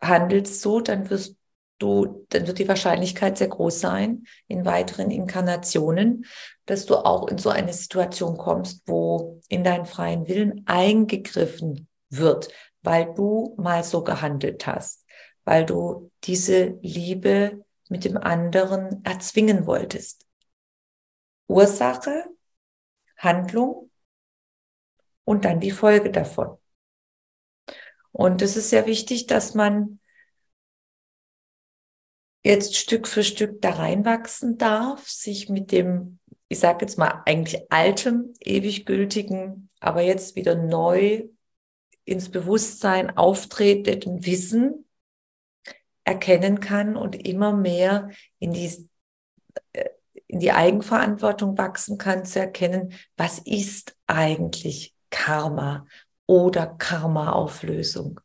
handelst 0.00 0.62
so, 0.62 0.80
dann 0.80 1.10
wirst 1.10 1.36
du, 1.84 2.26
dann 2.30 2.46
wird 2.46 2.58
die 2.58 2.68
Wahrscheinlichkeit 2.68 3.36
sehr 3.36 3.48
groß 3.48 3.78
sein 3.78 4.26
in 4.48 4.64
weiteren 4.64 5.10
Inkarnationen, 5.10 6.24
dass 6.64 6.86
du 6.86 6.96
auch 6.96 7.28
in 7.28 7.38
so 7.38 7.50
eine 7.50 7.74
Situation 7.74 8.38
kommst, 8.38 8.82
wo 8.86 9.40
in 9.48 9.64
deinen 9.64 9.84
freien 9.84 10.26
Willen 10.26 10.62
eingegriffen 10.66 11.86
wird, 12.08 12.48
weil 12.82 13.12
du 13.14 13.54
mal 13.58 13.84
so 13.84 14.02
gehandelt 14.02 14.66
hast, 14.66 15.04
weil 15.44 15.66
du 15.66 16.10
diese 16.24 16.78
Liebe 16.80 17.64
mit 17.90 18.04
dem 18.04 18.16
anderen 18.16 19.04
erzwingen 19.04 19.66
wolltest. 19.66 20.26
Ursache, 21.46 22.24
Handlung 23.18 23.90
und 25.24 25.44
dann 25.44 25.60
die 25.60 25.70
Folge 25.70 26.10
davon. 26.10 26.56
Und 28.10 28.40
es 28.40 28.56
ist 28.56 28.70
sehr 28.70 28.86
wichtig, 28.86 29.26
dass 29.26 29.54
man 29.54 29.98
jetzt 32.44 32.76
Stück 32.76 33.08
für 33.08 33.24
Stück 33.24 33.60
da 33.62 33.70
reinwachsen 33.70 34.58
darf, 34.58 35.08
sich 35.08 35.48
mit 35.48 35.72
dem, 35.72 36.18
ich 36.48 36.60
sage 36.60 36.84
jetzt 36.84 36.98
mal 36.98 37.22
eigentlich 37.24 37.72
altem, 37.72 38.34
ewig 38.40 38.86
gültigen, 38.86 39.70
aber 39.80 40.02
jetzt 40.02 40.36
wieder 40.36 40.54
neu 40.54 41.24
ins 42.04 42.30
Bewusstsein 42.30 43.16
auftretenden 43.16 44.26
Wissen 44.26 44.84
erkennen 46.04 46.60
kann 46.60 46.96
und 46.96 47.26
immer 47.26 47.54
mehr 47.54 48.10
in 48.38 48.52
die, 48.52 48.90
äh, 49.72 49.88
in 50.26 50.38
die 50.38 50.52
Eigenverantwortung 50.52 51.56
wachsen 51.56 51.96
kann, 51.96 52.26
zu 52.26 52.40
erkennen, 52.40 52.92
was 53.16 53.38
ist 53.38 53.96
eigentlich 54.06 54.94
Karma 55.08 55.86
oder 56.26 56.66
Karma-Auflösung. 56.66 58.20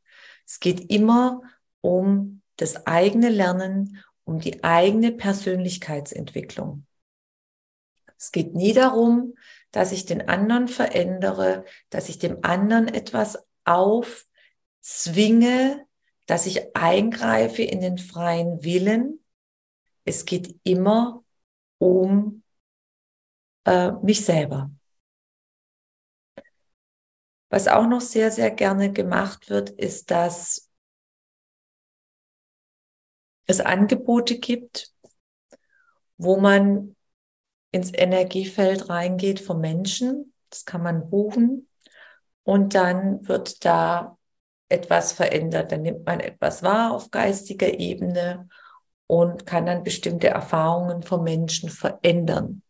Es 0.46 0.60
geht 0.60 0.92
immer 0.92 1.42
um 1.80 2.42
das 2.58 2.86
eigene 2.86 3.30
Lernen 3.30 4.04
um 4.30 4.40
die 4.40 4.64
eigene 4.64 5.12
Persönlichkeitsentwicklung. 5.12 6.86
Es 8.16 8.32
geht 8.32 8.54
nie 8.54 8.74
darum, 8.74 9.34
dass 9.72 9.92
ich 9.92 10.06
den 10.06 10.30
anderen 10.30 10.68
verändere, 10.68 11.66
dass 11.90 12.10
ich 12.10 12.20
dem 12.20 12.44
anderen 12.44 12.88
etwas 12.88 13.40
aufzwinge, 13.64 14.28
dass 16.28 16.46
ich 16.46 16.76
eingreife 16.76 17.64
in 17.64 17.82
den 17.82 17.98
freien 17.98 18.64
Willen. 18.64 19.26
Es 20.06 20.26
geht 20.26 20.60
immer 20.64 21.24
um 21.80 22.44
äh, 23.66 23.94
mich 24.04 24.24
selber. 24.24 24.70
Was 27.50 27.68
auch 27.68 27.88
noch 27.88 28.02
sehr, 28.02 28.30
sehr 28.32 28.52
gerne 28.52 28.92
gemacht 28.92 29.50
wird, 29.50 29.72
ist, 29.72 30.12
dass 30.12 30.69
es 33.50 33.62
Angebote 33.62 34.38
gibt, 34.40 34.94
wo 36.18 36.38
man 36.38 36.96
ins 37.72 37.92
Energiefeld 37.94 38.90
reingeht 38.90 39.40
vom 39.40 39.60
Menschen. 39.60 40.34
Das 40.50 40.66
kann 40.66 40.84
man 40.84 41.10
buchen. 41.10 41.68
Und 42.44 42.76
dann 42.76 43.28
wird 43.28 43.66
da 43.66 44.18
etwas 44.70 45.14
verändert. 45.14 45.72
Dann 45.72 45.82
nimmt 45.82 46.06
man 46.06 46.20
etwas 46.20 46.64
wahr 46.64 46.94
auf 46.94 47.12
geistiger 47.12 47.80
Ebene 47.80 48.50
und 49.08 49.46
kann 49.48 49.66
dann 49.66 49.84
bestimmte 49.84 50.28
Erfahrungen 50.30 51.02
vom 51.04 51.24
Menschen 51.24 51.70
verändern. 51.70 52.62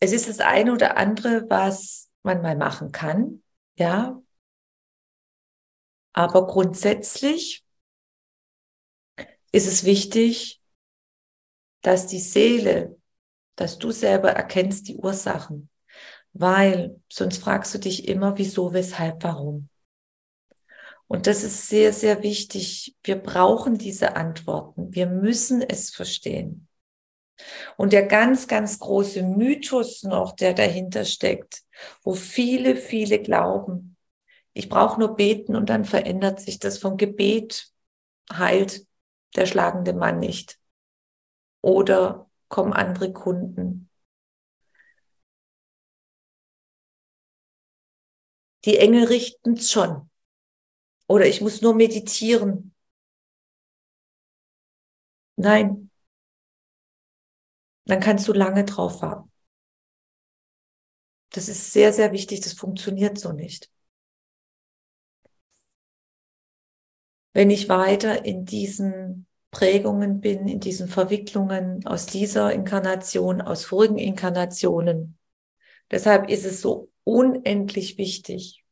Es 0.00 0.12
ist 0.12 0.28
das 0.28 0.40
eine 0.40 0.72
oder 0.72 0.96
andere, 0.96 1.44
was 1.48 2.08
man 2.22 2.42
mal 2.42 2.56
machen 2.56 2.92
kann. 2.92 3.42
Ja, 3.76 4.20
aber 6.12 6.46
grundsätzlich 6.46 7.64
ist 9.52 9.66
es 9.66 9.84
wichtig, 9.84 10.60
dass 11.82 12.06
die 12.06 12.20
Seele, 12.20 12.96
dass 13.56 13.78
du 13.78 13.90
selber 13.90 14.30
erkennst 14.30 14.88
die 14.88 14.96
Ursachen, 14.96 15.70
weil 16.32 17.00
sonst 17.08 17.38
fragst 17.38 17.74
du 17.74 17.78
dich 17.78 18.08
immer, 18.08 18.36
wieso, 18.38 18.72
weshalb, 18.72 19.22
warum. 19.24 19.68
Und 21.06 21.26
das 21.26 21.42
ist 21.42 21.68
sehr, 21.68 21.92
sehr 21.92 22.22
wichtig. 22.22 22.94
Wir 23.02 23.16
brauchen 23.16 23.78
diese 23.78 24.14
Antworten. 24.14 24.94
Wir 24.94 25.06
müssen 25.06 25.62
es 25.62 25.90
verstehen. 25.90 26.68
Und 27.76 27.92
der 27.92 28.06
ganz, 28.06 28.46
ganz 28.46 28.78
große 28.78 29.22
Mythos 29.22 30.02
noch, 30.02 30.32
der 30.32 30.52
dahinter 30.52 31.04
steckt, 31.04 31.62
wo 32.02 32.12
viele, 32.12 32.76
viele 32.76 33.20
glauben, 33.20 33.96
ich 34.58 34.68
brauche 34.68 34.98
nur 34.98 35.14
beten 35.14 35.54
und 35.54 35.68
dann 35.70 35.84
verändert 35.84 36.40
sich 36.40 36.58
das 36.58 36.78
vom 36.78 36.96
Gebet, 36.96 37.72
heilt 38.32 38.86
der 39.36 39.46
schlagende 39.46 39.92
Mann 39.94 40.18
nicht. 40.18 40.58
Oder 41.60 42.28
kommen 42.48 42.72
andere 42.72 43.12
Kunden. 43.12 43.88
Die 48.66 48.76
Engel 48.78 49.04
richten 49.06 49.54
es 49.54 49.70
schon. 49.72 50.08
Oder 51.08 51.26
ich 51.26 51.40
muss 51.40 51.62
nur 51.62 51.74
meditieren. 51.74 52.74
Nein. 55.36 55.88
Dann 57.86 57.98
kannst 57.98 58.28
du 58.28 58.32
lange 58.32 58.64
drauf 58.64 59.02
warten. 59.02 59.32
Das 61.30 61.48
ist 61.48 61.72
sehr, 61.72 61.92
sehr 61.94 62.12
wichtig. 62.12 62.40
Das 62.42 62.52
funktioniert 62.52 63.18
so 63.18 63.32
nicht. 63.32 63.70
Wenn 67.38 67.50
ich 67.50 67.68
weiter 67.68 68.24
in 68.24 68.46
diesen 68.46 69.28
Prägungen 69.52 70.20
bin, 70.20 70.48
in 70.48 70.58
diesen 70.58 70.88
Verwicklungen 70.88 71.86
aus 71.86 72.06
dieser 72.06 72.52
Inkarnation, 72.52 73.40
aus 73.40 73.64
vorigen 73.64 73.96
Inkarnationen. 73.96 75.16
Deshalb 75.88 76.28
ist 76.28 76.44
es 76.44 76.60
so 76.60 76.90
unendlich 77.04 77.96
wichtig. 77.96 78.64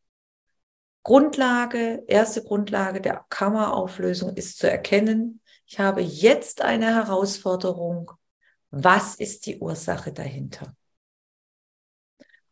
Grundlage, 1.04 2.02
erste 2.08 2.42
Grundlage 2.42 3.00
der 3.00 3.24
Kammerauflösung 3.28 4.34
ist 4.34 4.58
zu 4.58 4.68
erkennen, 4.68 5.40
ich 5.66 5.78
habe 5.78 6.00
jetzt 6.00 6.60
eine 6.60 6.86
Herausforderung. 6.86 8.10
Was 8.72 9.14
ist 9.14 9.46
die 9.46 9.60
Ursache 9.60 10.12
dahinter? 10.12 10.74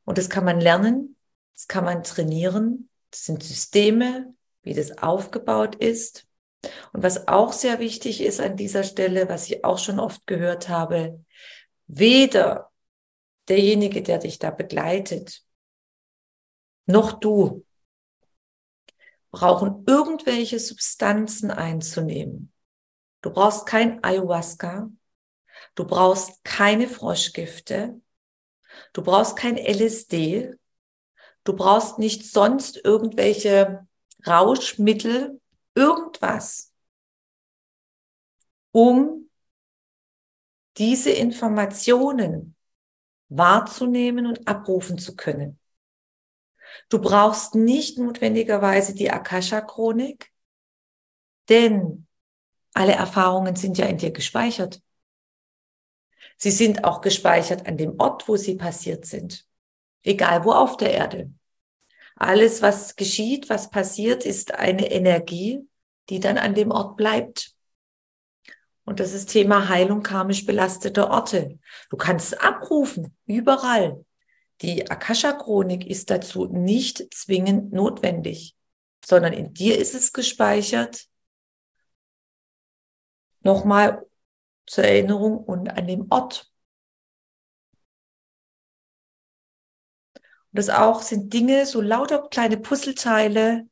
Und 0.04 0.18
das 0.18 0.30
kann 0.30 0.44
man 0.44 0.60
lernen, 0.60 1.16
das 1.54 1.66
kann 1.66 1.84
man 1.84 2.04
trainieren. 2.04 2.88
Das 3.10 3.24
sind 3.24 3.42
Systeme, 3.42 4.32
wie 4.64 4.74
das 4.74 4.98
aufgebaut 4.98 5.76
ist. 5.76 6.26
Und 6.92 7.02
was 7.02 7.28
auch 7.28 7.52
sehr 7.52 7.78
wichtig 7.78 8.22
ist 8.22 8.40
an 8.40 8.56
dieser 8.56 8.82
Stelle, 8.82 9.28
was 9.28 9.48
ich 9.50 9.64
auch 9.64 9.78
schon 9.78 10.00
oft 10.00 10.26
gehört 10.26 10.68
habe, 10.68 11.24
weder 11.86 12.70
derjenige, 13.48 14.02
der 14.02 14.18
dich 14.18 14.38
da 14.38 14.50
begleitet, 14.50 15.42
noch 16.86 17.12
du 17.12 17.64
brauchen 19.30 19.84
irgendwelche 19.86 20.58
Substanzen 20.58 21.50
einzunehmen. 21.50 22.52
Du 23.20 23.30
brauchst 23.30 23.66
kein 23.66 24.02
Ayahuasca, 24.04 24.90
du 25.74 25.84
brauchst 25.84 26.44
keine 26.44 26.88
Froschgifte, 26.88 28.00
du 28.92 29.02
brauchst 29.02 29.36
kein 29.36 29.56
LSD, 29.56 30.54
du 31.42 31.56
brauchst 31.56 31.98
nicht 31.98 32.30
sonst 32.30 32.76
irgendwelche 32.84 33.86
Rauschmittel, 34.26 35.40
irgendwas, 35.74 36.72
um 38.72 39.30
diese 40.76 41.10
Informationen 41.10 42.56
wahrzunehmen 43.28 44.26
und 44.26 44.46
abrufen 44.48 44.98
zu 44.98 45.16
können. 45.16 45.58
Du 46.88 47.00
brauchst 47.00 47.54
nicht 47.54 47.98
notwendigerweise 47.98 48.94
die 48.94 49.10
Akasha-Chronik, 49.10 50.32
denn 51.48 52.06
alle 52.72 52.92
Erfahrungen 52.92 53.54
sind 53.56 53.78
ja 53.78 53.86
in 53.86 53.98
dir 53.98 54.10
gespeichert. 54.10 54.82
Sie 56.36 56.50
sind 56.50 56.84
auch 56.84 57.00
gespeichert 57.00 57.66
an 57.66 57.76
dem 57.76 57.98
Ort, 58.00 58.28
wo 58.28 58.36
sie 58.36 58.56
passiert 58.56 59.06
sind, 59.06 59.46
egal 60.02 60.44
wo 60.44 60.52
auf 60.52 60.76
der 60.76 60.92
Erde. 60.92 61.32
Alles, 62.16 62.62
was 62.62 62.96
geschieht, 62.96 63.50
was 63.50 63.70
passiert, 63.70 64.24
ist 64.24 64.54
eine 64.54 64.90
Energie, 64.90 65.68
die 66.08 66.20
dann 66.20 66.38
an 66.38 66.54
dem 66.54 66.70
Ort 66.70 66.96
bleibt. 66.96 67.54
Und 68.84 69.00
das 69.00 69.12
ist 69.12 69.30
Thema 69.30 69.68
Heilung 69.68 70.02
karmisch 70.02 70.44
belasteter 70.44 71.10
Orte. 71.10 71.58
Du 71.90 71.96
kannst 71.96 72.40
abrufen, 72.42 73.16
überall. 73.26 74.04
die 74.62 74.88
Akasha-Chronik 74.90 75.86
ist 75.86 76.10
dazu 76.10 76.46
nicht 76.46 77.12
zwingend 77.12 77.72
notwendig, 77.72 78.56
sondern 79.04 79.32
in 79.32 79.52
dir 79.52 79.78
ist 79.78 79.94
es 79.94 80.12
gespeichert. 80.12 81.06
Nochmal 83.40 84.06
zur 84.66 84.84
Erinnerung 84.84 85.38
und 85.38 85.68
an 85.68 85.86
dem 85.86 86.06
Ort. 86.10 86.53
Und 90.54 90.58
das 90.58 90.70
auch 90.70 91.02
sind 91.02 91.32
Dinge, 91.32 91.66
so 91.66 91.80
lauter 91.80 92.28
kleine 92.28 92.56
Puzzleteile, 92.56 93.66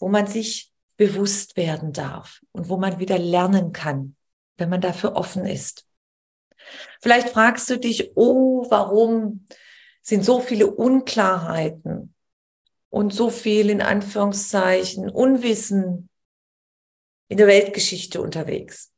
wo 0.00 0.08
man 0.08 0.26
sich 0.26 0.72
bewusst 0.96 1.56
werden 1.56 1.92
darf 1.92 2.40
und 2.50 2.68
wo 2.68 2.76
man 2.76 2.98
wieder 2.98 3.18
lernen 3.18 3.72
kann, 3.72 4.16
wenn 4.56 4.68
man 4.68 4.80
dafür 4.80 5.14
offen 5.14 5.46
ist. 5.46 5.86
Vielleicht 7.00 7.28
fragst 7.28 7.70
du 7.70 7.78
dich, 7.78 8.16
oh, 8.16 8.66
warum 8.68 9.46
sind 10.02 10.24
so 10.24 10.40
viele 10.40 10.66
Unklarheiten 10.66 12.16
und 12.88 13.14
so 13.14 13.30
viel 13.30 13.70
in 13.70 13.80
Anführungszeichen 13.80 15.08
Unwissen 15.08 16.08
in 17.28 17.36
der 17.36 17.46
Weltgeschichte 17.46 18.20
unterwegs? 18.20 18.90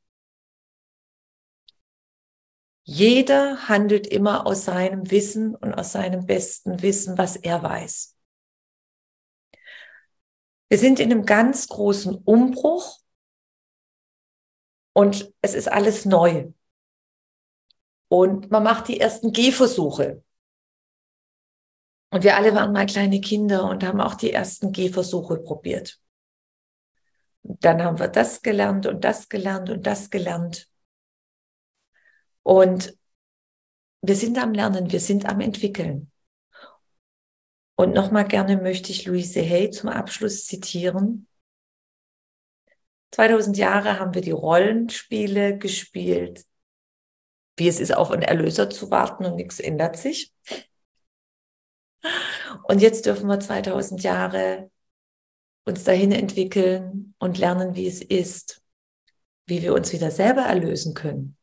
Jeder 2.84 3.68
handelt 3.68 4.06
immer 4.06 4.46
aus 4.46 4.64
seinem 4.64 5.10
Wissen 5.10 5.54
und 5.54 5.72
aus 5.74 5.92
seinem 5.92 6.26
besten 6.26 6.82
Wissen, 6.82 7.16
was 7.16 7.36
er 7.36 7.62
weiß. 7.62 8.16
Wir 10.68 10.78
sind 10.78 11.00
in 11.00 11.12
einem 11.12 11.24
ganz 11.24 11.68
großen 11.68 12.14
Umbruch 12.14 12.98
und 14.94 15.32
es 15.42 15.54
ist 15.54 15.70
alles 15.70 16.04
neu. 16.04 16.52
Und 18.08 18.50
man 18.50 18.62
macht 18.62 18.88
die 18.88 19.00
ersten 19.00 19.32
Gehversuche. 19.32 20.22
Und 22.10 22.24
wir 22.24 22.36
alle 22.36 22.54
waren 22.54 22.72
mal 22.72 22.86
kleine 22.86 23.20
Kinder 23.20 23.64
und 23.64 23.84
haben 23.84 24.00
auch 24.00 24.14
die 24.14 24.32
ersten 24.32 24.72
Gehversuche 24.72 25.38
probiert. 25.38 25.98
Dann 27.42 27.82
haben 27.82 27.98
wir 27.98 28.08
das 28.08 28.42
gelernt 28.42 28.86
und 28.86 29.04
das 29.04 29.28
gelernt 29.28 29.70
und 29.70 29.86
das 29.86 30.10
gelernt. 30.10 30.71
Und 32.42 32.96
wir 34.02 34.16
sind 34.16 34.38
am 34.38 34.52
Lernen, 34.52 34.90
wir 34.90 35.00
sind 35.00 35.26
am 35.26 35.40
Entwickeln. 35.40 36.10
Und 37.76 37.94
nochmal 37.94 38.26
gerne 38.26 38.56
möchte 38.56 38.90
ich 38.92 39.06
Louise 39.06 39.40
Hay 39.40 39.70
zum 39.70 39.88
Abschluss 39.88 40.46
zitieren. 40.46 41.26
2000 43.12 43.56
Jahre 43.56 43.98
haben 43.98 44.14
wir 44.14 44.22
die 44.22 44.30
Rollenspiele 44.30 45.58
gespielt, 45.58 46.44
wie 47.56 47.68
es 47.68 47.80
ist, 47.80 47.94
auf 47.94 48.10
einen 48.10 48.22
Erlöser 48.22 48.70
zu 48.70 48.90
warten 48.90 49.24
und 49.24 49.36
nichts 49.36 49.60
ändert 49.60 49.96
sich. 49.96 50.32
Und 52.64 52.80
jetzt 52.80 53.06
dürfen 53.06 53.28
wir 53.28 53.38
2000 53.38 54.02
Jahre 54.02 54.70
uns 55.64 55.84
dahin 55.84 56.12
entwickeln 56.12 57.14
und 57.18 57.38
lernen, 57.38 57.74
wie 57.76 57.86
es 57.86 58.02
ist, 58.02 58.62
wie 59.46 59.62
wir 59.62 59.74
uns 59.74 59.92
wieder 59.92 60.10
selber 60.10 60.42
erlösen 60.42 60.94
können. 60.94 61.36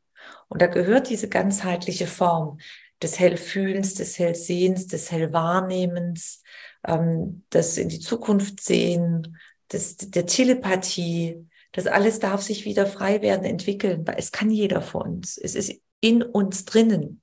Und 0.50 0.62
da 0.62 0.68
gehört 0.68 1.10
diese 1.10 1.30
ganzheitliche 1.30 2.08
Form 2.08 2.60
des 3.02 3.20
Hellfühlens, 3.20 3.94
des 3.94 4.20
Hellsehens, 4.20 4.88
des 4.88 5.12
Hellwahrnehmens, 5.12 6.44
ähm, 6.86 7.46
das 7.50 7.78
in 7.78 7.90
die 7.90 8.00
Zukunft 8.00 8.62
sehen, 8.62 9.38
des, 9.72 9.98
der 9.98 10.26
Telepathie. 10.26 11.48
Das 11.72 11.88
alles 11.88 12.20
darf 12.20 12.42
sich 12.42 12.66
wieder 12.66 12.88
frei 12.88 13.22
werden, 13.22 13.46
entwickeln, 13.46 14.06
weil 14.06 14.16
es 14.18 14.32
kann 14.32 14.50
jeder 14.50 14.82
von 14.82 15.04
uns. 15.04 15.38
Es 15.38 15.56
ist 15.56 15.80
in 16.02 16.24
uns 16.24 16.66
drinnen. 16.66 17.22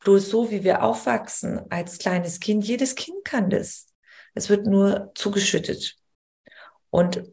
Bloß 0.00 0.30
so, 0.30 0.50
wie 0.50 0.62
wir 0.62 0.82
aufwachsen 0.82 1.60
als 1.70 1.98
kleines 1.98 2.38
Kind, 2.40 2.64
jedes 2.64 2.94
Kind 2.94 3.24
kann 3.24 3.50
das. 3.50 3.88
Es 4.34 4.48
wird 4.48 4.66
nur 4.66 5.10
zugeschüttet. 5.16 5.96
Und 6.90 7.24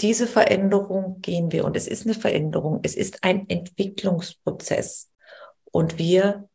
diese 0.00 0.26
Veränderung 0.26 1.20
gehen 1.20 1.52
wir 1.52 1.64
und 1.64 1.76
es 1.76 1.86
ist 1.86 2.06
eine 2.06 2.14
Veränderung, 2.14 2.80
es 2.82 2.94
ist 2.94 3.22
ein 3.22 3.48
Entwicklungsprozess 3.48 5.10
und 5.64 5.98
wir 5.98 6.48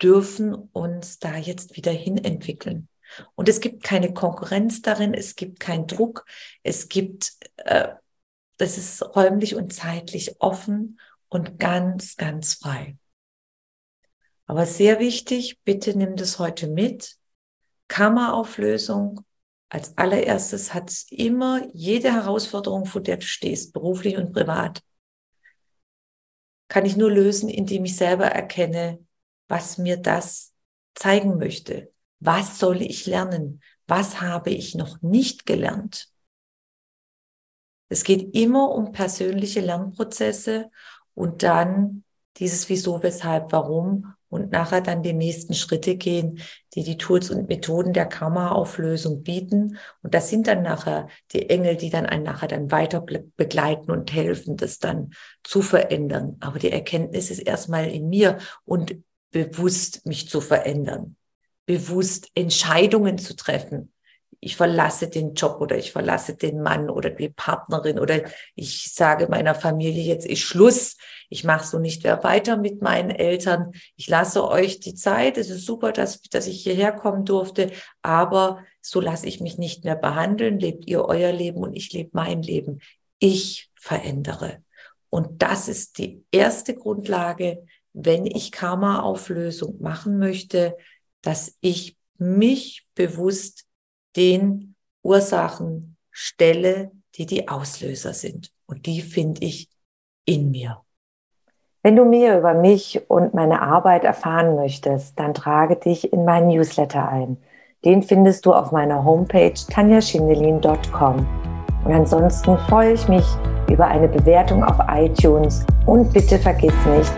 dürfen 0.00 0.54
uns 0.54 1.18
da 1.18 1.36
jetzt 1.36 1.76
wieder 1.76 1.92
hin 1.92 2.18
entwickeln. 2.18 2.88
Und 3.34 3.48
es 3.48 3.60
gibt 3.60 3.82
keine 3.82 4.12
Konkurrenz 4.12 4.82
darin, 4.82 5.14
es 5.14 5.34
gibt 5.34 5.60
keinen 5.60 5.86
Druck, 5.86 6.24
es 6.62 6.88
gibt, 6.88 7.32
äh, 7.56 7.88
das 8.58 8.76
ist 8.78 9.02
räumlich 9.16 9.54
und 9.54 9.72
zeitlich 9.72 10.40
offen 10.40 11.00
und 11.28 11.58
ganz, 11.58 12.16
ganz 12.16 12.54
frei. 12.54 12.96
Aber 14.46 14.66
sehr 14.66 14.98
wichtig, 14.98 15.60
bitte 15.64 15.96
nimm 15.96 16.16
das 16.16 16.38
heute 16.38 16.68
mit. 16.68 17.16
Kammerauflösung 17.88 19.24
als 19.68 19.96
allererstes 19.98 20.72
hat 20.72 20.90
es 20.90 21.06
immer 21.10 21.66
jede 21.74 22.12
Herausforderung, 22.12 22.86
vor 22.86 23.02
der 23.02 23.18
du 23.18 23.26
stehst, 23.26 23.72
beruflich 23.72 24.16
und 24.16 24.32
privat, 24.32 24.82
kann 26.68 26.86
ich 26.86 26.96
nur 26.96 27.10
lösen, 27.10 27.48
indem 27.48 27.84
ich 27.84 27.96
selber 27.96 28.26
erkenne, 28.26 29.04
was 29.48 29.78
mir 29.78 29.96
das 29.96 30.54
zeigen 30.94 31.38
möchte. 31.38 31.92
Was 32.20 32.58
soll 32.58 32.82
ich 32.82 33.06
lernen? 33.06 33.62
Was 33.86 34.20
habe 34.20 34.50
ich 34.50 34.74
noch 34.74 35.00
nicht 35.00 35.46
gelernt? 35.46 36.10
Es 37.88 38.04
geht 38.04 38.34
immer 38.34 38.70
um 38.70 38.92
persönliche 38.92 39.60
Lernprozesse 39.60 40.70
und 41.14 41.42
dann 41.42 42.04
dieses 42.36 42.68
Wieso, 42.68 43.02
Weshalb, 43.02 43.50
Warum 43.52 44.14
und 44.28 44.52
nachher 44.52 44.80
dann 44.80 45.02
die 45.02 45.12
nächsten 45.12 45.54
Schritte 45.54 45.96
gehen, 45.96 46.40
die 46.74 46.84
die 46.84 46.98
Tools 46.98 47.30
und 47.30 47.48
Methoden 47.48 47.92
der 47.92 48.06
Karma-Auflösung 48.06 49.22
bieten. 49.22 49.78
Und 50.02 50.14
das 50.14 50.28
sind 50.28 50.46
dann 50.46 50.62
nachher 50.62 51.08
die 51.32 51.48
Engel, 51.48 51.76
die 51.76 51.90
dann 51.90 52.06
einen 52.06 52.24
nachher 52.24 52.48
dann 52.48 52.70
weiter 52.70 53.04
begleiten 53.36 53.90
und 53.90 54.12
helfen, 54.12 54.56
das 54.56 54.78
dann 54.78 55.12
zu 55.42 55.62
verändern. 55.62 56.36
Aber 56.40 56.58
die 56.58 56.70
Erkenntnis 56.70 57.30
ist 57.30 57.40
erstmal 57.40 57.88
in 57.88 58.08
mir 58.08 58.38
und 58.64 58.96
bewusst 59.30 60.06
mich 60.06 60.28
zu 60.28 60.40
verändern, 60.40 61.16
bewusst 61.66 62.30
Entscheidungen 62.34 63.18
zu 63.18 63.34
treffen, 63.34 63.92
ich 64.40 64.56
verlasse 64.56 65.08
den 65.08 65.34
Job 65.34 65.60
oder 65.60 65.76
ich 65.76 65.92
verlasse 65.92 66.36
den 66.36 66.62
Mann 66.62 66.90
oder 66.90 67.10
die 67.10 67.28
Partnerin 67.28 67.98
oder 67.98 68.22
ich 68.54 68.92
sage 68.94 69.26
meiner 69.28 69.54
Familie, 69.54 70.02
jetzt 70.02 70.26
ist 70.26 70.40
Schluss, 70.40 70.96
ich 71.28 71.44
mache 71.44 71.66
so 71.66 71.78
nicht 71.78 72.04
mehr 72.04 72.22
weiter 72.22 72.56
mit 72.56 72.80
meinen 72.80 73.10
Eltern, 73.10 73.72
ich 73.96 74.08
lasse 74.08 74.48
euch 74.48 74.80
die 74.80 74.94
Zeit, 74.94 75.38
es 75.38 75.50
ist 75.50 75.66
super, 75.66 75.92
dass, 75.92 76.22
dass 76.22 76.46
ich 76.46 76.62
hierher 76.62 76.92
kommen 76.92 77.24
durfte, 77.24 77.70
aber 78.02 78.64
so 78.80 79.00
lasse 79.00 79.26
ich 79.26 79.40
mich 79.40 79.58
nicht 79.58 79.84
mehr 79.84 79.96
behandeln, 79.96 80.58
lebt 80.58 80.86
ihr 80.86 81.04
euer 81.04 81.32
Leben 81.32 81.58
und 81.58 81.74
ich 81.74 81.92
lebe 81.92 82.10
mein 82.12 82.42
Leben. 82.42 82.80
Ich 83.18 83.70
verändere. 83.74 84.62
Und 85.10 85.42
das 85.42 85.68
ist 85.68 85.98
die 85.98 86.24
erste 86.30 86.74
Grundlage, 86.74 87.64
wenn 87.92 88.26
ich 88.26 88.52
Karma-Auflösung 88.52 89.80
machen 89.80 90.18
möchte, 90.18 90.76
dass 91.22 91.56
ich 91.60 91.96
mich 92.18 92.86
bewusst 92.94 93.67
den 94.16 94.74
Ursachen 95.02 95.96
stelle, 96.10 96.90
die 97.14 97.26
die 97.26 97.48
Auslöser 97.48 98.12
sind. 98.12 98.52
Und 98.66 98.86
die 98.86 99.00
finde 99.00 99.44
ich 99.44 99.68
in 100.24 100.50
mir. 100.50 100.82
Wenn 101.82 101.96
du 101.96 102.04
mehr 102.04 102.38
über 102.38 102.54
mich 102.54 103.08
und 103.08 103.34
meine 103.34 103.62
Arbeit 103.62 104.04
erfahren 104.04 104.56
möchtest, 104.56 105.18
dann 105.18 105.32
trage 105.32 105.76
dich 105.76 106.12
in 106.12 106.24
meinen 106.24 106.48
Newsletter 106.48 107.08
ein. 107.08 107.38
Den 107.84 108.02
findest 108.02 108.44
du 108.44 108.52
auf 108.52 108.72
meiner 108.72 109.04
Homepage 109.04 109.54
tanjaschindelin.com. 109.70 111.26
Und 111.84 111.92
ansonsten 111.92 112.58
freue 112.68 112.94
ich 112.94 113.08
mich 113.08 113.24
über 113.70 113.86
eine 113.86 114.08
Bewertung 114.08 114.64
auf 114.64 114.76
iTunes 114.90 115.64
und 115.86 116.12
bitte 116.12 116.38
vergiss 116.38 116.74
nicht, 116.86 117.12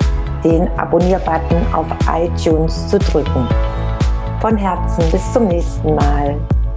den 0.44 0.68
Abonnier-Button 0.78 1.74
auf 1.74 1.86
iTunes 2.12 2.88
zu 2.88 2.98
drücken. 2.98 3.48
Von 4.40 4.56
Herzen 4.56 5.10
bis 5.10 5.32
zum 5.32 5.48
nächsten 5.48 5.94
Mal. 5.94 6.38